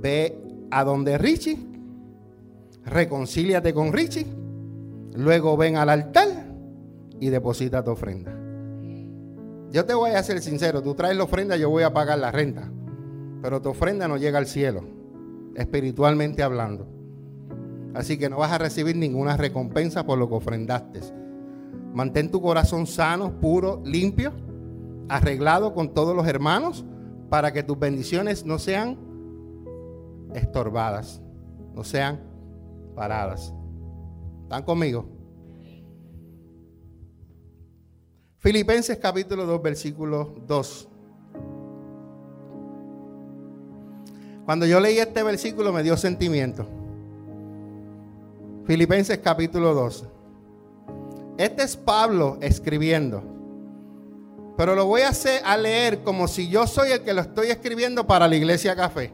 ve 0.00 0.36
a 0.72 0.82
donde 0.82 1.18
Richie, 1.18 1.56
reconcíliate 2.84 3.72
con 3.72 3.92
Richie, 3.92 4.26
luego 5.14 5.56
ven 5.56 5.76
al 5.76 5.90
altar 5.90 6.26
y 7.20 7.28
deposita 7.28 7.84
tu 7.84 7.92
ofrenda. 7.92 8.37
Yo 9.70 9.84
te 9.84 9.94
voy 9.94 10.12
a 10.12 10.22
ser 10.22 10.40
sincero, 10.40 10.82
tú 10.82 10.94
traes 10.94 11.16
la 11.16 11.24
ofrenda, 11.24 11.56
yo 11.56 11.68
voy 11.68 11.82
a 11.82 11.92
pagar 11.92 12.18
la 12.18 12.30
renta. 12.30 12.70
Pero 13.42 13.60
tu 13.60 13.68
ofrenda 13.68 14.08
no 14.08 14.16
llega 14.16 14.38
al 14.38 14.46
cielo, 14.46 14.82
espiritualmente 15.54 16.42
hablando. 16.42 16.86
Así 17.94 18.18
que 18.18 18.30
no 18.30 18.38
vas 18.38 18.52
a 18.52 18.58
recibir 18.58 18.96
ninguna 18.96 19.36
recompensa 19.36 20.06
por 20.06 20.18
lo 20.18 20.28
que 20.28 20.34
ofrendaste. 20.34 21.00
Mantén 21.92 22.30
tu 22.30 22.40
corazón 22.40 22.86
sano, 22.86 23.40
puro, 23.40 23.82
limpio, 23.84 24.32
arreglado 25.08 25.74
con 25.74 25.94
todos 25.94 26.14
los 26.16 26.26
hermanos, 26.26 26.84
para 27.28 27.52
que 27.52 27.62
tus 27.62 27.78
bendiciones 27.78 28.46
no 28.46 28.58
sean 28.58 28.98
estorbadas, 30.34 31.20
no 31.74 31.84
sean 31.84 32.20
paradas. 32.94 33.52
¿Están 34.44 34.62
conmigo? 34.62 35.17
Filipenses 38.40 38.96
capítulo 38.98 39.46
2, 39.46 39.62
versículo 39.62 40.34
2. 40.46 40.88
Cuando 44.44 44.64
yo 44.64 44.78
leí 44.78 44.98
este 44.98 45.22
versículo 45.24 45.72
me 45.72 45.82
dio 45.82 45.96
sentimiento. 45.96 46.66
Filipenses 48.64 49.18
capítulo 49.18 49.74
2. 49.74 50.04
Este 51.36 51.64
es 51.64 51.76
Pablo 51.76 52.38
escribiendo. 52.40 53.22
Pero 54.56 54.74
lo 54.74 54.86
voy 54.86 55.02
a 55.02 55.08
hacer 55.08 55.42
a 55.44 55.56
leer 55.56 56.02
como 56.04 56.28
si 56.28 56.48
yo 56.48 56.66
soy 56.66 56.92
el 56.92 57.02
que 57.02 57.14
lo 57.14 57.22
estoy 57.22 57.48
escribiendo 57.48 58.06
para 58.06 58.28
la 58.28 58.36
iglesia 58.36 58.76
café. 58.76 59.12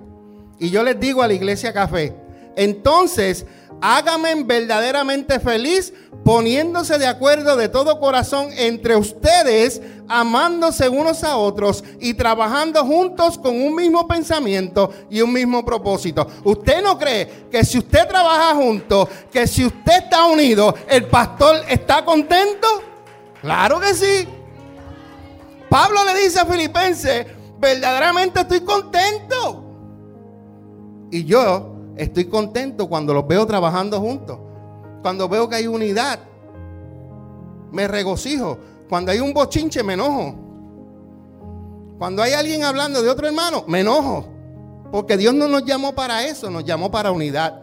Y 0.58 0.68
yo 0.68 0.82
les 0.82 1.00
digo 1.00 1.22
a 1.22 1.28
la 1.28 1.34
iglesia 1.34 1.72
café, 1.72 2.14
entonces 2.56 3.46
hágame 3.80 4.42
verdaderamente 4.44 5.40
feliz 5.40 5.92
poniéndose 6.24 6.98
de 6.98 7.06
acuerdo 7.06 7.54
de 7.56 7.68
todo 7.68 8.00
corazón 8.00 8.48
entre 8.56 8.96
ustedes, 8.96 9.82
amándose 10.08 10.88
unos 10.88 11.22
a 11.22 11.36
otros 11.36 11.84
y 12.00 12.14
trabajando 12.14 12.84
juntos 12.84 13.38
con 13.38 13.60
un 13.60 13.74
mismo 13.74 14.08
pensamiento 14.08 14.90
y 15.10 15.20
un 15.20 15.32
mismo 15.32 15.64
propósito. 15.64 16.26
¿Usted 16.44 16.82
no 16.82 16.98
cree 16.98 17.46
que 17.50 17.62
si 17.64 17.78
usted 17.78 18.08
trabaja 18.08 18.54
juntos, 18.54 19.08
que 19.30 19.46
si 19.46 19.66
usted 19.66 20.04
está 20.04 20.24
unido, 20.24 20.74
el 20.88 21.06
pastor 21.06 21.56
está 21.68 22.04
contento? 22.04 22.66
Claro 23.42 23.78
que 23.78 23.92
sí. 23.92 24.26
Pablo 25.68 26.04
le 26.04 26.22
dice 26.22 26.40
a 26.40 26.46
Filipenses, 26.46 27.26
verdaderamente 27.58 28.40
estoy 28.40 28.60
contento. 28.60 29.62
Y 31.10 31.24
yo 31.24 31.73
Estoy 31.96 32.24
contento 32.26 32.88
cuando 32.88 33.14
los 33.14 33.26
veo 33.26 33.46
trabajando 33.46 34.00
juntos. 34.00 34.38
Cuando 35.02 35.28
veo 35.28 35.48
que 35.48 35.56
hay 35.56 35.66
unidad. 35.66 36.18
Me 37.70 37.86
regocijo. 37.88 38.58
Cuando 38.88 39.12
hay 39.12 39.20
un 39.20 39.32
bochinche, 39.32 39.82
me 39.82 39.94
enojo. 39.94 40.34
Cuando 41.98 42.22
hay 42.22 42.32
alguien 42.32 42.64
hablando 42.64 43.02
de 43.02 43.08
otro 43.08 43.26
hermano, 43.26 43.64
me 43.66 43.80
enojo. 43.80 44.26
Porque 44.90 45.16
Dios 45.16 45.34
no 45.34 45.48
nos 45.48 45.64
llamó 45.64 45.94
para 45.94 46.24
eso, 46.26 46.50
nos 46.50 46.64
llamó 46.64 46.90
para 46.90 47.10
unidad. 47.10 47.60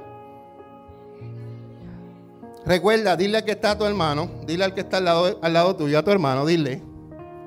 Recuerda, 2.65 3.15
dile 3.15 3.37
al 3.37 3.45
que 3.45 3.51
está 3.51 3.71
a 3.71 3.77
tu 3.77 3.85
hermano, 3.85 4.29
dile 4.45 4.63
al 4.63 4.73
que 4.73 4.81
está 4.81 4.97
al 4.97 5.05
lado, 5.05 5.39
al 5.41 5.53
lado 5.53 5.75
tuyo, 5.75 5.97
a 5.97 6.03
tu 6.03 6.11
hermano, 6.11 6.45
dile. 6.45 6.81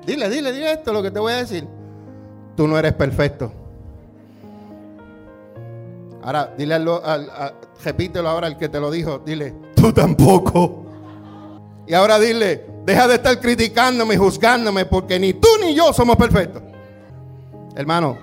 Dile, 0.05 0.29
dile, 0.29 0.51
dile 0.51 0.73
esto, 0.73 0.93
lo 0.93 1.01
que 1.01 1.11
te 1.11 1.19
voy 1.19 1.33
a 1.33 1.37
decir. 1.37 1.67
Tú 2.55 2.67
no 2.67 2.77
eres 2.77 2.93
perfecto. 2.93 3.51
Ahora, 6.25 6.51
dile 6.57 6.73
al, 6.73 7.53
repítelo 7.83 8.27
ahora 8.27 8.47
al 8.47 8.57
que 8.57 8.67
te 8.67 8.79
lo 8.79 8.89
dijo, 8.89 9.19
dile, 9.23 9.53
tú 9.75 9.93
tampoco. 9.93 10.83
Y 11.85 11.93
ahora 11.93 12.17
dile, 12.17 12.65
deja 12.83 13.07
de 13.07 13.13
estar 13.13 13.39
criticándome 13.39 14.15
y 14.15 14.17
juzgándome 14.17 14.85
porque 14.85 15.19
ni 15.19 15.33
tú 15.33 15.47
ni 15.61 15.75
yo 15.75 15.93
somos 15.93 16.15
perfectos. 16.15 16.63
Hermano, 17.75 18.17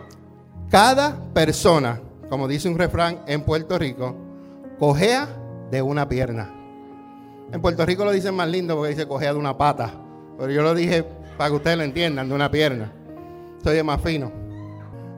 cada 0.69 1.17
persona, 1.33 2.01
como 2.29 2.49
dice 2.49 2.69
un 2.69 2.77
refrán 2.77 3.21
en 3.29 3.45
Puerto 3.45 3.79
Rico, 3.79 4.17
cojea 4.81 5.29
de 5.71 5.81
una 5.81 6.09
pierna. 6.09 6.53
En 7.53 7.63
Puerto 7.63 7.87
Rico 7.87 8.05
lo 8.05 8.11
dicen 8.11 8.35
más 8.35 8.49
lindo 8.49 8.75
porque 8.75 8.91
dice 8.91 9.07
cogea 9.07 9.33
de 9.33 9.39
una 9.39 9.57
pata. 9.57 9.93
Pero 10.39 10.51
yo 10.51 10.63
lo 10.63 10.75
dije 10.75 11.05
para 11.39 11.51
que 11.51 11.57
ustedes 11.57 11.77
lo 11.77 11.85
entiendan, 11.85 12.29
de 12.29 12.35
una 12.35 12.51
pierna. 12.51 12.91
Soy 13.63 13.81
más 13.85 14.01
fino. 14.01 14.42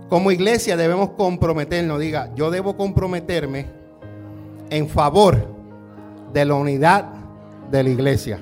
Como 0.09 0.31
iglesia 0.31 0.77
debemos 0.77 1.11
comprometernos. 1.11 1.99
Diga, 1.99 2.31
yo 2.35 2.51
debo 2.51 2.77
comprometerme 2.77 3.67
en 4.71 4.89
favor 4.89 5.49
de 6.33 6.45
la 6.45 6.55
unidad 6.55 7.07
de 7.71 7.83
la 7.83 7.89
iglesia. 7.91 8.41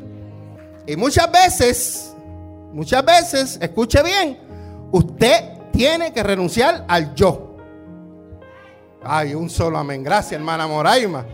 Y 0.87 0.97
muchas 0.97 1.31
veces, 1.31 2.15
muchas 2.73 3.05
veces, 3.05 3.59
escuche 3.61 4.03
bien, 4.03 4.39
usted 4.91 5.53
tiene 5.73 6.13
que 6.13 6.23
renunciar 6.23 6.85
al 6.89 7.15
yo. 7.15 7.57
Ay, 9.05 9.35
un 9.35 9.51
solo 9.51 9.79
amén. 9.79 10.03
Gracias, 10.03 10.33
hermana 10.33 10.67
Moraima. 10.67 11.25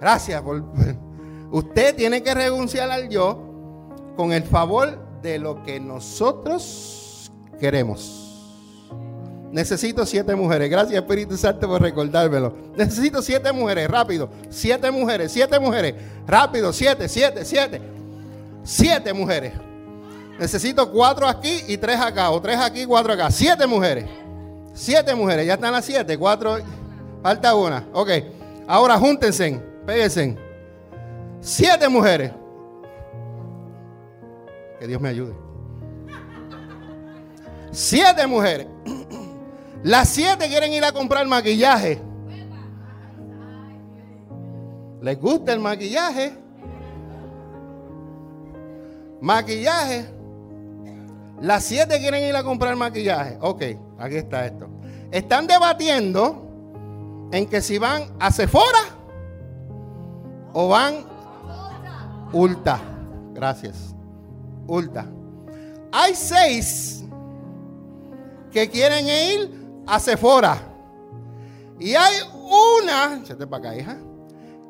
Gracias 0.00 0.40
por... 0.42 0.62
Usted 1.50 1.96
tiene 1.96 2.22
que 2.22 2.34
renunciar 2.34 2.90
al 2.90 3.08
yo 3.08 3.42
con 4.16 4.32
el 4.32 4.42
favor 4.42 5.20
de 5.22 5.38
lo 5.38 5.62
que 5.62 5.80
nosotros 5.80 7.32
queremos. 7.58 8.27
Necesito 9.50 10.04
siete 10.04 10.34
mujeres. 10.34 10.70
Gracias 10.70 11.00
Espíritu 11.00 11.36
Santo 11.36 11.66
por 11.66 11.80
recordármelo. 11.80 12.54
Necesito 12.76 13.22
siete 13.22 13.52
mujeres, 13.52 13.88
rápido. 13.88 14.28
Siete 14.50 14.90
mujeres, 14.90 15.32
siete 15.32 15.58
mujeres. 15.58 15.94
Rápido, 16.26 16.72
siete, 16.72 17.08
siete, 17.08 17.44
siete. 17.44 17.80
Siete 18.62 19.12
mujeres. 19.12 19.54
Necesito 20.38 20.90
cuatro 20.90 21.26
aquí 21.26 21.64
y 21.66 21.78
tres 21.78 21.98
acá. 21.98 22.30
O 22.30 22.40
tres 22.40 22.58
aquí, 22.58 22.84
cuatro 22.84 23.12
acá. 23.12 23.30
Siete 23.30 23.66
mujeres. 23.66 24.04
Siete 24.74 25.14
mujeres. 25.14 25.46
Ya 25.46 25.54
están 25.54 25.72
las 25.72 25.84
siete. 25.84 26.16
Cuatro. 26.18 26.58
Falta 27.22 27.54
una. 27.54 27.88
Ok. 27.92 28.10
Ahora 28.66 28.98
júntense. 28.98 29.60
Péguense. 29.86 30.36
Siete 31.40 31.88
mujeres. 31.88 32.32
Que 34.78 34.86
Dios 34.86 35.00
me 35.00 35.08
ayude. 35.08 35.34
Siete 37.72 38.26
mujeres. 38.26 38.66
Las 39.82 40.08
siete 40.08 40.48
quieren 40.48 40.72
ir 40.72 40.84
a 40.84 40.92
comprar 40.92 41.26
maquillaje. 41.26 42.00
¿Les 45.00 45.20
gusta 45.20 45.52
el 45.52 45.60
maquillaje? 45.60 46.32
Maquillaje. 49.20 50.06
Las 51.40 51.64
siete 51.64 51.98
quieren 52.00 52.24
ir 52.24 52.34
a 52.34 52.42
comprar 52.42 52.74
maquillaje. 52.74 53.38
Ok, 53.40 53.62
aquí 53.98 54.16
está 54.16 54.46
esto. 54.46 54.68
Están 55.12 55.46
debatiendo 55.46 57.28
en 57.30 57.46
que 57.46 57.60
si 57.60 57.78
van 57.78 58.02
a 58.18 58.32
Sephora 58.32 58.80
o 60.52 60.68
van 60.68 61.06
Ulta. 62.32 62.80
Gracias. 63.32 63.94
Ulta. 64.66 65.06
Hay 65.92 66.14
seis 66.14 67.04
que 68.50 68.68
quieren 68.68 69.06
ir 69.06 69.57
a 69.88 69.98
Sephora. 69.98 70.58
Y 71.80 71.94
hay 71.94 72.16
una, 72.34 73.22
para 73.48 73.56
acá, 73.56 73.76
hija, 73.76 73.96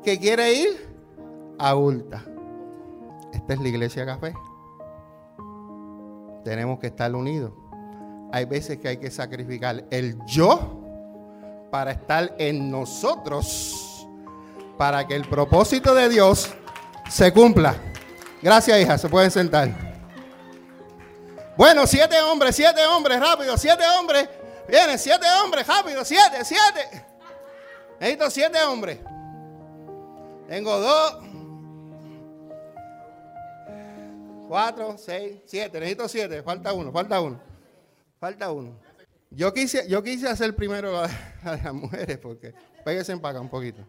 que 0.03 0.17
quiere 0.17 0.53
ir 0.53 0.87
a 1.57 1.75
Ulta. 1.75 2.23
Esta 3.33 3.53
es 3.53 3.59
la 3.59 3.67
iglesia 3.67 4.05
café. 4.05 4.33
Tenemos 6.43 6.79
que 6.79 6.87
estar 6.87 7.13
unidos. 7.13 7.51
Hay 8.31 8.45
veces 8.45 8.77
que 8.77 8.87
hay 8.87 8.97
que 8.97 9.11
sacrificar 9.11 9.83
el 9.89 10.17
yo 10.25 10.79
para 11.69 11.91
estar 11.91 12.35
en 12.37 12.71
nosotros, 12.71 14.07
para 14.77 15.05
que 15.05 15.15
el 15.15 15.27
propósito 15.27 15.93
de 15.93 16.09
Dios 16.09 16.49
se 17.09 17.33
cumpla. 17.33 17.75
Gracias, 18.41 18.79
hija. 18.79 18.97
Se 18.97 19.09
pueden 19.09 19.31
sentar. 19.31 19.89
Bueno, 21.57 21.85
siete 21.85 22.21
hombres, 22.21 22.55
siete 22.55 22.85
hombres, 22.85 23.19
rápido, 23.19 23.57
siete 23.57 23.83
hombres 23.99 24.29
Vienen 24.69 24.99
siete 24.99 25.25
hombres, 25.43 25.65
rápido, 25.65 26.05
siete, 26.05 26.45
siete. 26.45 27.05
Necesito 27.99 28.29
siete 28.29 28.61
hombres. 28.63 28.99
Tengo 30.47 30.79
dos, 30.79 31.17
cuatro, 34.47 34.95
seis, 34.97 35.39
siete. 35.45 35.79
Necesito 35.79 36.07
siete. 36.07 36.43
Falta 36.43 36.71
uno, 36.73 36.91
falta 36.91 37.19
uno. 37.19 37.41
Falta 38.19 38.51
uno. 38.51 38.79
Yo 39.31 39.53
quise, 39.53 39.87
yo 39.87 40.03
quise 40.03 40.27
hacer 40.27 40.55
primero 40.55 40.91
la, 40.91 41.55
de 41.57 41.63
las 41.63 41.73
mujeres 41.73 42.17
porque, 42.19 42.53
péguense 42.85 43.11
en 43.11 43.21
paga 43.21 43.41
un 43.41 43.49
poquito. 43.49 43.83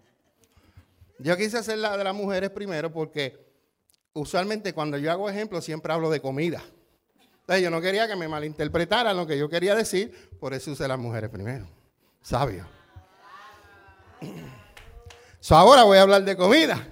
Yo 1.18 1.36
quise 1.36 1.58
hacer 1.58 1.78
la 1.78 1.96
de 1.98 2.04
las 2.04 2.14
mujeres 2.14 2.48
primero 2.50 2.90
porque 2.90 3.38
usualmente 4.14 4.72
cuando 4.72 4.96
yo 4.96 5.10
hago 5.10 5.28
ejemplos 5.28 5.64
siempre 5.64 5.92
hablo 5.92 6.08
de 6.08 6.20
comida 6.20 6.62
yo 7.58 7.70
no 7.70 7.80
quería 7.80 8.06
que 8.06 8.16
me 8.16 8.28
malinterpretaran 8.28 9.16
lo 9.16 9.26
que 9.26 9.38
yo 9.38 9.48
quería 9.48 9.74
decir, 9.74 10.30
por 10.38 10.54
eso 10.54 10.72
usé 10.72 10.86
las 10.86 10.98
mujeres 10.98 11.30
primero. 11.30 11.66
Sabio. 12.22 12.66
ahora 15.50 15.82
voy 15.84 15.98
a 15.98 16.02
hablar 16.02 16.24
de 16.24 16.36
comida. 16.36 16.86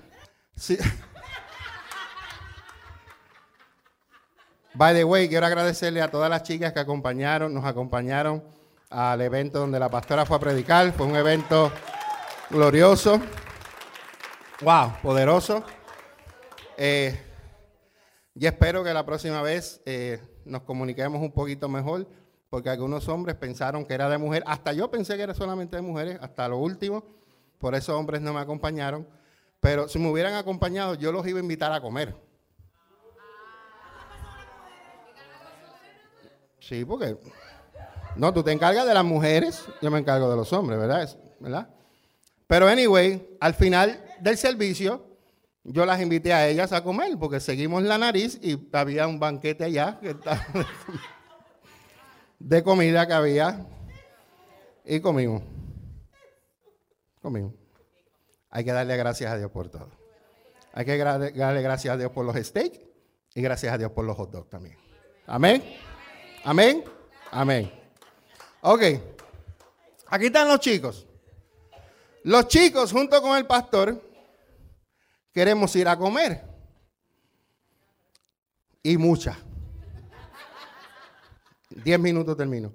By 4.75 4.95
the 4.95 5.05
way, 5.05 5.29
quiero 5.29 5.47
agradecerle 5.47 6.03
a 6.03 6.11
todas 6.11 6.31
las 6.31 6.43
chicas 6.43 6.73
que 6.73 6.81
acompañaron, 6.81 7.53
nos 7.53 7.65
acompañaron 7.65 8.43
al 8.91 9.21
evento 9.21 9.59
donde 9.59 9.79
la 9.79 9.89
pastora 9.89 10.25
fue 10.25 10.37
a 10.37 10.41
predicar. 10.41 10.93
Fue 10.93 11.07
un 11.07 11.17
evento 11.17 11.73
glorioso. 12.51 13.21
Wow, 14.61 14.95
poderoso. 15.03 15.63
Eh, 16.77 17.21
y 18.35 18.47
espero 18.47 18.85
que 18.85 18.95
la 18.95 19.05
próxima 19.05 19.43
vez 19.43 19.81
eh, 19.85 20.21
nos 20.49 20.63
comuniquemos 20.63 21.21
un 21.21 21.33
poquito 21.33 21.69
mejor, 21.69 22.07
porque 22.51 22.71
algunos 22.71 23.09
hombres 23.09 23.37
pensaron 23.37 23.85
que 23.85 23.95
era 23.95 24.09
de 24.09 24.19
mujer. 24.19 24.43
Hasta 24.47 24.73
yo 24.73 24.91
pensé 24.91 25.17
que 25.17 25.23
era 25.23 25.35
solamente 25.35 25.77
de 25.77 25.83
mujeres, 25.83 26.19
hasta 26.21 26.49
lo 26.49 26.59
último. 26.59 27.05
Por 27.59 27.75
eso 27.75 27.97
hombres 27.99 28.21
no 28.21 28.33
me 28.33 28.41
acompañaron. 28.41 29.07
Pero 29.61 29.89
si 29.89 29.99
me 29.99 30.11
hubieran 30.11 30.35
acompañado, 30.35 30.95
yo 30.95 31.13
los 31.13 31.27
iba 31.27 31.39
a 31.39 31.43
invitar 31.43 31.73
a 31.73 31.81
comer. 31.81 32.15
Sí, 36.61 36.85
porque... 36.85 37.17
No, 38.17 38.33
tú 38.33 38.43
te 38.43 38.51
encargas 38.51 38.87
de 38.87 38.95
las 38.95 39.05
mujeres, 39.05 39.65
yo 39.81 39.91
me 39.91 39.99
encargo 39.99 40.29
de 40.29 40.37
los 40.37 40.53
hombres, 40.53 40.79
¿verdad? 40.79 41.09
¿verdad? 41.39 41.69
Pero 42.47 42.67
anyway, 42.67 43.37
al 43.41 43.55
final 43.55 44.05
del 44.21 44.37
servicio, 44.37 45.08
yo 45.71 45.85
las 45.85 46.01
invité 46.01 46.33
a 46.33 46.49
ellas 46.49 46.73
a 46.73 46.83
comer 46.83 47.17
porque 47.19 47.41
seguimos 47.41 47.83
la 47.83 47.99
nariz 47.99 48.39
y 48.43 48.59
había 48.73 49.07
un 49.07 49.21
banquete 49.21 49.65
allá 49.65 50.01
de 52.39 52.63
comida 52.63 53.07
que 53.07 53.13
había 53.13 53.67
y 54.85 55.01
comimos. 55.01 55.43
Comimos. 57.21 57.53
Hay 58.51 58.65
que 58.65 58.73
darle 58.73 58.97
gracias 58.97 59.31
a 59.31 59.37
Dios 59.37 59.51
por 59.51 59.69
todo. 59.69 59.91
Hay 60.73 60.87
que 60.87 60.97
darle 60.97 61.63
gracias 61.63 61.95
a 61.95 61.97
Dios 61.99 62.13
por 62.13 62.25
los 62.25 62.37
steaks 62.37 62.81
y 63.35 63.43
gracias 63.43 63.75
a 63.75 63.79
Dios 63.79 63.93
por 63.93 64.07
los 64.07 64.17
hot 64.17 64.31
dogs 64.31 64.49
también. 64.49 64.79
Amén. 65.27 65.63
Amén. 66.45 66.83
Amén. 67.31 67.71
Ok. 68.63 68.83
Aquí 70.07 70.27
están 70.27 70.49
los 70.49 70.61
chicos. 70.61 71.07
Los 72.23 72.49
chicos 72.49 72.91
junto 72.91 73.21
con 73.21 73.37
el 73.37 73.47
pastor 73.47 74.08
queremos 75.39 75.77
ir 75.77 75.87
a 75.87 75.97
comer. 75.97 76.43
Y 78.83 78.97
mucha. 78.97 79.39
Diez 81.71 82.01
minutos 82.01 82.37
termino. 82.37 82.75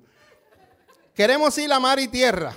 Queremos 1.13 1.57
ir 1.57 1.73
a 1.73 1.79
mar 1.81 1.99
y 1.99 2.07
tierra. 2.07 2.55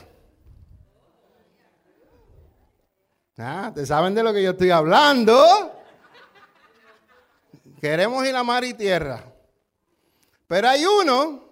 Ah, 3.36 3.72
¿te 3.74 3.84
saben 3.84 4.14
de 4.14 4.22
lo 4.22 4.32
que 4.32 4.44
yo 4.44 4.52
estoy 4.52 4.70
hablando? 4.70 5.74
Queremos 7.80 8.24
ir 8.24 8.36
a 8.36 8.44
mar 8.44 8.62
y 8.62 8.74
tierra. 8.74 9.24
Pero 10.46 10.68
hay 10.68 10.86
uno, 10.86 11.48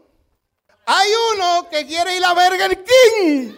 hay 0.87 1.09
uno 1.35 1.69
que 1.69 1.85
quiere 1.89 2.17
ir 2.17 2.25
a 2.25 2.33
Burger 2.33 2.85
King. 2.85 3.53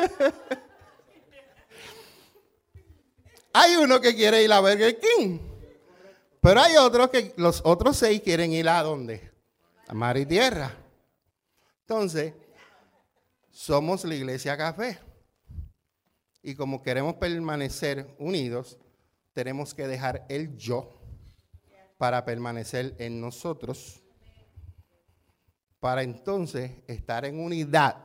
hay 3.52 3.76
uno 3.76 4.00
que 4.00 4.14
quiere 4.14 4.42
ir 4.42 4.52
a 4.52 4.60
Burger 4.60 4.98
King. 4.98 5.38
Pero 6.40 6.60
hay 6.60 6.76
otros 6.76 7.10
que, 7.10 7.34
los 7.36 7.60
otros 7.64 7.96
seis 7.96 8.22
quieren 8.22 8.52
ir 8.52 8.68
a 8.68 8.82
dónde? 8.82 9.30
A 9.88 9.94
mar 9.94 10.16
y 10.16 10.24
tierra. 10.24 10.74
Entonces, 11.82 12.32
somos 13.50 14.04
la 14.04 14.14
iglesia 14.14 14.56
café. 14.56 14.98
Y 16.42 16.54
como 16.54 16.82
queremos 16.82 17.16
permanecer 17.16 18.14
unidos, 18.18 18.78
tenemos 19.34 19.74
que 19.74 19.86
dejar 19.86 20.24
el 20.28 20.56
yo 20.56 20.98
para 21.98 22.24
permanecer 22.24 22.94
en 22.98 23.20
nosotros 23.20 24.00
para 25.80 26.02
entonces 26.02 26.70
estar 26.86 27.24
en 27.24 27.40
unidad 27.40 27.96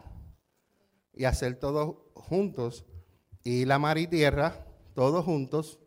y 1.15 1.25
hacer 1.25 1.55
todos 1.55 1.95
juntos, 2.13 2.85
y 3.43 3.65
la 3.65 3.79
mar 3.79 3.97
y 3.97 4.07
tierra, 4.07 4.65
todos 4.93 5.23
juntos, 5.23 5.79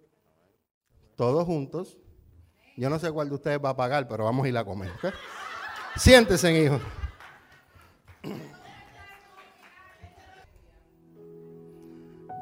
todos 1.16 1.44
juntos. 1.44 1.98
Yo 2.76 2.88
no 2.88 2.98
sé 2.98 3.10
cuál 3.10 3.28
de 3.28 3.34
ustedes 3.34 3.58
va 3.62 3.70
a 3.70 3.76
pagar, 3.76 4.06
pero 4.06 4.24
vamos 4.24 4.46
a 4.46 4.48
ir 4.48 4.56
a 4.56 4.64
comer. 4.64 4.90
Siéntese, 5.96 6.64
hijo. 6.64 6.78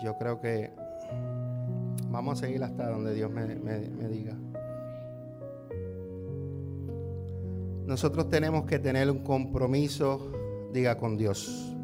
Yo 0.04 0.16
creo 0.18 0.40
que 0.40 0.70
vamos 2.10 2.38
a 2.38 2.46
seguir 2.46 2.62
hasta 2.62 2.90
donde 2.90 3.14
Dios 3.14 3.30
me, 3.30 3.46
me 3.46 4.08
diga. 4.08 4.36
Nosotros 7.86 8.28
tenemos 8.28 8.66
que 8.66 8.78
tener 8.78 9.10
un 9.10 9.20
compromiso, 9.20 10.32
diga, 10.72 10.98
con 10.98 11.16
Dios. 11.16 11.75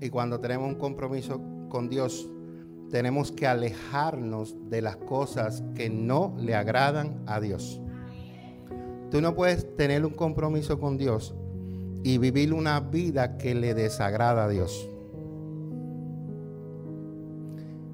Y 0.00 0.10
cuando 0.10 0.40
tenemos 0.40 0.68
un 0.68 0.76
compromiso 0.76 1.40
con 1.68 1.88
Dios, 1.88 2.28
tenemos 2.90 3.32
que 3.32 3.46
alejarnos 3.46 4.56
de 4.70 4.82
las 4.82 4.96
cosas 4.96 5.62
que 5.74 5.90
no 5.90 6.34
le 6.38 6.54
agradan 6.54 7.22
a 7.26 7.40
Dios. 7.40 7.80
Tú 9.10 9.20
no 9.20 9.34
puedes 9.34 9.76
tener 9.76 10.04
un 10.04 10.12
compromiso 10.12 10.78
con 10.78 10.98
Dios 10.98 11.34
y 12.02 12.18
vivir 12.18 12.52
una 12.52 12.80
vida 12.80 13.38
que 13.38 13.54
le 13.54 13.74
desagrada 13.74 14.44
a 14.44 14.48
Dios. 14.48 14.88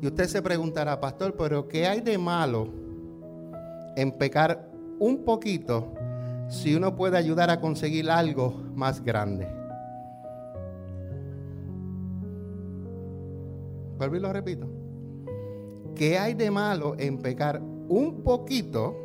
Y 0.01 0.07
usted 0.07 0.27
se 0.27 0.43
preguntará, 0.43 1.01
pastor, 1.01 1.35
pero 1.37 1.67
¿qué 1.67 1.87
hay 1.87 2.01
de 2.01 2.19
malo 2.19 2.69
en 3.97 4.13
pecar 4.13 4.71
un 4.99 5.25
poquito 5.25 5.95
si 6.49 6.75
uno 6.75 6.95
puede 6.95 7.17
ayudar 7.17 7.49
a 7.49 7.61
conseguir 7.61 8.11
algo 8.11 8.51
más 8.75 9.03
grande? 9.03 9.64
Vuelvo 13.99 14.17
y 14.17 14.21
lo 14.21 14.33
repito. 14.33 14.67
¿Qué 15.95 16.19
hay 16.19 16.35
de 16.35 16.51
malo 16.51 16.97
en 16.99 17.19
pecar 17.19 17.63
un 17.89 18.23
poquito 18.23 18.97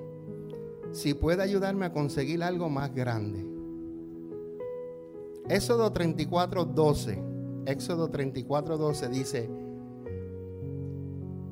si 0.92 1.14
puede 1.14 1.44
ayudarme 1.44 1.86
a 1.86 1.94
conseguir 1.94 2.44
algo 2.44 2.70
más 2.70 2.94
grande? 2.94 3.46
Éxodo 5.48 5.92
34, 5.92 6.66
12. 6.66 7.24
Éxodo 7.66 8.10
34, 8.10 8.78
12 8.78 9.10
dice, 9.10 9.50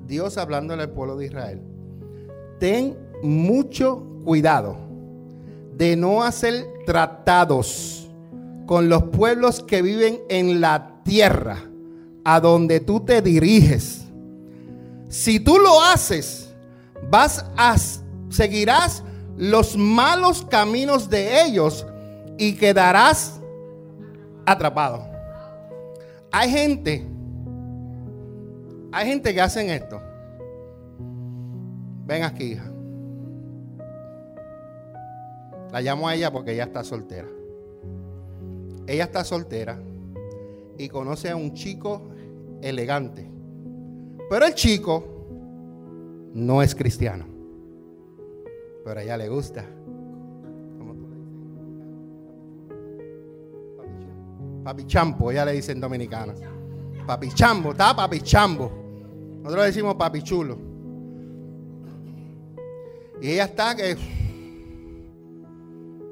Dios 0.07 0.37
hablándole 0.37 0.83
al 0.83 0.91
pueblo 0.91 1.17
de 1.17 1.25
Israel, 1.25 1.61
ten 2.59 2.97
mucho 3.21 4.03
cuidado 4.23 4.77
de 5.75 5.95
no 5.95 6.23
hacer 6.23 6.65
tratados 6.85 8.09
con 8.65 8.89
los 8.89 9.03
pueblos 9.03 9.61
que 9.61 9.81
viven 9.81 10.21
en 10.29 10.59
la 10.59 11.01
tierra 11.03 11.57
a 12.29 12.41
donde 12.41 12.81
tú 12.81 12.99
te 12.99 13.21
diriges. 13.21 14.01
Si 15.07 15.39
tú 15.39 15.57
lo 15.59 15.81
haces, 15.81 16.53
vas 17.09 17.45
a 17.55 17.77
seguirás 18.29 19.01
los 19.37 19.77
malos 19.77 20.45
caminos 20.49 21.09
de 21.09 21.45
ellos 21.45 21.87
y 22.37 22.55
quedarás 22.55 23.39
atrapado. 24.45 25.07
Hay 26.29 26.51
gente, 26.51 27.07
hay 28.91 29.07
gente 29.07 29.33
que 29.33 29.39
hacen 29.39 29.69
esto. 29.69 30.01
Ven 32.05 32.23
aquí, 32.23 32.43
hija. 32.43 32.69
La 35.71 35.79
llamo 35.79 36.09
a 36.09 36.15
ella 36.15 36.29
porque 36.29 36.51
ella 36.51 36.65
está 36.65 36.83
soltera. 36.83 37.29
Ella 38.85 39.05
está 39.05 39.23
soltera 39.23 39.79
y 40.77 40.89
conoce 40.89 41.29
a 41.29 41.37
un 41.37 41.53
chico 41.53 42.01
elegante. 42.61 43.29
Pero 44.29 44.45
el 44.45 44.53
chico 44.53 45.03
no 46.33 46.61
es 46.61 46.75
cristiano. 46.75 47.25
Pero 48.83 48.99
a 48.99 49.03
ella 49.03 49.17
le 49.17 49.29
gusta. 49.29 49.65
¿Cómo 50.77 50.93
tú 50.93 51.07
le 51.07 51.15
dices? 51.15 51.33
Papi 54.63 54.85
champo, 54.85 55.31
ella 55.31 55.45
le 55.45 55.53
dice 55.53 55.71
en 55.71 55.79
dominicana. 55.79 56.33
Papi 57.05 57.29
chambo, 57.29 57.71
está 57.71 57.95
papi 57.95 58.21
chambo. 58.21 58.69
Nosotros 59.37 59.61
le 59.61 59.65
decimos 59.67 59.95
papi 59.95 60.21
chulo. 60.21 60.57
Y 63.21 63.31
ella 63.31 63.45
está 63.45 63.75
que... 63.75 63.97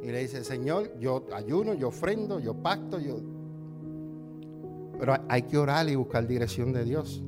Y 0.02 0.08
le 0.08 0.20
dice, 0.20 0.44
Señor, 0.44 0.98
yo 1.00 1.26
ayuno, 1.34 1.74
yo 1.74 1.88
ofrendo, 1.90 2.40
yo 2.40 2.54
pacto, 2.54 3.00
yo 3.00 3.18
pero 4.98 5.18
hay 5.28 5.44
que 5.44 5.58
orar 5.58 5.88
y 5.90 5.96
buscar 5.96 6.28
dirección 6.28 6.74
de 6.74 6.84
Dios. 6.84 7.24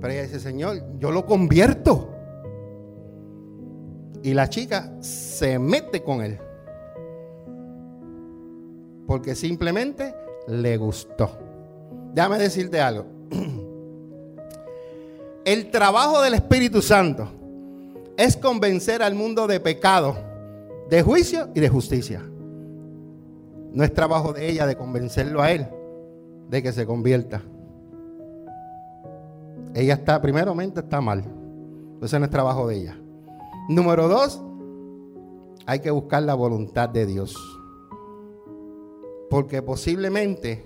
Pero 0.00 0.12
ella 0.12 0.22
dice, 0.22 0.40
Señor, 0.40 0.82
yo 0.98 1.10
lo 1.10 1.24
convierto. 1.24 2.10
Y 4.22 4.34
la 4.34 4.48
chica 4.48 4.92
se 5.00 5.58
mete 5.58 6.02
con 6.02 6.22
él. 6.22 6.38
Porque 9.06 9.34
simplemente 9.34 10.14
le 10.46 10.76
gustó. 10.76 11.30
Déjame 12.12 12.38
decirte 12.38 12.80
algo. 12.80 13.06
El 15.44 15.70
trabajo 15.70 16.22
del 16.22 16.34
Espíritu 16.34 16.80
Santo 16.80 17.28
es 18.16 18.36
convencer 18.36 19.02
al 19.02 19.14
mundo 19.14 19.46
de 19.46 19.60
pecado, 19.60 20.16
de 20.88 21.02
juicio 21.02 21.50
y 21.54 21.60
de 21.60 21.68
justicia. 21.68 22.22
No 23.72 23.84
es 23.84 23.92
trabajo 23.92 24.32
de 24.32 24.48
ella 24.48 24.66
de 24.66 24.76
convencerlo 24.76 25.42
a 25.42 25.50
él 25.50 25.66
de 26.48 26.62
que 26.62 26.72
se 26.72 26.86
convierta. 26.86 27.42
Ella 29.74 29.94
está, 29.94 30.20
primeramente, 30.22 30.80
está 30.80 31.00
mal. 31.00 31.24
Ese 32.00 32.18
no 32.18 32.26
es 32.26 32.30
trabajo 32.30 32.68
de 32.68 32.76
ella. 32.76 32.98
Número 33.68 34.08
dos, 34.08 34.42
hay 35.66 35.80
que 35.80 35.90
buscar 35.90 36.22
la 36.22 36.34
voluntad 36.34 36.88
de 36.88 37.06
Dios. 37.06 37.36
Porque 39.30 39.62
posiblemente 39.62 40.64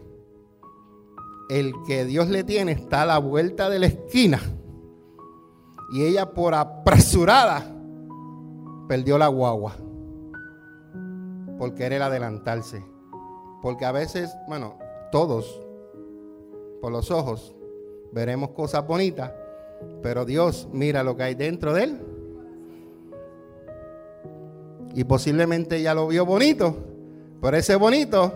el 1.49 1.73
que 1.87 2.05
Dios 2.05 2.29
le 2.29 2.45
tiene 2.45 2.73
está 2.73 3.03
a 3.03 3.07
la 3.07 3.19
vuelta 3.19 3.71
de 3.71 3.79
la 3.79 3.87
esquina. 3.87 4.41
Y 5.93 6.05
ella 6.05 6.35
por 6.35 6.55
apresurada 6.55 7.75
perdió 8.89 9.17
la 9.17 9.29
guagua. 9.29 9.77
Por 11.57 11.75
querer 11.75 12.03
adelantarse. 12.03 12.85
Porque 13.63 13.87
a 13.87 13.93
veces, 13.93 14.31
bueno, 14.49 14.75
todos 15.11 15.61
por 16.81 16.93
los 16.93 17.11
ojos, 17.11 17.55
veremos 18.13 18.51
cosas 18.51 18.87
bonitas, 18.87 19.33
pero 20.03 20.25
Dios 20.25 20.69
mira 20.73 21.03
lo 21.03 21.17
que 21.17 21.23
hay 21.25 21.35
dentro 21.35 21.73
de 21.73 21.85
él. 21.85 21.99
Y 24.95 25.05
posiblemente 25.05 25.81
ya 25.83 25.95
lo 25.95 26.09
vio 26.09 26.25
bonito, 26.25 26.77
pero 27.41 27.57
ese 27.57 27.77
bonito 27.77 28.33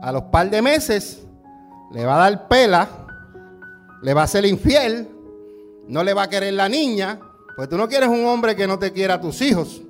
a 0.00 0.12
los 0.12 0.24
par 0.24 0.48
de 0.48 0.62
meses 0.62 1.26
le 1.92 2.04
va 2.04 2.16
a 2.16 2.30
dar 2.30 2.48
pela, 2.48 2.88
le 4.02 4.14
va 4.14 4.22
a 4.22 4.26
ser 4.26 4.44
infiel, 4.44 5.08
no 5.88 6.04
le 6.04 6.14
va 6.14 6.24
a 6.24 6.28
querer 6.28 6.54
la 6.54 6.68
niña, 6.68 7.18
pues 7.56 7.68
tú 7.68 7.76
no 7.76 7.88
quieres 7.88 8.08
un 8.08 8.24
hombre 8.26 8.54
que 8.54 8.66
no 8.66 8.78
te 8.78 8.92
quiera 8.92 9.14
a 9.14 9.20
tus 9.20 9.40
hijos. 9.42 9.82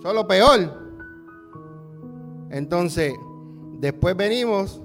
Eso 0.00 0.08
es 0.08 0.14
lo 0.14 0.26
peor. 0.26 0.88
Entonces, 2.50 3.14
después 3.78 4.16
venimos 4.16 4.80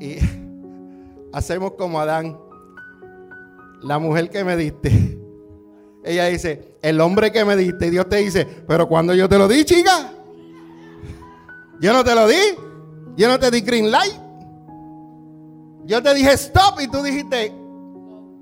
y 0.00 0.16
hacemos 1.32 1.72
como 1.72 2.00
Adán. 2.00 2.38
La 3.82 3.98
mujer 3.98 4.30
que 4.30 4.42
me 4.42 4.56
diste. 4.56 5.18
Ella 6.02 6.26
dice, 6.26 6.76
el 6.82 7.00
hombre 7.00 7.30
que 7.30 7.44
me 7.44 7.56
diste. 7.56 7.86
Y 7.86 7.90
Dios 7.90 8.08
te 8.08 8.16
dice, 8.16 8.46
pero 8.66 8.88
cuando 8.88 9.14
yo 9.14 9.28
te 9.28 9.38
lo 9.38 9.46
di, 9.48 9.64
chica. 9.64 10.12
Yo 11.80 11.92
no 11.92 12.02
te 12.02 12.14
lo 12.14 12.26
di. 12.26 12.36
Yo 13.16 13.28
no 13.28 13.38
te 13.38 13.50
di 13.50 13.60
green 13.60 13.90
light. 13.90 14.14
Yo 15.84 16.02
te 16.02 16.14
dije 16.14 16.32
stop 16.32 16.80
y 16.80 16.88
tú 16.88 17.02
dijiste 17.02 17.52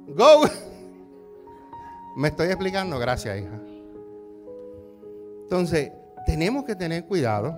go. 0.09 0.45
Me 2.17 2.29
estoy 2.29 2.47
explicando, 2.47 2.99
gracias 2.99 3.39
hija. 3.39 3.61
Entonces, 5.43 5.91
tenemos 6.27 6.65
que 6.65 6.77
tener 6.77 7.05
cuidado. 7.07 7.55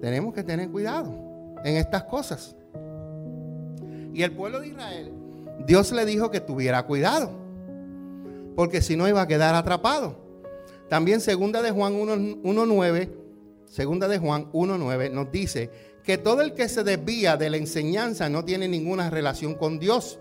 Tenemos 0.00 0.34
que 0.34 0.42
tener 0.42 0.70
cuidado 0.70 1.25
en 1.64 1.76
estas 1.76 2.04
cosas. 2.04 2.56
Y 4.12 4.22
el 4.22 4.32
pueblo 4.32 4.60
de 4.60 4.68
Israel, 4.68 5.12
Dios 5.66 5.92
le 5.92 6.04
dijo 6.04 6.30
que 6.30 6.40
tuviera 6.40 6.86
cuidado, 6.86 7.30
porque 8.54 8.80
si 8.80 8.96
no 8.96 9.08
iba 9.08 9.22
a 9.22 9.26
quedar 9.26 9.54
atrapado. 9.54 10.24
También 10.88 11.20
segunda 11.20 11.62
de 11.62 11.72
Juan 11.72 11.94
1.9, 11.94 13.10
segunda 13.66 14.08
de 14.08 14.18
Juan 14.18 14.52
1.9 14.52 15.10
nos 15.10 15.32
dice 15.32 15.70
que 16.04 16.16
todo 16.16 16.40
el 16.42 16.54
que 16.54 16.68
se 16.68 16.84
desvía 16.84 17.36
de 17.36 17.50
la 17.50 17.56
enseñanza 17.56 18.28
no 18.28 18.44
tiene 18.44 18.68
ninguna 18.68 19.10
relación 19.10 19.54
con 19.54 19.80
Dios, 19.80 20.20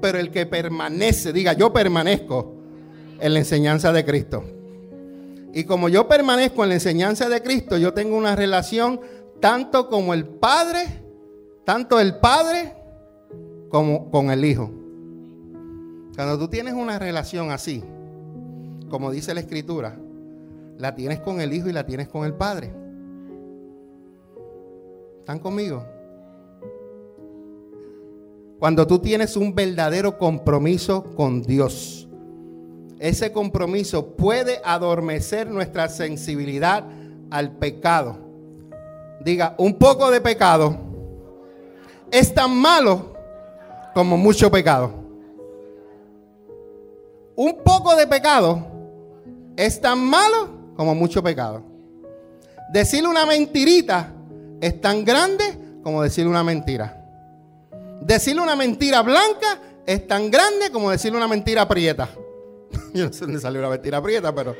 pero 0.00 0.18
el 0.18 0.30
que 0.30 0.44
permanece, 0.46 1.32
diga 1.32 1.54
yo 1.54 1.72
permanezco 1.72 2.54
en 3.18 3.32
la 3.32 3.38
enseñanza 3.38 3.92
de 3.92 4.04
Cristo. 4.04 4.44
Y 5.54 5.64
como 5.64 5.88
yo 5.88 6.08
permanezco 6.08 6.62
en 6.62 6.70
la 6.70 6.74
enseñanza 6.74 7.28
de 7.28 7.42
Cristo, 7.42 7.76
yo 7.78 7.92
tengo 7.92 8.16
una 8.16 8.36
relación 8.36 9.00
tanto 9.42 9.88
como 9.88 10.14
el 10.14 10.24
Padre, 10.24 10.86
tanto 11.64 11.98
el 11.98 12.14
Padre 12.20 12.76
como 13.70 14.08
con 14.08 14.30
el 14.30 14.44
Hijo. 14.44 14.70
Cuando 16.14 16.38
tú 16.38 16.46
tienes 16.46 16.74
una 16.74 17.00
relación 17.00 17.50
así, 17.50 17.82
como 18.88 19.10
dice 19.10 19.34
la 19.34 19.40
Escritura, 19.40 19.98
la 20.78 20.94
tienes 20.94 21.18
con 21.18 21.40
el 21.40 21.52
Hijo 21.52 21.68
y 21.68 21.72
la 21.72 21.84
tienes 21.84 22.06
con 22.06 22.24
el 22.24 22.34
Padre. 22.34 22.72
¿Están 25.18 25.40
conmigo? 25.40 25.84
Cuando 28.60 28.86
tú 28.86 29.00
tienes 29.00 29.36
un 29.36 29.56
verdadero 29.56 30.18
compromiso 30.18 31.16
con 31.16 31.42
Dios, 31.42 32.08
ese 33.00 33.32
compromiso 33.32 34.14
puede 34.14 34.60
adormecer 34.64 35.50
nuestra 35.50 35.88
sensibilidad 35.88 36.84
al 37.30 37.56
pecado. 37.56 38.21
Diga, 39.24 39.54
un 39.58 39.74
poco 39.74 40.10
de 40.10 40.20
pecado 40.20 40.76
es 42.10 42.34
tan 42.34 42.56
malo 42.56 43.14
como 43.94 44.16
mucho 44.16 44.50
pecado. 44.50 44.92
Un 47.36 47.62
poco 47.62 47.94
de 47.94 48.06
pecado 48.06 48.66
es 49.56 49.80
tan 49.80 50.04
malo 50.04 50.50
como 50.76 50.94
mucho 50.94 51.22
pecado. 51.22 51.62
Decirle 52.72 53.08
una 53.08 53.24
mentirita 53.24 54.12
es 54.60 54.80
tan 54.80 55.04
grande 55.04 55.44
como 55.82 56.02
decirle 56.02 56.30
una 56.30 56.42
mentira. 56.42 56.98
Decirle 58.00 58.42
una 58.42 58.56
mentira 58.56 59.02
blanca 59.02 59.58
es 59.86 60.06
tan 60.06 60.30
grande 60.30 60.70
como 60.72 60.90
decirle 60.90 61.16
una 61.16 61.28
mentira 61.28 61.68
prieta. 61.68 62.08
Yo 62.92 63.06
no 63.06 63.12
sé 63.12 63.20
dónde 63.20 63.40
salió 63.40 63.60
una 63.60 63.70
mentira 63.70 64.02
prieta, 64.02 64.34
pero. 64.34 64.56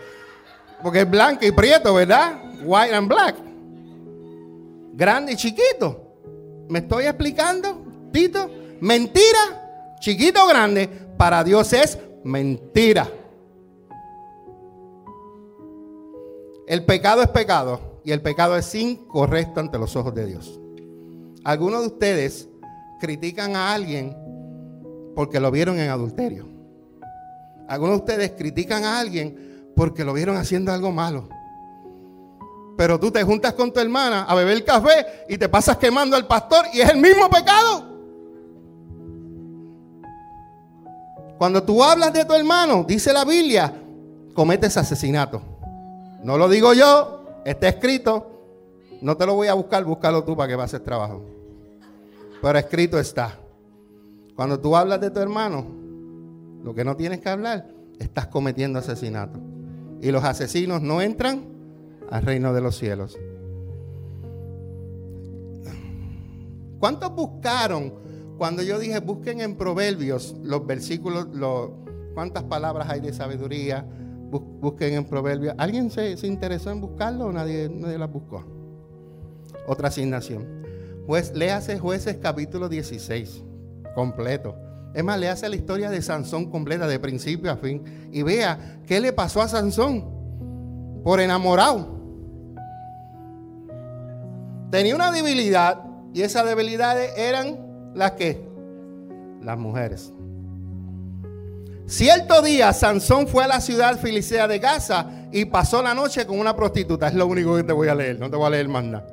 Porque 0.83 1.01
es 1.01 1.11
blanco 1.11 1.45
y 1.45 1.53
prieto, 1.53 1.95
¿verdad? 1.95 2.41
White 2.65 2.95
and 2.95 3.09
black. 3.09 3.52
Grande 4.93 5.33
y 5.33 5.37
chiquito. 5.37 6.13
¿Me 6.69 6.81
estoy 6.81 7.05
explicando, 7.05 7.85
Tito? 8.13 8.51
Mentira, 8.81 9.97
chiquito 10.01 10.45
o 10.45 10.49
grande, 10.49 10.89
para 11.17 11.43
Dios 11.45 11.73
es 11.73 11.99
mentira. 12.25 13.09
El 16.67 16.85
pecado 16.85 17.23
es 17.23 17.29
pecado 17.29 18.01
y 18.05 18.13
el 18.13 18.23
pecado 18.23 18.57
es 18.57 18.75
incorrecto 18.75 19.61
ante 19.61 19.79
los 19.79 19.95
ojos 19.97 20.15
de 20.15 20.27
Dios. 20.27 20.61
Algunos 21.45 21.83
de 21.83 21.87
ustedes 21.89 22.49
critican 23.01 23.57
a 23.57 23.73
alguien 23.73 24.17
porque 25.15 25.41
lo 25.41 25.51
vieron 25.51 25.79
en 25.79 25.91
adulterio. 25.91 26.47
Algunos 27.69 27.97
de 27.97 28.01
ustedes 28.01 28.33
critican 28.33 28.85
a 28.85 29.01
alguien 29.01 29.73
porque 29.75 30.05
lo 30.05 30.13
vieron 30.13 30.37
haciendo 30.37 30.73
algo 30.73 30.93
malo. 30.93 31.29
Pero 32.83 32.99
tú 32.99 33.13
te 33.13 33.23
juntas 33.23 33.53
con 33.53 33.73
tu 33.73 33.79
hermana 33.79 34.25
a 34.25 34.35
beber 34.35 34.65
café 34.65 35.25
y 35.29 35.39
te 35.39 35.49
pasas 35.49 35.77
quemando 35.77 36.17
al 36.17 36.27
pastor 36.27 36.65
y 36.73 36.81
es 36.81 36.91
el 36.91 36.97
mismo 36.97 37.31
pecado. 37.31 37.85
Cuando 41.39 41.63
tú 41.63 41.81
hablas 41.85 42.13
de 42.13 42.25
tu 42.25 42.35
hermano, 42.35 42.83
dice 42.83 43.13
la 43.13 43.25
Biblia, 43.25 43.73
cometes 44.35 44.77
asesinato. 44.77 45.41
No 46.25 46.37
lo 46.37 46.49
digo 46.49 46.75
yo, 46.75 47.23
está 47.45 47.69
escrito. 47.69 48.33
No 49.01 49.17
te 49.17 49.27
lo 49.27 49.37
voy 49.37 49.47
a 49.47 49.55
buscar, 49.55 49.85
búscalo 49.85 50.25
tú 50.25 50.37
para 50.37 50.49
que 50.49 50.57
pases 50.57 50.83
trabajo 50.83 51.23
pero 52.43 52.59
escrito 52.59 52.99
está. 52.99 53.39
Cuando 54.35 54.59
tú 54.59 54.75
hablas 54.75 55.01
de 55.01 55.13
tu 55.13 55.21
hermano, 55.21 55.65
lo 56.65 56.75
que 56.75 56.85
no 56.85 56.97
tienes 56.97 57.21
que 57.21 57.29
hablar, 57.29 57.69
estás 58.01 58.27
cometiendo 58.27 58.81
asesinato. 58.81 59.39
Y 60.01 60.11
los 60.11 60.25
asesinos 60.25 60.83
no 60.83 61.01
entran 61.01 61.53
al 62.13 62.23
reino 62.23 62.53
de 62.53 62.61
los 62.61 62.77
cielos. 62.77 63.19
¿Cuántos 66.79 67.15
buscaron 67.15 67.95
cuando 68.37 68.63
yo 68.63 68.79
dije 68.79 69.01
busquen 69.01 69.41
en 69.41 69.57
Proverbios 69.57 70.35
los 70.43 70.67
versículos, 70.67 71.29
cuántas 72.15 72.45
palabras 72.45 72.91
hay 72.91 73.01
de 73.01 73.15
sabiduría? 73.15 73.87
Busquen 74.31 74.95
en 74.95 75.05
Proverbios. 75.05 75.55
¿Alguien 75.57 75.91
se, 75.91 76.15
interesó 76.27 76.71
en 76.71 76.83
buscarlo 76.83 77.27
o 77.27 77.33
nadie, 77.33 77.71
nadie 77.71 77.97
las 77.97 78.13
buscó? 78.13 78.45
Otra 79.67 79.89
asignación. 79.89 80.47
Pues 81.07 81.35
léase 81.35 81.79
jueces 81.79 82.19
capítulo 82.21 82.69
16, 82.69 83.43
completo. 83.95 84.55
Es 84.95 85.03
más, 85.03 85.19
léase 85.19 85.49
la 85.49 85.57
historia 85.57 85.89
de 85.89 86.03
Sansón 86.03 86.51
completa, 86.51 86.87
de 86.87 86.99
principio 86.99 87.51
a 87.51 87.57
fin. 87.57 87.83
Y 88.13 88.23
vea 88.23 88.83
qué 88.87 89.01
le 89.01 89.15
pasó 89.15 89.41
a 89.41 89.49
Sansón 89.49 90.05
por 91.03 91.21
enamorado. 91.21 92.02
Tenía 94.73 94.97
una 94.97 95.13
debilidad 95.13 95.85
y 96.13 96.23
esas 96.23 96.45
debilidades 96.45 97.13
eran 97.17 97.93
las 97.95 98.13
que? 98.13 98.45
Las 99.41 99.57
mujeres. 99.57 100.13
Cierto 101.87 102.43
día 102.43 102.73
Sansón 102.73 103.29
fue 103.29 103.45
a 103.45 103.47
la 103.47 103.61
ciudad 103.61 103.97
filistea 104.01 104.49
de 104.49 104.59
Gaza 104.59 105.29
y 105.31 105.45
pasó 105.45 105.81
la 105.81 105.95
noche 105.95 106.27
con 106.27 106.41
una 106.41 106.57
prostituta. 106.57 107.07
Es 107.07 107.15
lo 107.15 107.29
único 107.29 107.55
que 107.55 107.63
te 107.63 107.73
voy 107.73 107.87
a 107.87 107.95
leer, 107.95 108.19
no 108.19 108.29
te 108.29 108.37
voy 108.37 108.47
a 108.47 108.51
leer 108.51 108.69
más 108.69 108.83
nada 108.83 109.07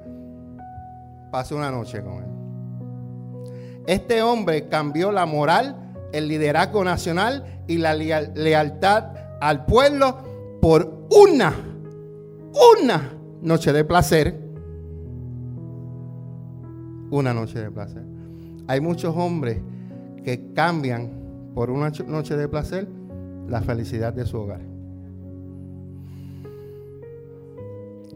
pasó 1.30 1.56
una 1.56 1.72
noche 1.72 2.02
con 2.02 2.18
él. 2.18 3.84
Este 3.88 4.22
hombre 4.22 4.68
cambió 4.68 5.12
la 5.12 5.26
moral, 5.26 5.76
el 6.12 6.28
liderazgo 6.28 6.84
nacional 6.84 7.64
y 7.68 7.78
la 7.78 7.96
lealtad 7.96 9.06
al 9.42 9.66
pueblo 9.66 10.58
por 10.62 11.08
una, 11.10 11.54
una 12.76 13.14
noche 13.42 13.74
de 13.74 13.84
placer. 13.84 14.49
Una 17.12 17.34
noche 17.34 17.60
de 17.60 17.72
placer. 17.72 18.04
Hay 18.68 18.82
muchos 18.82 19.16
hombres 19.16 19.60
que 20.24 20.54
cambian 20.54 21.52
por 21.56 21.72
una 21.72 21.92
noche 22.08 22.38
de 22.38 22.48
placer 22.48 22.88
la 23.48 23.62
felicidad 23.62 24.14
de 24.14 24.26
su 24.26 24.38
hogar. 24.38 24.62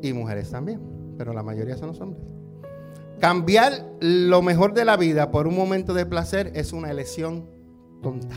Y 0.02 0.14
mujeres 0.14 0.52
también, 0.52 0.80
pero 1.18 1.34
la 1.34 1.44
mayoría 1.44 1.76
son 1.76 1.88
los 1.88 2.02
hombres. 2.02 2.22
Cambiar 3.20 3.72
lo 4.02 4.42
mejor 4.42 4.74
de 4.74 4.86
la 4.86 4.98
vida 4.98 5.32
por 5.32 5.48
un 5.48 5.56
momento 5.56 5.94
de 5.94 6.06
placer 6.06 6.52
es 6.56 6.74
una 6.74 6.92
elección 6.92 7.46
tonta. 8.02 8.36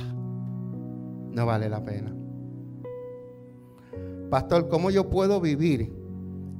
No 1.33 1.45
vale 1.45 1.69
la 1.69 1.83
pena. 1.83 2.15
Pastor, 4.31 4.69
¿cómo 4.69 4.91
yo 4.91 5.11
puedo 5.11 5.41
vivir 5.41 5.93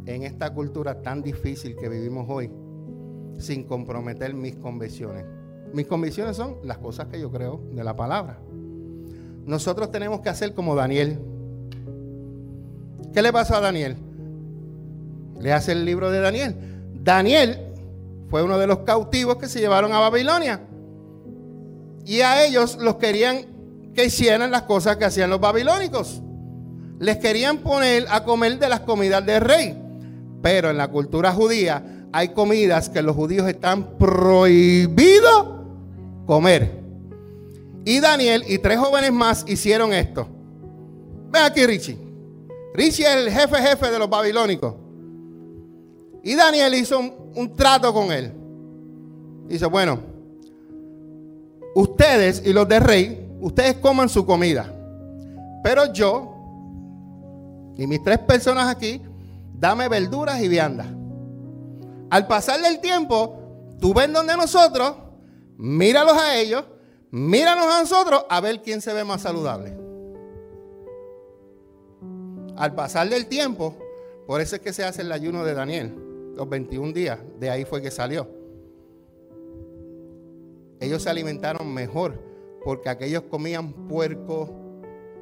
en 0.07 0.23
esta 0.23 0.53
cultura 0.53 1.03
tan 1.03 1.23
difícil 1.23 1.77
que 1.77 1.89
vivimos 1.89 2.27
hoy 2.29 2.51
sin 3.39 3.65
comprometer 3.65 4.35
mis 4.35 4.57
convicciones? 4.57 5.25
Mis 5.73 5.87
convicciones 5.87 6.37
son 6.37 6.57
las 6.65 6.79
cosas 6.79 7.09
que 7.09 7.21
yo 7.21 7.31
creo 7.31 7.61
de 7.73 7.85
la 7.85 7.95
palabra. 7.97 8.39
Nosotros 9.45 9.91
tenemos 9.91 10.21
que 10.21 10.29
hacer 10.29 10.55
como 10.55 10.75
Daniel. 10.75 11.19
¿Qué 13.13 13.23
le 13.23 13.33
pasó 13.33 13.57
a 13.57 13.61
Daniel? 13.61 13.97
Le 15.41 15.53
hace 15.53 15.73
el 15.73 15.85
libro 15.85 16.11
de 16.11 16.21
Daniel. 16.21 16.57
Daniel 16.95 17.59
fue 18.29 18.43
uno 18.43 18.59
de 18.59 18.67
los 18.67 18.81
cautivos 18.81 19.37
que 19.37 19.49
se 19.49 19.61
llevaron 19.61 19.93
a 19.93 20.01
Babilonia. 20.01 20.61
Y 22.05 22.21
a 22.21 22.45
ellos 22.45 22.77
los 22.79 22.97
querían 22.97 23.47
que 23.95 24.07
hicieran 24.07 24.51
las 24.51 24.63
cosas 24.63 24.97
que 24.97 25.05
hacían 25.05 25.31
los 25.31 25.41
babilónicos. 25.41 26.23
Les 26.99 27.19
querían 27.19 27.59
poner 27.59 28.07
a 28.11 28.25
comer 28.25 28.59
de 28.59 28.69
las 28.69 28.81
comidas 28.81 29.25
del 29.25 29.41
rey. 29.41 29.83
Pero 30.43 30.71
en 30.71 30.77
la 30.77 30.89
cultura 30.89 31.33
judía 31.33 31.96
hay 32.17 32.31
comidas 32.31 32.89
que 32.89 33.03
los 33.03 33.15
judíos 33.15 33.47
están 33.47 33.99
prohibidos 33.99 35.49
comer. 36.25 36.81
Y 37.85 38.01
Daniel 38.01 38.43
y 38.49 38.57
tres 38.57 38.79
jóvenes 38.79 39.13
más 39.13 39.45
hicieron 39.47 39.93
esto. 39.93 40.27
Ven 41.31 41.43
aquí, 41.43 41.67
Richie. 41.67 41.99
Richie 42.73 43.05
es 43.05 43.17
el 43.17 43.31
jefe 43.31 43.57
jefe 43.57 43.91
de 43.91 43.99
los 43.99 44.09
babilónicos. 44.09 44.77
Y 46.23 46.35
Daniel 46.35 46.73
hizo 46.73 46.99
un, 47.35 47.55
trato 47.55 47.93
con 47.93 48.11
él. 48.11 48.33
Dice, 49.47 49.67
bueno, 49.67 50.01
ustedes 51.75 52.43
y 52.47 52.55
los 52.55 52.67
de 52.67 52.81
rey, 52.81 53.29
ustedes 53.43 53.75
coman 53.75 54.09
su 54.09 54.25
comida. 54.25 54.73
Pero 55.63 55.93
yo 55.93 56.33
y 57.77 57.87
mis 57.87 58.03
tres 58.03 58.21
personas 58.21 58.75
aquí, 58.75 59.03
dame 59.53 59.87
verduras 59.91 60.41
y 60.41 60.49
viandas. 60.49 60.87
Al 62.11 62.27
pasar 62.27 62.61
del 62.61 62.81
tiempo, 62.81 63.77
tú 63.81 63.93
ven 63.93 64.13
donde 64.13 64.37
nosotros, 64.37 64.95
míralos 65.57 66.17
a 66.17 66.37
ellos, 66.37 66.65
míranos 67.11 67.67
a 67.67 67.81
nosotros 67.81 68.25
a 68.29 68.41
ver 68.41 68.63
quién 68.63 68.81
se 68.81 68.93
ve 68.93 69.05
más 69.05 69.23
saludable. 69.23 69.77
Al 72.57 72.75
pasar 72.75 73.09
del 73.09 73.27
tiempo, 73.27 73.77
por 74.27 74.41
eso 74.41 74.57
es 74.57 74.63
que 74.63 74.73
se 74.73 74.85
hace 74.85 75.03
el 75.03 75.13
ayuno 75.13 75.45
de 75.45 75.55
Daniel 75.55 75.95
los 76.37 76.49
21 76.49 76.93
días, 76.93 77.19
de 77.39 77.51
ahí 77.51 77.65
fue 77.65 77.83
que 77.83 77.91
salió. 77.91 78.29
Ellos 80.79 81.03
se 81.03 81.11
alimentaron 81.11 81.73
mejor 81.73 82.23
porque 82.65 82.89
aquellos 82.89 83.23
comían 83.23 83.73
puerco, 83.89 84.51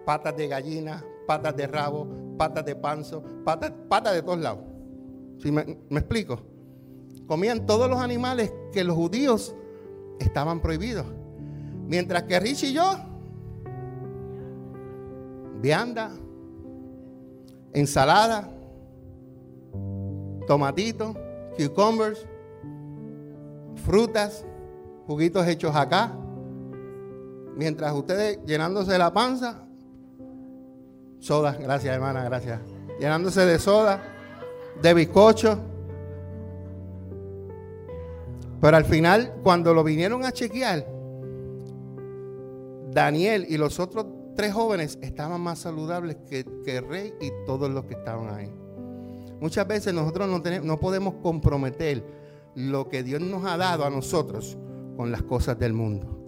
patas 0.05 0.37
de 0.37 0.49
gallina, 0.49 1.05
patas 1.27 1.57
de 1.57 1.67
rabo, 1.67 2.09
patas 2.37 2.65
de 2.65 2.75
panzo, 2.75 3.23
patas, 3.45 4.15
de 4.15 4.23
todos 4.23 4.41
lados. 4.41 4.61
¿Sí 5.39 5.53
me 5.53 5.63
explico? 5.91 6.54
Comían 7.27 7.67
todos 7.67 7.89
los 7.89 8.01
animales 8.01 8.53
que 8.73 8.85
los 8.85 8.97
judíos 8.97 9.55
estaban 10.19 10.61
prohibidos. 10.61 11.07
Mientras 11.87 12.25
que 12.25 12.41
Rich 12.41 12.65
y 12.65 12.73
yo, 12.73 12.97
vianda, 15.61 16.11
ensalada, 17.73 18.51
tomatito, 20.47 21.15
cucumbers, 21.57 22.27
frutas, 23.85 24.45
juguitos 25.07 25.47
hechos 25.47 25.75
acá. 25.75 26.13
Mientras 27.57 27.93
ustedes 27.95 28.41
llenándose 28.45 28.99
la 28.99 29.13
panza, 29.13 29.63
soda, 31.21 31.53
gracias 31.53 31.95
hermana, 31.95 32.25
gracias. 32.25 32.61
Llenándose 32.99 33.47
de 33.47 33.59
soda, 33.59 34.03
de 34.83 34.95
bizcocho. 34.95 35.74
Pero 38.65 38.79
al 38.79 38.87
final, 38.87 39.31
cuando 39.43 39.75
lo 39.75 39.85
vinieron 39.85 40.25
a 40.25 40.33
chequear, 40.33 40.87
Daniel 42.95 43.45
y 43.47 43.59
los 43.59 43.79
otros 43.79 44.07
tres 44.35 44.55
jóvenes 44.55 44.99
estaban 45.03 45.39
más 45.43 45.59
saludables 45.59 46.17
que, 46.31 46.47
el 46.65 46.89
rey 46.89 47.13
y 47.21 47.31
todos 47.45 47.71
los 47.71 47.85
que 47.85 47.93
estaban 47.93 48.35
ahí. 48.35 48.51
Muchas 49.39 49.69
veces 49.69 49.93
nosotros 49.93 50.31
no, 50.31 50.41
tenemos, 50.41 50.67
no 50.67 50.81
podemos 50.81 51.17
comprometer 51.23 52.03
lo 52.55 52.89
que 52.89 53.03
Dios 53.03 53.21
nos 53.21 53.45
ha 53.45 53.59
dado 53.59 53.85
a 53.85 53.91
nosotros 53.91 54.57
con 54.97 55.13
las 55.13 55.23
cosas 55.23 55.59
del 55.59 55.75
mundo. 55.75 56.19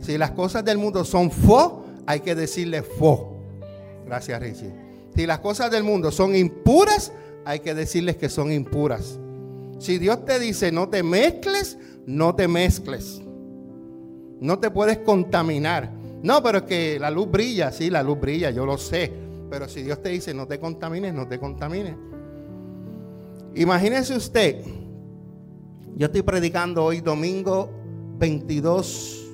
Si 0.00 0.16
las 0.16 0.30
cosas 0.30 0.64
del 0.64 0.78
mundo 0.78 1.04
son 1.04 1.30
fo, 1.30 1.84
hay 2.06 2.20
que 2.20 2.34
decirle 2.34 2.82
fo. 2.82 3.42
Gracias, 4.06 4.40
Richie. 4.40 4.72
Si 5.14 5.26
las 5.26 5.40
cosas 5.40 5.70
del 5.70 5.84
mundo 5.84 6.12
son 6.12 6.34
impuras, 6.34 7.12
hay 7.44 7.60
que 7.60 7.74
decirles 7.74 8.16
que 8.16 8.30
son 8.30 8.50
impuras. 8.52 9.20
Si 9.78 9.98
Dios 9.98 10.24
te 10.24 10.38
dice 10.38 10.72
no 10.72 10.88
te 10.88 11.02
mezcles, 11.02 11.78
no 12.06 12.34
te 12.34 12.48
mezcles. 12.48 13.22
No 14.40 14.58
te 14.58 14.70
puedes 14.70 14.98
contaminar. 14.98 15.92
No, 16.22 16.42
pero 16.42 16.58
es 16.58 16.64
que 16.64 16.98
la 16.98 17.10
luz 17.10 17.30
brilla, 17.30 17.70
sí, 17.70 17.90
la 17.90 18.02
luz 18.02 18.20
brilla, 18.20 18.50
yo 18.50 18.66
lo 18.66 18.76
sé. 18.76 19.12
Pero 19.50 19.68
si 19.68 19.82
Dios 19.82 20.02
te 20.02 20.10
dice 20.10 20.34
no 20.34 20.46
te 20.46 20.58
contamines, 20.58 21.14
no 21.14 21.26
te 21.26 21.38
contamines. 21.38 21.96
Imagínese 23.54 24.16
usted, 24.16 24.62
yo 25.96 26.06
estoy 26.06 26.22
predicando 26.22 26.84
hoy 26.84 27.00
domingo 27.00 27.70
22 28.18 29.26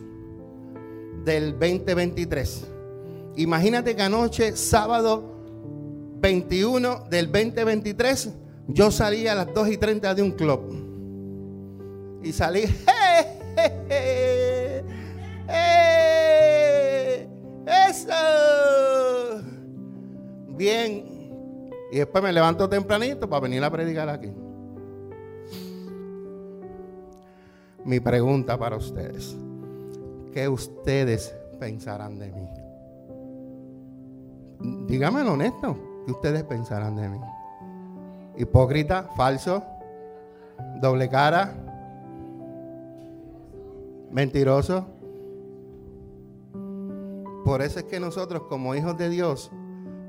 del 1.25 1.53
2023. 1.53 2.67
Imagínate 3.37 3.97
que 3.97 4.03
anoche, 4.03 4.57
sábado 4.57 5.35
21 6.21 7.07
del 7.11 7.27
2023, 7.27 8.31
yo 8.69 8.91
salí 8.91 9.27
a 9.27 9.35
las 9.35 9.53
2 9.53 9.69
y 9.69 9.77
30 9.77 10.15
de 10.15 10.23
un 10.23 10.33
club. 10.33 10.61
Y 12.23 12.33
salí. 12.33 12.63
¡Eso! 17.67 18.15
Bien. 20.57 21.05
Y 21.93 21.99
después 21.99 22.25
me 22.25 22.33
levanto 22.33 22.69
tempranito 22.69 23.29
para 23.29 23.41
venir 23.41 23.63
a 23.63 23.71
predicar 23.71 24.09
aquí. 24.09 24.33
Mi 27.85 28.01
pregunta 28.01 28.59
para 28.59 28.77
ustedes. 28.77 29.37
¿Qué 30.33 30.49
ustedes 30.49 31.35
pensarán 31.61 32.19
de 32.19 32.33
mí? 32.33 32.49
Díganme 34.87 35.23
honesto. 35.23 35.77
¿Qué 36.07 36.13
ustedes 36.13 36.43
pensarán 36.45 36.97
de 36.97 37.09
mí? 37.11 37.19
Hipócrita, 38.37 39.11
falso, 39.17 39.63
doble 40.81 41.09
cara, 41.09 41.55
mentiroso. 44.11 44.87
Por 47.45 47.63
eso 47.63 47.81
es 47.81 47.85
que 47.85 48.01
nosotros 48.01 48.45
como 48.49 48.75
hijos 48.75 48.97
de 48.97 49.09
Dios 49.09 49.51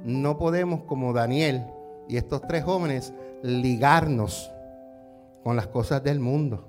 no 0.04 0.38
podemos 0.38 0.84
como 0.84 1.14
Daniel 1.14 1.66
y 2.08 2.18
estos 2.18 2.42
tres 2.48 2.64
jóvenes 2.64 3.14
ligarnos 3.42 4.52
con 5.44 5.56
las 5.56 5.68
cosas 5.68 6.04
del 6.04 6.20
mundo. 6.20 6.66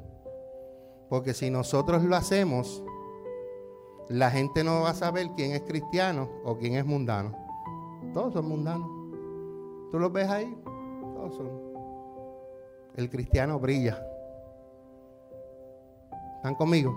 Porque 1.09 1.35
si 1.35 1.51
nosotros 1.51 2.03
lo 2.03 2.17
hacemos, 2.17 2.83
la 4.09 4.31
gente 4.31 4.65
no 4.65 4.83
va 4.83 4.91
a 4.91 4.95
saber 4.95 5.29
quién 5.37 5.53
es 5.53 5.63
cristiano 5.63 6.29
o 6.45 6.59
quién 6.59 6.75
es 6.75 6.85
mundano. 6.85 7.33
Todos 8.13 8.33
son 8.33 8.49
mundanos. 8.49 8.89
¿Tú 9.91 9.99
los 9.99 10.13
ves 10.13 10.29
ahí? 10.29 10.66
El 12.97 13.11
cristiano 13.11 13.59
brilla. 13.59 14.03
¿Están 16.37 16.55
conmigo? 16.55 16.95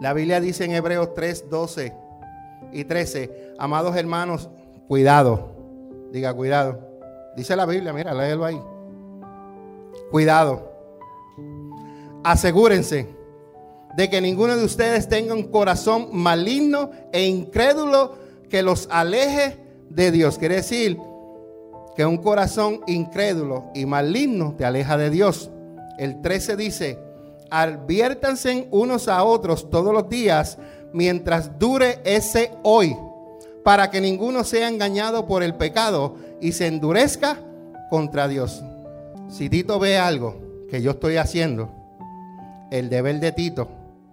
La 0.00 0.12
Biblia 0.12 0.40
dice 0.40 0.64
en 0.64 0.72
Hebreos 0.72 1.14
3, 1.14 1.48
12 1.48 1.92
y 2.72 2.84
13, 2.84 3.54
amados 3.58 3.96
hermanos, 3.96 4.50
cuidado. 4.88 5.54
Diga, 6.12 6.34
cuidado. 6.34 6.80
Dice 7.36 7.56
la 7.56 7.66
Biblia, 7.66 7.92
mira, 7.92 8.12
léelo 8.12 8.44
ahí. 8.44 8.60
Cuidado. 10.10 10.72
Asegúrense 12.24 13.14
de 13.96 14.10
que 14.10 14.20
ninguno 14.20 14.56
de 14.56 14.64
ustedes 14.64 15.08
tenga 15.08 15.34
un 15.34 15.44
corazón 15.50 16.08
maligno 16.12 16.90
e 17.12 17.26
incrédulo 17.26 18.14
que 18.50 18.62
los 18.62 18.88
aleje 18.90 19.65
de 19.96 20.12
Dios. 20.12 20.38
Quiere 20.38 20.56
decir 20.56 20.98
que 21.96 22.04
un 22.04 22.18
corazón 22.18 22.80
incrédulo 22.86 23.64
y 23.74 23.86
maligno 23.86 24.54
te 24.56 24.66
aleja 24.66 24.96
de 24.98 25.10
Dios. 25.10 25.50
El 25.98 26.20
13 26.20 26.56
dice, 26.56 26.98
adviértanse 27.50 28.68
unos 28.70 29.08
a 29.08 29.24
otros 29.24 29.70
todos 29.70 29.94
los 29.94 30.08
días 30.08 30.58
mientras 30.92 31.58
dure 31.58 32.00
ese 32.04 32.52
hoy, 32.62 32.94
para 33.64 33.90
que 33.90 34.02
ninguno 34.02 34.44
sea 34.44 34.68
engañado 34.68 35.26
por 35.26 35.42
el 35.42 35.54
pecado 35.54 36.16
y 36.40 36.52
se 36.52 36.66
endurezca 36.66 37.38
contra 37.88 38.28
Dios. 38.28 38.62
Si 39.28 39.48
Tito 39.48 39.78
ve 39.78 39.98
algo 39.98 40.36
que 40.70 40.82
yo 40.82 40.92
estoy 40.92 41.16
haciendo, 41.16 41.70
el 42.70 42.90
deber 42.90 43.18
de 43.18 43.32
Tito 43.32 43.68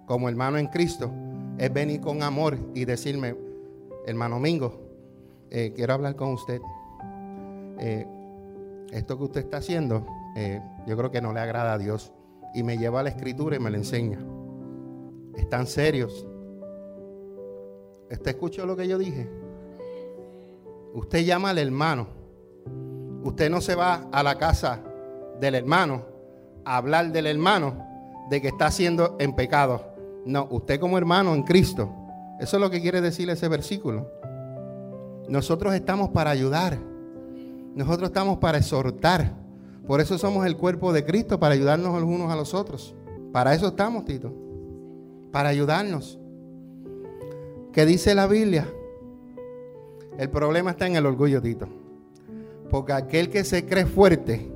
como 0.05 0.29
hermano 0.29 0.57
en 0.57 0.67
Cristo 0.67 1.11
es 1.57 1.71
venir 1.71 1.99
con 1.99 2.23
amor 2.23 2.57
y 2.73 2.85
decirme, 2.85 3.35
hermano 4.05 4.39
Mingo, 4.39 4.82
eh, 5.53 5.71
quiero 5.75 5.93
hablar 5.93 6.15
con 6.15 6.33
usted. 6.33 6.61
Eh, 7.79 8.07
esto 8.91 9.17
que 9.17 9.23
usted 9.23 9.41
está 9.41 9.57
haciendo, 9.57 10.05
eh, 10.35 10.59
yo 10.87 10.97
creo 10.97 11.11
que 11.11 11.21
no 11.21 11.31
le 11.31 11.39
agrada 11.39 11.73
a 11.73 11.77
Dios 11.77 12.11
y 12.55 12.63
me 12.63 12.77
lleva 12.77 12.99
a 12.99 13.03
la 13.03 13.09
escritura 13.09 13.55
y 13.55 13.59
me 13.59 13.69
la 13.69 13.77
enseña. 13.77 14.17
Están 15.35 15.67
serios. 15.67 16.25
¿Usted 18.11 18.27
escuchó 18.31 18.65
lo 18.65 18.75
que 18.75 18.87
yo 18.87 18.97
dije? 18.97 19.29
Usted 20.95 21.23
llama 21.23 21.51
al 21.51 21.59
hermano. 21.59 22.07
Usted 23.23 23.49
no 23.49 23.61
se 23.61 23.75
va 23.75 24.07
a 24.11 24.23
la 24.23 24.37
casa 24.37 24.79
del 25.39 25.55
hermano 25.55 26.03
a 26.65 26.77
hablar 26.77 27.11
del 27.11 27.27
hermano 27.27 27.75
de 28.29 28.41
que 28.41 28.47
está 28.47 28.67
haciendo 28.67 29.17
en 29.19 29.35
pecado. 29.35 29.93
No, 30.25 30.47
usted 30.49 30.79
como 30.79 30.97
hermano 30.97 31.35
en 31.35 31.43
Cristo. 31.43 31.91
Eso 32.39 32.57
es 32.57 32.61
lo 32.61 32.71
que 32.71 32.81
quiere 32.81 33.01
decir 33.01 33.29
ese 33.29 33.47
versículo. 33.47 34.22
Nosotros 35.27 35.73
estamos 35.73 36.09
para 36.09 36.29
ayudar. 36.29 36.77
Nosotros 37.75 38.09
estamos 38.09 38.37
para 38.37 38.57
exhortar. 38.57 39.35
Por 39.87 39.99
eso 39.99 40.17
somos 40.17 40.45
el 40.45 40.57
cuerpo 40.57 40.93
de 40.93 41.03
Cristo, 41.03 41.39
para 41.39 41.53
ayudarnos 41.55 41.99
los 41.99 42.09
unos 42.09 42.31
a 42.31 42.35
los 42.35 42.53
otros. 42.53 42.95
Para 43.31 43.53
eso 43.53 43.67
estamos, 43.67 44.05
Tito. 44.05 44.33
Para 45.31 45.49
ayudarnos. 45.49 46.19
¿Qué 47.71 47.85
dice 47.85 48.13
la 48.15 48.27
Biblia? 48.27 48.67
El 50.17 50.29
problema 50.29 50.71
está 50.71 50.87
en 50.87 50.95
el 50.95 51.05
orgullo, 51.05 51.41
Tito. 51.41 51.67
Porque 52.69 52.93
aquel 52.93 53.29
que 53.29 53.43
se 53.43 53.65
cree 53.65 53.85
fuerte 53.85 54.49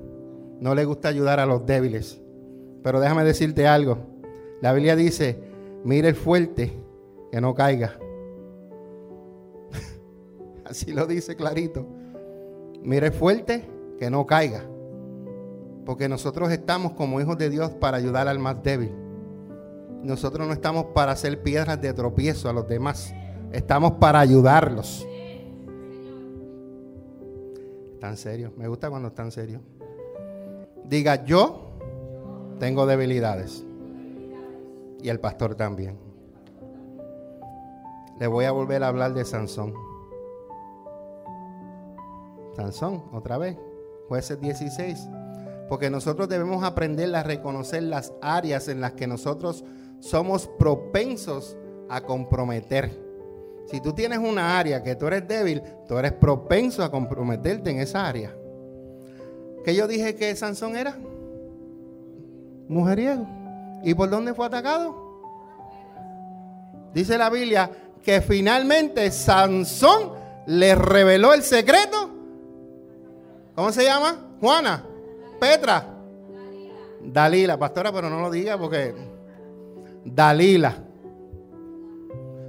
no 0.59 0.76
le 0.76 0.86
gusta 0.86 1.09
ayudar 1.09 1.39
a 1.39 1.45
los 1.45 1.65
débiles. 1.65 2.22
Pero 2.84 2.99
déjame 2.99 3.24
decirte 3.24 3.68
algo. 3.68 3.97
La 4.61 4.74
Biblia 4.74 4.95
dice, 4.95 5.39
mire 5.84 6.09
el 6.09 6.15
fuerte 6.15 6.74
que 7.32 7.41
no 7.41 7.53
caiga. 7.53 7.99
Así 10.70 10.91
lo 10.91 11.05
dice 11.05 11.36
clarito. 11.36 11.86
Mire 12.82 13.11
fuerte 13.11 13.65
que 13.97 14.09
no 14.09 14.26
caiga. 14.26 14.63
Porque 15.86 16.09
nosotros 16.09 16.51
estamos 16.51 16.93
como 16.93 17.22
hijos 17.22 17.38
de 17.38 17.49
Dios 17.49 17.72
para 17.72 17.97
ayudar 17.97 18.28
al 18.28 18.39
más 18.39 18.61
débil. 18.61 18.91
Nosotros 20.03 20.45
no 20.45 20.53
estamos 20.53 20.88
para 20.93 21.13
hacer 21.13 21.41
piedras 21.41 21.82
de 21.82 21.93
tropiezo 21.93 22.49
a 22.49 22.53
los 22.53 22.68
demás. 22.68 23.13
Estamos 23.51 23.93
para 23.93 24.20
ayudarlos. 24.20 25.07
Tan 28.01 28.18
serio. 28.18 28.51
Me 28.57 28.68
gusta 28.68 28.89
cuando 28.89 29.07
están 29.07 29.32
serios. 29.32 29.61
Diga, 30.84 31.24
yo 31.24 31.72
tengo 32.59 32.86
debilidades. 32.86 33.65
Y 35.01 35.07
el 35.07 35.20
pastor 35.20 35.55
también. 35.55 35.97
le 38.20 38.28
voy 38.28 38.45
a 38.45 38.51
volver 38.51 38.84
a 38.84 38.89
hablar 38.89 39.13
de 39.13 39.24
Sansón. 39.24 39.87
Sansón, 42.58 43.03
otra 43.14 43.38
vez, 43.38 43.55
jueces 44.08 44.41
16. 44.41 45.08
Porque 45.70 45.91
nosotros 45.91 46.28
debemos 46.28 46.64
aprender 46.64 47.16
a 47.16 47.22
reconocer 47.22 47.84
las 47.84 48.14
áreas 48.20 48.68
en 48.68 48.82
las 48.82 48.93
que 48.93 49.05
nosotros 49.05 49.64
somos 49.99 50.47
propensos 50.47 51.55
a 51.88 52.01
comprometer. 52.01 53.05
Si 53.68 53.80
tú 53.80 53.93
tienes 53.93 54.18
una 54.18 54.58
área 54.58 54.82
que 54.82 54.95
tú 54.95 55.05
eres 55.05 55.28
débil, 55.28 55.62
tú 55.88 55.97
eres 55.99 56.14
propenso 56.14 56.84
a 56.84 56.89
comprometerte 56.89 57.70
en 57.70 57.80
esa 57.80 58.08
área. 58.08 58.36
¿Qué 59.64 59.76
yo 59.76 59.88
dije 59.88 60.16
que 60.16 60.36
Sansón 60.36 60.76
era? 60.76 60.97
Mujeriego. 62.68 63.28
¿Y 63.84 63.93
por 63.93 64.10
dónde 64.10 64.34
fue 64.34 64.47
atacado? 64.47 64.95
Dice 66.93 67.20
la 67.20 67.30
Biblia 67.30 67.70
que 68.01 68.22
finalmente 68.22 69.12
Sansón 69.12 70.14
le 70.47 70.74
reveló 70.74 71.34
el 71.34 71.43
secreto. 71.43 72.16
¿Cómo 73.58 73.72
se 73.72 73.86
llama? 73.86 74.16
Juana. 74.39 74.86
Petra. 75.39 75.84
Dalila, 77.01 77.58
pastora, 77.58 77.91
pero 77.91 78.08
no 78.08 78.22
lo 78.22 78.30
diga 78.30 78.55
porque 78.55 78.93
Dalila. 80.05 80.78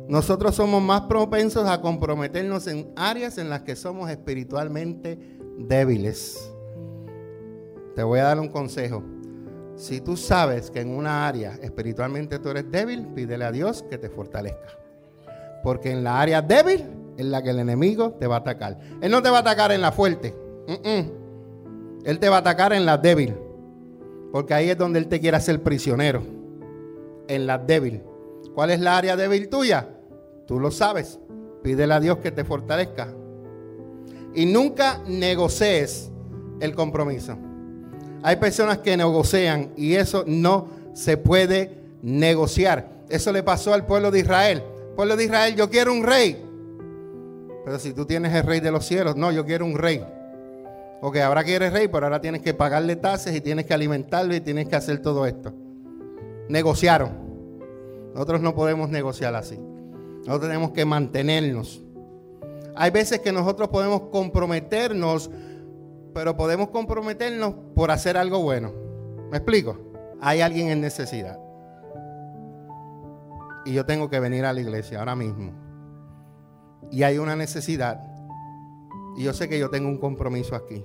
Nosotros 0.07 0.55
somos 0.55 0.83
más 0.83 1.01
propensos 1.03 1.67
a 1.67 1.81
comprometernos 1.81 2.67
en 2.67 2.93
áreas 2.95 3.39
en 3.39 3.49
las 3.49 3.63
que 3.63 3.75
somos 3.75 4.11
espiritualmente 4.11 5.19
débiles. 5.57 6.53
Te 7.97 8.03
voy 8.03 8.19
a 8.19 8.25
dar 8.25 8.39
un 8.39 8.49
consejo. 8.49 9.03
Si 9.77 10.03
tú 10.03 10.15
sabes 10.15 10.71
que 10.71 10.83
en 10.83 10.91
una 10.91 11.27
área 11.27 11.55
espiritualmente 11.63 12.39
tú 12.39 12.51
eres 12.51 12.71
débil, 12.71 13.07
pídele 13.15 13.47
a 13.47 13.51
Dios 13.53 13.83
que 13.89 13.97
te 13.97 14.11
fortalezca. 14.11 14.79
Porque 15.63 15.91
en 15.91 16.05
la 16.05 16.21
área 16.21 16.43
débil 16.43 16.85
es 17.17 17.25
la 17.25 17.43
que 17.43 17.49
el 17.49 17.61
enemigo 17.61 18.13
te 18.13 18.27
va 18.27 18.37
a 18.37 18.41
atacar. 18.41 18.79
Él 19.01 19.11
no 19.11 19.23
te 19.23 19.31
va 19.31 19.39
a 19.39 19.41
atacar 19.41 19.73
en 19.73 19.81
la 19.81 19.91
fuerte. 19.91 20.48
Él 22.05 22.19
te 22.19 22.29
va 22.29 22.37
a 22.37 22.41
atacar 22.41 22.73
en 22.73 22.85
la 22.85 22.99
débil. 22.99 23.35
Porque 24.33 24.55
ahí 24.55 24.71
es 24.71 24.79
donde 24.79 24.99
Él 24.99 25.09
te 25.09 25.21
quiere 25.21 25.37
hacer 25.37 25.63
prisionero. 25.63 26.23
En 27.27 27.47
la 27.47 27.59
débil. 27.59 28.03
¿Cuál 28.55 28.71
es 28.71 28.81
la 28.81 28.97
área 28.97 29.17
débil 29.17 29.49
tuya? 29.49 29.89
Tú 30.47 30.61
lo 30.61 30.71
sabes. 30.71 31.19
Pídele 31.63 31.95
a 31.95 32.01
Dios 32.01 32.19
que 32.19 32.31
te 32.31 32.45
fortalezca. 32.45 33.13
Y 34.35 34.47
nunca 34.47 35.01
negocies 35.07 36.11
el 36.61 36.75
compromiso. 36.75 37.37
Hay 38.23 38.37
personas 38.37 38.79
que 38.79 38.97
negocian 38.97 39.73
y 39.77 39.95
eso 39.95 40.25
no 40.27 40.69
se 40.93 41.17
puede 41.17 41.79
negociar. 42.03 42.91
Eso 43.09 43.33
le 43.33 43.43
pasó 43.43 43.73
al 43.73 43.87
pueblo 43.87 44.11
de 44.11 44.21
Israel. 44.21 44.63
pueblo 44.97 45.17
de 45.17 45.25
Israel, 45.25 45.55
yo 45.55 45.71
quiero 45.71 45.93
un 45.93 46.03
rey. 46.03 46.45
Pero 47.65 47.79
si 47.79 47.93
tú 47.93 48.05
tienes 48.05 48.35
el 48.35 48.43
rey 48.43 48.61
de 48.61 48.71
los 48.71 48.85
cielos, 48.85 49.17
no, 49.17 49.31
yo 49.31 49.45
quiero 49.45 49.65
un 49.65 49.77
rey. 49.77 50.05
Ok, 51.01 51.17
ahora 51.19 51.45
quieres 51.45 51.73
rey, 51.73 51.87
pero 51.87 52.07
ahora 52.07 52.21
tienes 52.21 52.43
que 52.43 52.55
pagarle 52.55 52.97
tasas 52.97 53.35
y 53.35 53.41
tienes 53.41 53.67
que 53.67 53.75
alimentarlo 53.75 54.35
y 54.35 54.41
tienes 54.41 54.69
que 54.69 54.75
hacer 54.75 55.01
todo 55.01 55.27
esto. 55.27 55.53
Negociaron. 56.49 57.29
Nosotros 58.15 58.41
no 58.41 58.55
podemos 58.55 58.91
negociar 58.91 59.35
así. 59.37 59.59
Nosotros 60.27 60.51
tenemos 60.51 60.73
que 60.73 60.85
mantenernos. 60.85 61.81
Hay 62.75 62.91
veces 62.91 63.21
que 63.21 63.33
nosotros 63.33 63.69
podemos 63.69 64.03
comprometernos, 64.11 65.31
pero 66.15 66.37
podemos 66.37 66.71
comprometernos 66.71 67.55
por 67.75 67.93
hacer 67.93 68.17
algo 68.17 68.41
bueno. 68.41 68.73
¿Me 69.31 69.37
explico? 69.37 69.79
Hay 70.21 70.41
alguien 70.41 70.69
en 70.69 70.81
necesidad. 70.81 71.39
Y 73.65 73.73
yo 73.73 73.87
tengo 73.87 74.09
que 74.09 74.19
venir 74.19 74.45
a 74.45 74.53
la 74.53 74.61
iglesia 74.61 74.99
ahora 74.99 75.15
mismo. 75.15 75.53
Y 76.91 77.05
hay 77.05 77.19
una 77.19 77.37
necesidad 77.37 78.08
y 79.19 79.25
yo 79.25 79.33
sé 79.33 79.49
que 79.49 79.59
yo 79.59 79.69
tengo 79.69 79.89
un 79.89 79.99
compromiso 79.99 80.55
aquí. 80.55 80.85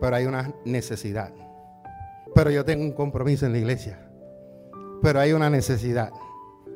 Pero 0.00 0.14
hay 0.14 0.24
una 0.26 0.54
necesidad. 0.64 1.34
Pero 2.32 2.50
yo 2.52 2.64
tengo 2.64 2.84
un 2.84 2.92
compromiso 2.92 3.44
en 3.44 3.52
la 3.52 3.58
iglesia. 3.58 4.08
Pero 5.02 5.18
hay 5.18 5.32
una 5.32 5.50
necesidad. 5.50 6.12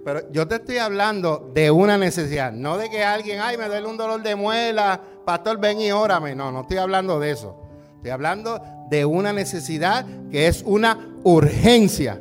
Pero 0.04 0.28
yo 0.32 0.48
te 0.48 0.56
estoy 0.56 0.78
hablando 0.78 1.48
de 1.54 1.70
una 1.70 1.96
necesidad, 1.96 2.50
no 2.50 2.76
de 2.76 2.90
que 2.90 3.04
alguien, 3.04 3.38
ay, 3.40 3.56
me 3.56 3.68
duele 3.68 3.86
un 3.86 3.96
dolor 3.96 4.20
de 4.20 4.34
muela, 4.34 5.00
pastor, 5.24 5.60
ven 5.60 5.80
y 5.80 5.92
órame. 5.92 6.34
No, 6.34 6.50
no 6.50 6.62
estoy 6.62 6.78
hablando 6.78 7.20
de 7.20 7.30
eso. 7.30 7.56
Estoy 7.96 8.10
hablando 8.10 8.60
de 8.90 9.04
una 9.04 9.32
necesidad 9.32 10.06
que 10.32 10.48
es 10.48 10.64
una 10.66 11.20
urgencia. 11.22 12.20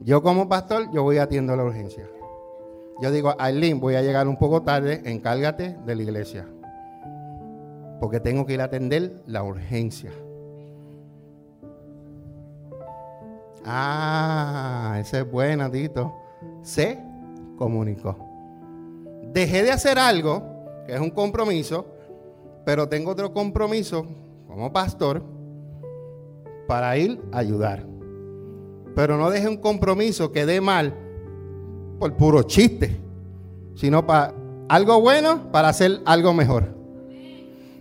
Yo 0.00 0.22
como 0.22 0.48
pastor, 0.48 0.90
yo 0.92 1.04
voy 1.04 1.18
atiendo 1.18 1.54
la 1.54 1.62
urgencia. 1.62 2.08
Yo 3.00 3.10
digo, 3.10 3.34
Aileen, 3.38 3.80
voy 3.80 3.96
a 3.96 4.02
llegar 4.02 4.28
un 4.28 4.36
poco 4.36 4.62
tarde, 4.62 5.02
encárgate 5.04 5.76
de 5.84 5.96
la 5.96 6.02
iglesia. 6.02 6.46
Porque 8.00 8.20
tengo 8.20 8.46
que 8.46 8.54
ir 8.54 8.60
a 8.60 8.64
atender 8.64 9.22
la 9.26 9.42
urgencia. 9.42 10.12
Ah, 13.64 14.96
ese 15.00 15.20
es 15.20 15.30
bueno, 15.30 15.70
Tito. 15.70 16.14
Se 16.62 16.98
comunicó. 17.56 18.16
Dejé 19.32 19.64
de 19.64 19.72
hacer 19.72 19.98
algo, 19.98 20.42
que 20.86 20.94
es 20.94 21.00
un 21.00 21.10
compromiso, 21.10 21.86
pero 22.64 22.88
tengo 22.88 23.10
otro 23.10 23.32
compromiso 23.32 24.06
como 24.46 24.72
pastor 24.72 25.22
para 26.68 26.96
ir 26.96 27.20
a 27.32 27.38
ayudar. 27.38 27.84
Pero 28.94 29.16
no 29.16 29.30
deje 29.30 29.48
un 29.48 29.56
compromiso 29.56 30.30
que 30.30 30.46
dé 30.46 30.60
mal 30.60 31.03
por 31.98 32.14
puro 32.16 32.42
chiste, 32.42 33.00
sino 33.76 34.06
para 34.06 34.34
algo 34.68 35.00
bueno 35.00 35.50
para 35.52 35.68
hacer 35.68 36.00
algo 36.04 36.32
mejor. 36.32 36.74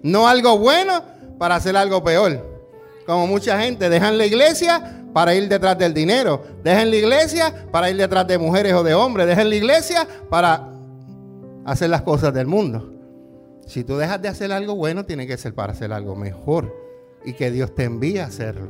No 0.01 0.27
algo 0.27 0.57
bueno 0.57 1.01
para 1.37 1.55
hacer 1.55 1.75
algo 1.77 2.03
peor. 2.03 2.53
Como 3.05 3.27
mucha 3.27 3.59
gente 3.61 3.89
dejan 3.89 4.17
la 4.17 4.25
iglesia 4.25 5.05
para 5.13 5.35
ir 5.35 5.47
detrás 5.47 5.77
del 5.77 5.93
dinero, 5.93 6.43
dejan 6.63 6.89
la 6.89 6.95
iglesia 6.95 7.67
para 7.71 7.89
ir 7.89 7.97
detrás 7.97 8.27
de 8.27 8.37
mujeres 8.37 8.73
o 8.73 8.83
de 8.83 8.93
hombres, 8.93 9.27
dejan 9.27 9.49
la 9.49 9.55
iglesia 9.55 10.07
para 10.29 10.69
hacer 11.65 11.89
las 11.89 12.01
cosas 12.01 12.33
del 12.33 12.47
mundo. 12.47 12.91
Si 13.67 13.83
tú 13.83 13.97
dejas 13.97 14.21
de 14.21 14.27
hacer 14.27 14.51
algo 14.51 14.75
bueno, 14.75 15.05
tiene 15.05 15.27
que 15.27 15.37
ser 15.37 15.53
para 15.53 15.73
hacer 15.73 15.93
algo 15.93 16.15
mejor 16.15 16.73
y 17.23 17.33
que 17.33 17.51
Dios 17.51 17.73
te 17.73 17.83
envíe 17.85 18.19
a 18.19 18.25
hacerlo. 18.25 18.67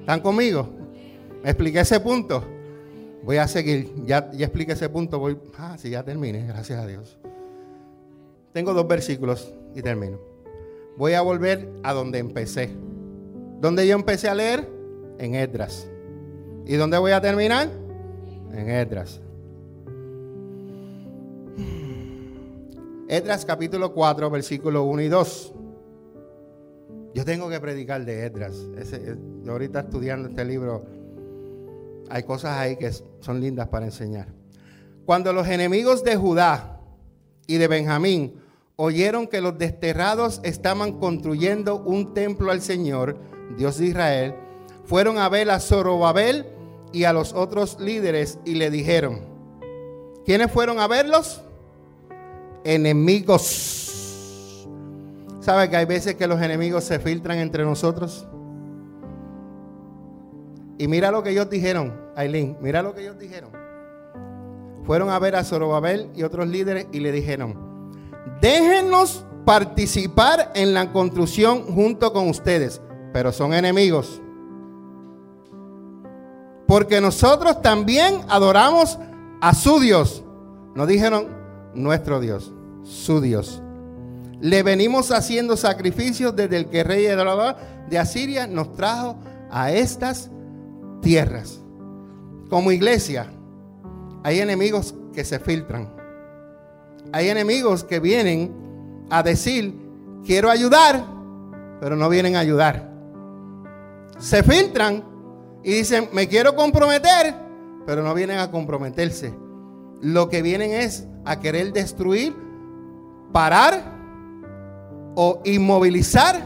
¿Están 0.00 0.20
conmigo? 0.20 0.68
¿Me 1.42 1.50
expliqué 1.50 1.80
ese 1.80 2.00
punto? 2.00 2.44
Voy 3.28 3.36
a 3.36 3.46
seguir. 3.46 3.92
Ya, 4.06 4.30
ya 4.32 4.46
expliqué 4.46 4.72
ese 4.72 4.88
punto. 4.88 5.18
Voy. 5.18 5.36
Ah, 5.58 5.76
sí, 5.78 5.90
ya 5.90 6.02
terminé. 6.02 6.46
Gracias 6.46 6.82
a 6.82 6.86
Dios. 6.86 7.18
Tengo 8.54 8.72
dos 8.72 8.88
versículos 8.88 9.52
y 9.74 9.82
termino. 9.82 10.18
Voy 10.96 11.12
a 11.12 11.20
volver 11.20 11.68
a 11.82 11.92
donde 11.92 12.20
empecé. 12.20 12.70
¿Dónde 13.60 13.86
yo 13.86 13.96
empecé 13.96 14.30
a 14.30 14.34
leer? 14.34 14.66
En 15.18 15.34
Edras. 15.34 15.86
¿Y 16.64 16.76
dónde 16.76 16.96
voy 16.96 17.12
a 17.12 17.20
terminar? 17.20 17.68
En 18.50 18.70
Edras. 18.70 19.20
Edras 23.08 23.44
capítulo 23.44 23.92
4, 23.92 24.30
versículo 24.30 24.84
1 24.84 25.02
y 25.02 25.08
2. 25.08 25.54
Yo 27.12 27.26
tengo 27.26 27.50
que 27.50 27.60
predicar 27.60 28.06
de 28.06 28.24
Edras. 28.24 28.56
yo 29.42 29.52
ahorita 29.52 29.80
estudiando 29.80 30.30
este 30.30 30.46
libro 30.46 30.97
hay 32.10 32.22
cosas 32.22 32.58
ahí 32.58 32.76
que 32.76 32.92
son 32.92 33.40
lindas 33.40 33.68
para 33.68 33.86
enseñar. 33.86 34.28
Cuando 35.04 35.32
los 35.32 35.48
enemigos 35.48 36.04
de 36.04 36.16
Judá 36.16 36.80
y 37.46 37.56
de 37.56 37.68
Benjamín 37.68 38.34
oyeron 38.76 39.26
que 39.26 39.40
los 39.40 39.58
desterrados 39.58 40.40
estaban 40.44 40.98
construyendo 40.98 41.76
un 41.76 42.14
templo 42.14 42.50
al 42.50 42.60
Señor, 42.60 43.18
Dios 43.56 43.78
de 43.78 43.86
Israel, 43.86 44.34
fueron 44.84 45.18
a 45.18 45.28
ver 45.28 45.50
a 45.50 45.60
Zorobabel 45.60 46.46
y 46.92 47.04
a 47.04 47.12
los 47.12 47.32
otros 47.32 47.80
líderes 47.80 48.38
y 48.44 48.54
le 48.54 48.70
dijeron, 48.70 49.20
¿quiénes 50.24 50.52
fueron 50.52 50.78
a 50.78 50.86
verlos? 50.86 51.42
Enemigos. 52.64 54.66
¿Sabe 55.40 55.70
que 55.70 55.76
hay 55.76 55.86
veces 55.86 56.14
que 56.14 56.26
los 56.26 56.40
enemigos 56.40 56.84
se 56.84 56.98
filtran 56.98 57.38
entre 57.38 57.64
nosotros? 57.64 58.26
Y 60.78 60.86
mira 60.86 61.10
lo 61.10 61.22
que 61.22 61.30
ellos 61.30 61.50
dijeron, 61.50 61.92
Aileen, 62.14 62.56
mira 62.60 62.82
lo 62.82 62.94
que 62.94 63.02
ellos 63.02 63.18
dijeron. 63.18 63.50
Fueron 64.84 65.10
a 65.10 65.18
ver 65.18 65.34
a 65.34 65.44
Zorobabel 65.44 66.08
y 66.14 66.22
otros 66.22 66.48
líderes 66.48 66.86
y 66.92 67.00
le 67.00 67.12
dijeron, 67.12 67.58
déjenos 68.40 69.24
participar 69.44 70.52
en 70.54 70.72
la 70.72 70.92
construcción 70.92 71.62
junto 71.64 72.12
con 72.12 72.28
ustedes, 72.28 72.80
pero 73.12 73.32
son 73.32 73.54
enemigos. 73.54 74.22
Porque 76.66 77.00
nosotros 77.00 77.60
también 77.60 78.20
adoramos 78.28 78.98
a 79.40 79.54
su 79.54 79.80
Dios. 79.80 80.22
No 80.74 80.86
dijeron 80.86 81.28
nuestro 81.74 82.20
Dios, 82.20 82.52
su 82.84 83.20
Dios. 83.20 83.62
Le 84.40 84.62
venimos 84.62 85.10
haciendo 85.10 85.56
sacrificios 85.56 86.36
desde 86.36 86.56
el 86.58 86.68
que 86.68 86.84
rey 86.84 87.04
de 87.04 87.98
Asiria 87.98 88.46
nos 88.46 88.74
trajo 88.74 89.16
a 89.50 89.72
estas 89.72 90.30
tierras. 91.00 91.60
Como 92.48 92.72
iglesia, 92.72 93.30
Hay 94.24 94.40
enemigos 94.40 94.94
que 95.14 95.24
se 95.24 95.38
filtran. 95.38 95.88
Hay 97.12 97.28
enemigos 97.28 97.84
que 97.84 98.00
vienen 98.00 98.52
a 99.10 99.22
decir, 99.22 99.74
quiero 100.24 100.50
ayudar, 100.50 101.04
pero 101.80 101.96
no 101.96 102.08
vienen 102.08 102.36
a 102.36 102.40
ayudar. 102.40 102.90
Se 104.18 104.42
filtran 104.42 105.04
y 105.62 105.72
dicen, 105.72 106.08
me 106.12 106.28
quiero 106.28 106.56
comprometer, 106.56 107.34
pero 107.86 108.02
no 108.02 108.12
vienen 108.12 108.38
a 108.38 108.50
comprometerse. 108.50 109.32
Lo 110.00 110.28
que 110.28 110.42
vienen 110.42 110.72
es 110.72 111.06
a 111.24 111.40
querer 111.40 111.72
destruir, 111.72 112.34
parar 113.32 113.96
o 115.14 115.40
inmovilizar 115.44 116.40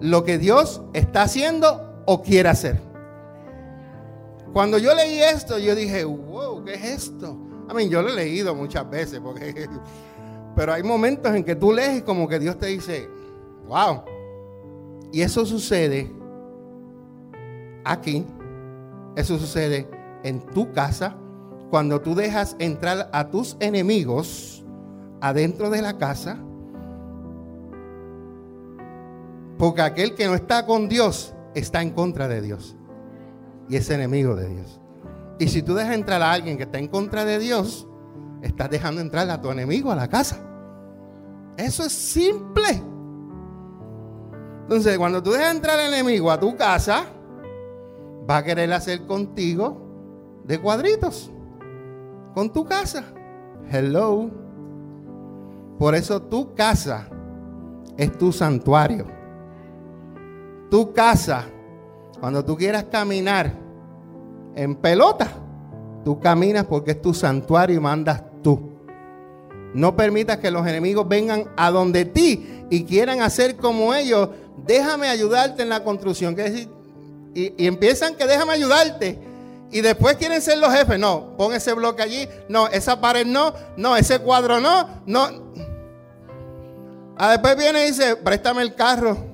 lo 0.00 0.24
que 0.24 0.38
Dios 0.38 0.82
está 0.92 1.22
haciendo 1.22 2.02
o 2.06 2.22
quiere 2.22 2.48
hacer. 2.48 2.87
Cuando 4.52 4.78
yo 4.78 4.94
leí 4.94 5.20
esto, 5.20 5.58
yo 5.58 5.74
dije, 5.74 6.04
wow, 6.04 6.64
¿qué 6.64 6.74
es 6.74 6.84
esto? 6.84 7.36
A 7.68 7.74
mí, 7.74 7.88
yo 7.88 8.02
lo 8.02 8.08
he 8.08 8.14
leído 8.14 8.54
muchas 8.54 8.88
veces, 8.88 9.20
porque, 9.20 9.68
pero 10.56 10.72
hay 10.72 10.82
momentos 10.82 11.34
en 11.34 11.44
que 11.44 11.54
tú 11.54 11.72
lees 11.72 12.02
como 12.02 12.26
que 12.26 12.38
Dios 12.38 12.58
te 12.58 12.66
dice, 12.66 13.08
wow. 13.66 14.02
Y 15.12 15.20
eso 15.20 15.44
sucede 15.44 16.10
aquí, 17.84 18.24
eso 19.16 19.38
sucede 19.38 19.88
en 20.22 20.40
tu 20.40 20.72
casa, 20.72 21.16
cuando 21.70 22.00
tú 22.00 22.14
dejas 22.14 22.56
entrar 22.58 23.10
a 23.12 23.28
tus 23.28 23.56
enemigos 23.60 24.64
adentro 25.20 25.68
de 25.68 25.82
la 25.82 25.98
casa. 25.98 26.38
Porque 29.58 29.82
aquel 29.82 30.14
que 30.14 30.26
no 30.26 30.34
está 30.34 30.64
con 30.64 30.88
Dios 30.88 31.34
está 31.54 31.82
en 31.82 31.90
contra 31.90 32.28
de 32.28 32.40
Dios 32.40 32.77
y 33.68 33.76
es 33.76 33.90
enemigo 33.90 34.34
de 34.34 34.48
Dios. 34.48 34.80
Y 35.38 35.48
si 35.48 35.62
tú 35.62 35.74
dejas 35.74 35.94
entrar 35.94 36.20
a 36.22 36.32
alguien 36.32 36.56
que 36.56 36.64
está 36.64 36.78
en 36.78 36.88
contra 36.88 37.24
de 37.24 37.38
Dios, 37.38 37.86
estás 38.42 38.70
dejando 38.70 39.00
entrar 39.00 39.28
a 39.30 39.40
tu 39.40 39.50
enemigo 39.50 39.92
a 39.92 39.96
la 39.96 40.08
casa. 40.08 40.38
Eso 41.56 41.84
es 41.84 41.92
simple. 41.92 42.82
Entonces, 44.62 44.98
cuando 44.98 45.22
tú 45.22 45.30
dejas 45.30 45.54
entrar 45.54 45.78
al 45.78 45.92
enemigo 45.92 46.30
a 46.30 46.38
tu 46.38 46.56
casa, 46.56 47.06
va 48.28 48.38
a 48.38 48.44
querer 48.44 48.72
hacer 48.72 49.06
contigo 49.06 50.40
de 50.44 50.60
cuadritos. 50.60 51.30
Con 52.34 52.52
tu 52.52 52.64
casa. 52.64 53.04
Hello. 53.70 54.30
Por 55.78 55.94
eso 55.94 56.20
tu 56.22 56.54
casa 56.54 57.08
es 57.96 58.16
tu 58.18 58.32
santuario. 58.32 59.06
Tu 60.70 60.92
casa 60.92 61.46
cuando 62.20 62.44
tú 62.44 62.56
quieras 62.56 62.84
caminar 62.90 63.52
en 64.54 64.74
pelota, 64.74 65.30
tú 66.04 66.18
caminas 66.18 66.64
porque 66.64 66.92
es 66.92 67.02
tu 67.02 67.14
santuario 67.14 67.76
y 67.76 67.80
mandas 67.80 68.22
tú. 68.42 68.70
No 69.74 69.94
permitas 69.94 70.38
que 70.38 70.50
los 70.50 70.66
enemigos 70.66 71.06
vengan 71.06 71.44
a 71.56 71.70
donde 71.70 72.04
ti 72.04 72.64
y 72.70 72.84
quieran 72.84 73.20
hacer 73.20 73.56
como 73.56 73.94
ellos. 73.94 74.30
Déjame 74.66 75.08
ayudarte 75.08 75.62
en 75.62 75.68
la 75.68 75.84
construcción. 75.84 76.36
y, 77.34 77.54
y 77.56 77.66
empiezan 77.66 78.16
que 78.16 78.26
déjame 78.26 78.54
ayudarte. 78.54 79.18
Y 79.70 79.82
después 79.82 80.16
quieren 80.16 80.40
ser 80.40 80.58
los 80.58 80.72
jefes. 80.72 80.98
No, 80.98 81.36
pon 81.36 81.52
ese 81.52 81.72
bloque 81.74 82.02
allí. 82.02 82.26
No, 82.48 82.66
esa 82.68 83.00
pared 83.00 83.26
no. 83.26 83.52
No, 83.76 83.96
ese 83.96 84.18
cuadro 84.18 84.60
no. 84.60 84.88
No. 85.06 85.28
Ah, 87.16 87.32
después 87.32 87.56
viene 87.56 87.84
y 87.84 87.88
dice, 87.88 88.16
préstame 88.16 88.62
el 88.62 88.74
carro 88.74 89.27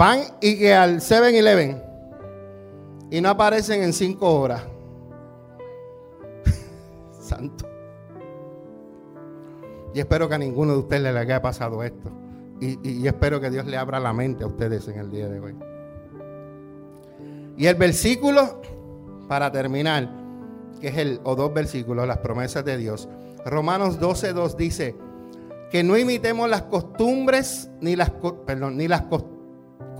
van 0.00 0.22
y 0.40 0.56
que 0.56 0.72
al 0.72 1.00
7-Eleven 1.00 1.78
y 3.10 3.20
no 3.20 3.28
aparecen 3.28 3.82
en 3.82 3.92
cinco 3.92 4.32
horas. 4.34 4.62
Santo. 7.20 7.68
Y 9.92 10.00
espero 10.00 10.26
que 10.26 10.36
a 10.36 10.38
ninguno 10.38 10.72
de 10.72 10.78
ustedes 10.78 11.02
le 11.02 11.18
haya 11.18 11.42
pasado 11.42 11.82
esto. 11.82 12.10
Y, 12.62 13.06
espero 13.06 13.42
que 13.42 13.50
Dios 13.50 13.66
le 13.66 13.76
abra 13.76 14.00
la 14.00 14.14
mente 14.14 14.42
a 14.44 14.46
ustedes 14.46 14.88
en 14.88 14.98
el 14.98 15.10
día 15.10 15.28
de 15.28 15.40
hoy. 15.40 15.54
Y 17.58 17.66
el 17.66 17.74
versículo, 17.74 18.62
para 19.28 19.52
terminar, 19.52 20.08
que 20.80 20.88
es 20.88 20.96
el, 20.96 21.20
o 21.24 21.34
dos 21.34 21.52
versículos, 21.52 22.06
las 22.06 22.18
promesas 22.18 22.64
de 22.64 22.78
Dios. 22.78 23.06
Romanos 23.44 24.00
12.2 24.00 24.56
dice, 24.56 24.96
que 25.70 25.82
no 25.82 25.98
imitemos 25.98 26.48
las 26.48 26.62
costumbres, 26.62 27.70
ni 27.82 27.96
las, 27.96 28.10
perdón, 28.46 28.78
ni 28.78 28.88
las 28.88 29.02
costumbres 29.02 29.39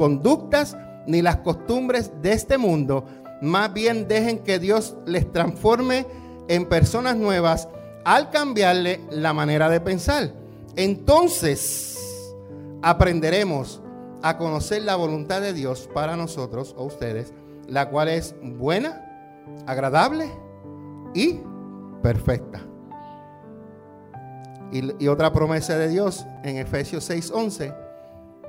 conductas 0.00 0.78
ni 1.06 1.20
las 1.20 1.36
costumbres 1.36 2.10
de 2.22 2.32
este 2.32 2.56
mundo, 2.56 3.04
más 3.42 3.70
bien 3.74 4.08
dejen 4.08 4.38
que 4.38 4.58
Dios 4.58 4.96
les 5.04 5.30
transforme 5.30 6.06
en 6.48 6.66
personas 6.70 7.16
nuevas 7.16 7.68
al 8.06 8.30
cambiarle 8.30 9.02
la 9.10 9.34
manera 9.34 9.68
de 9.68 9.78
pensar. 9.78 10.32
Entonces 10.74 11.98
aprenderemos 12.80 13.82
a 14.22 14.38
conocer 14.38 14.84
la 14.84 14.96
voluntad 14.96 15.42
de 15.42 15.52
Dios 15.52 15.86
para 15.92 16.16
nosotros 16.16 16.74
o 16.78 16.84
ustedes, 16.84 17.34
la 17.68 17.90
cual 17.90 18.08
es 18.08 18.34
buena, 18.42 19.04
agradable 19.66 20.30
y 21.12 21.40
perfecta. 22.02 22.62
Y, 24.72 25.04
y 25.04 25.08
otra 25.08 25.30
promesa 25.30 25.76
de 25.76 25.88
Dios 25.88 26.24
en 26.42 26.56
Efesios 26.56 27.10
6:11 27.10 27.89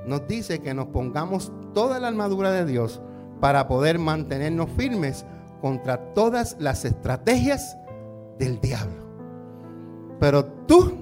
nos 0.06 0.26
dice 0.26 0.60
que 0.60 0.74
nos 0.74 0.86
pongamos 0.86 1.52
toda 1.74 1.98
la 1.98 2.08
armadura 2.08 2.50
de 2.50 2.64
Dios 2.64 3.00
para 3.40 3.66
poder 3.68 3.98
mantenernos 3.98 4.70
firmes 4.70 5.24
contra 5.60 6.12
todas 6.12 6.56
las 6.58 6.84
estrategias 6.84 7.76
del 8.38 8.60
diablo. 8.60 9.02
Pero 10.18 10.44
tú 10.44 10.92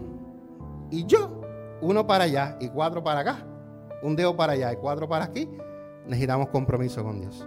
y 0.90 1.04
yo, 1.06 1.40
uno 1.80 2.06
para 2.06 2.24
allá 2.24 2.56
y 2.60 2.68
cuatro 2.68 3.02
para 3.02 3.20
acá, 3.20 3.46
un 4.02 4.16
dedo 4.16 4.36
para 4.36 4.54
allá 4.54 4.72
y 4.72 4.76
cuatro 4.76 5.08
para 5.08 5.24
aquí, 5.26 5.48
necesitamos 6.06 6.48
compromiso 6.48 7.02
con 7.04 7.20
Dios. 7.20 7.46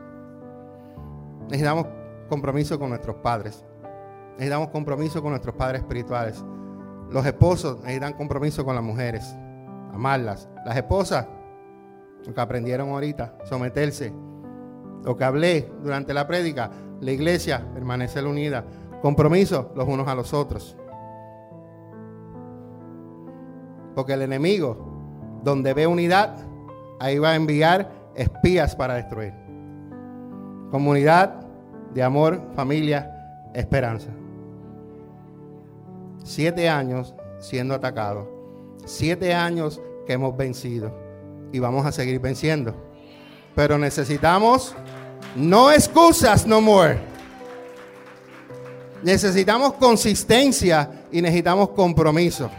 Necesitamos 1.46 1.88
compromiso 2.30 2.80
con 2.80 2.90
nuestros 2.90 3.18
padres. 3.18 3.66
Necesitamos 4.34 4.70
compromiso 4.70 5.22
con 5.22 5.32
nuestros 5.32 5.56
padres 5.56 5.82
espirituales. 5.82 6.44
Los 7.10 7.26
esposos 7.26 7.80
necesitan 7.82 8.14
compromiso 8.14 8.66
con 8.66 8.76
las 8.76 8.84
mujeres, 8.84 9.36
amarlas. 9.94 10.50
Las 10.66 10.76
esposas 10.78 11.28
lo 12.26 12.34
que 12.34 12.42
aprendieron 12.42 12.90
ahorita, 12.90 13.36
someterse. 13.44 14.14
Lo 15.04 15.18
que 15.18 15.24
hablé 15.24 15.70
durante 15.82 16.14
la 16.14 16.26
prédica, 16.28 16.72
la 17.02 17.12
iglesia 17.12 17.66
permanecer 17.74 18.26
unida. 18.26 18.64
Compromiso 19.02 19.72
los 19.76 19.88
unos 19.88 20.08
a 20.08 20.16
los 20.16 20.34
otros. 20.34 20.78
Porque 23.96 24.14
el 24.14 24.22
enemigo, 24.22 25.42
donde 25.44 25.74
ve 25.74 25.86
unidad, 25.86 26.38
ahí 27.00 27.20
va 27.20 27.32
a 27.32 27.36
enviar 27.36 27.92
espías 28.16 28.76
para 28.76 28.96
destruir. 28.96 29.34
Comunidad 30.72 31.42
de 31.94 32.02
amor, 32.02 32.42
familia, 32.56 33.52
esperanza. 33.54 34.10
Siete 36.24 36.70
años 36.70 37.14
siendo 37.40 37.76
atacados. 37.76 38.26
Siete 38.86 39.34
años 39.34 39.82
que 40.08 40.14
hemos 40.14 40.36
vencido 40.36 41.03
y 41.54 41.60
vamos 41.60 41.86
a 41.86 41.94
seguir 41.94 42.20
venciendo. 42.20 42.76
Pero 43.56 43.78
necesitamos 43.78 44.76
no 45.36 45.72
excusas 45.72 46.46
no 46.46 46.62
more. 46.62 47.00
Necesitamos 49.04 49.74
consistencia 49.74 51.06
y 51.12 51.22
necesitamos 51.22 51.70
compromiso. 51.70 52.50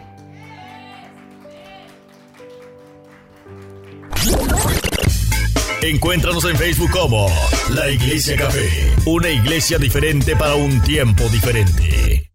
Encuéntranos 5.81 6.43
en 6.45 6.55
Facebook 6.55 6.89
como 6.91 7.27
La 7.69 7.89
Iglesia 7.89 8.35
Café, 8.35 8.67
una 9.05 9.29
iglesia 9.29 9.77
diferente 9.77 10.35
para 10.35 10.55
un 10.55 10.81
tiempo 10.81 11.23
diferente. 11.29 12.31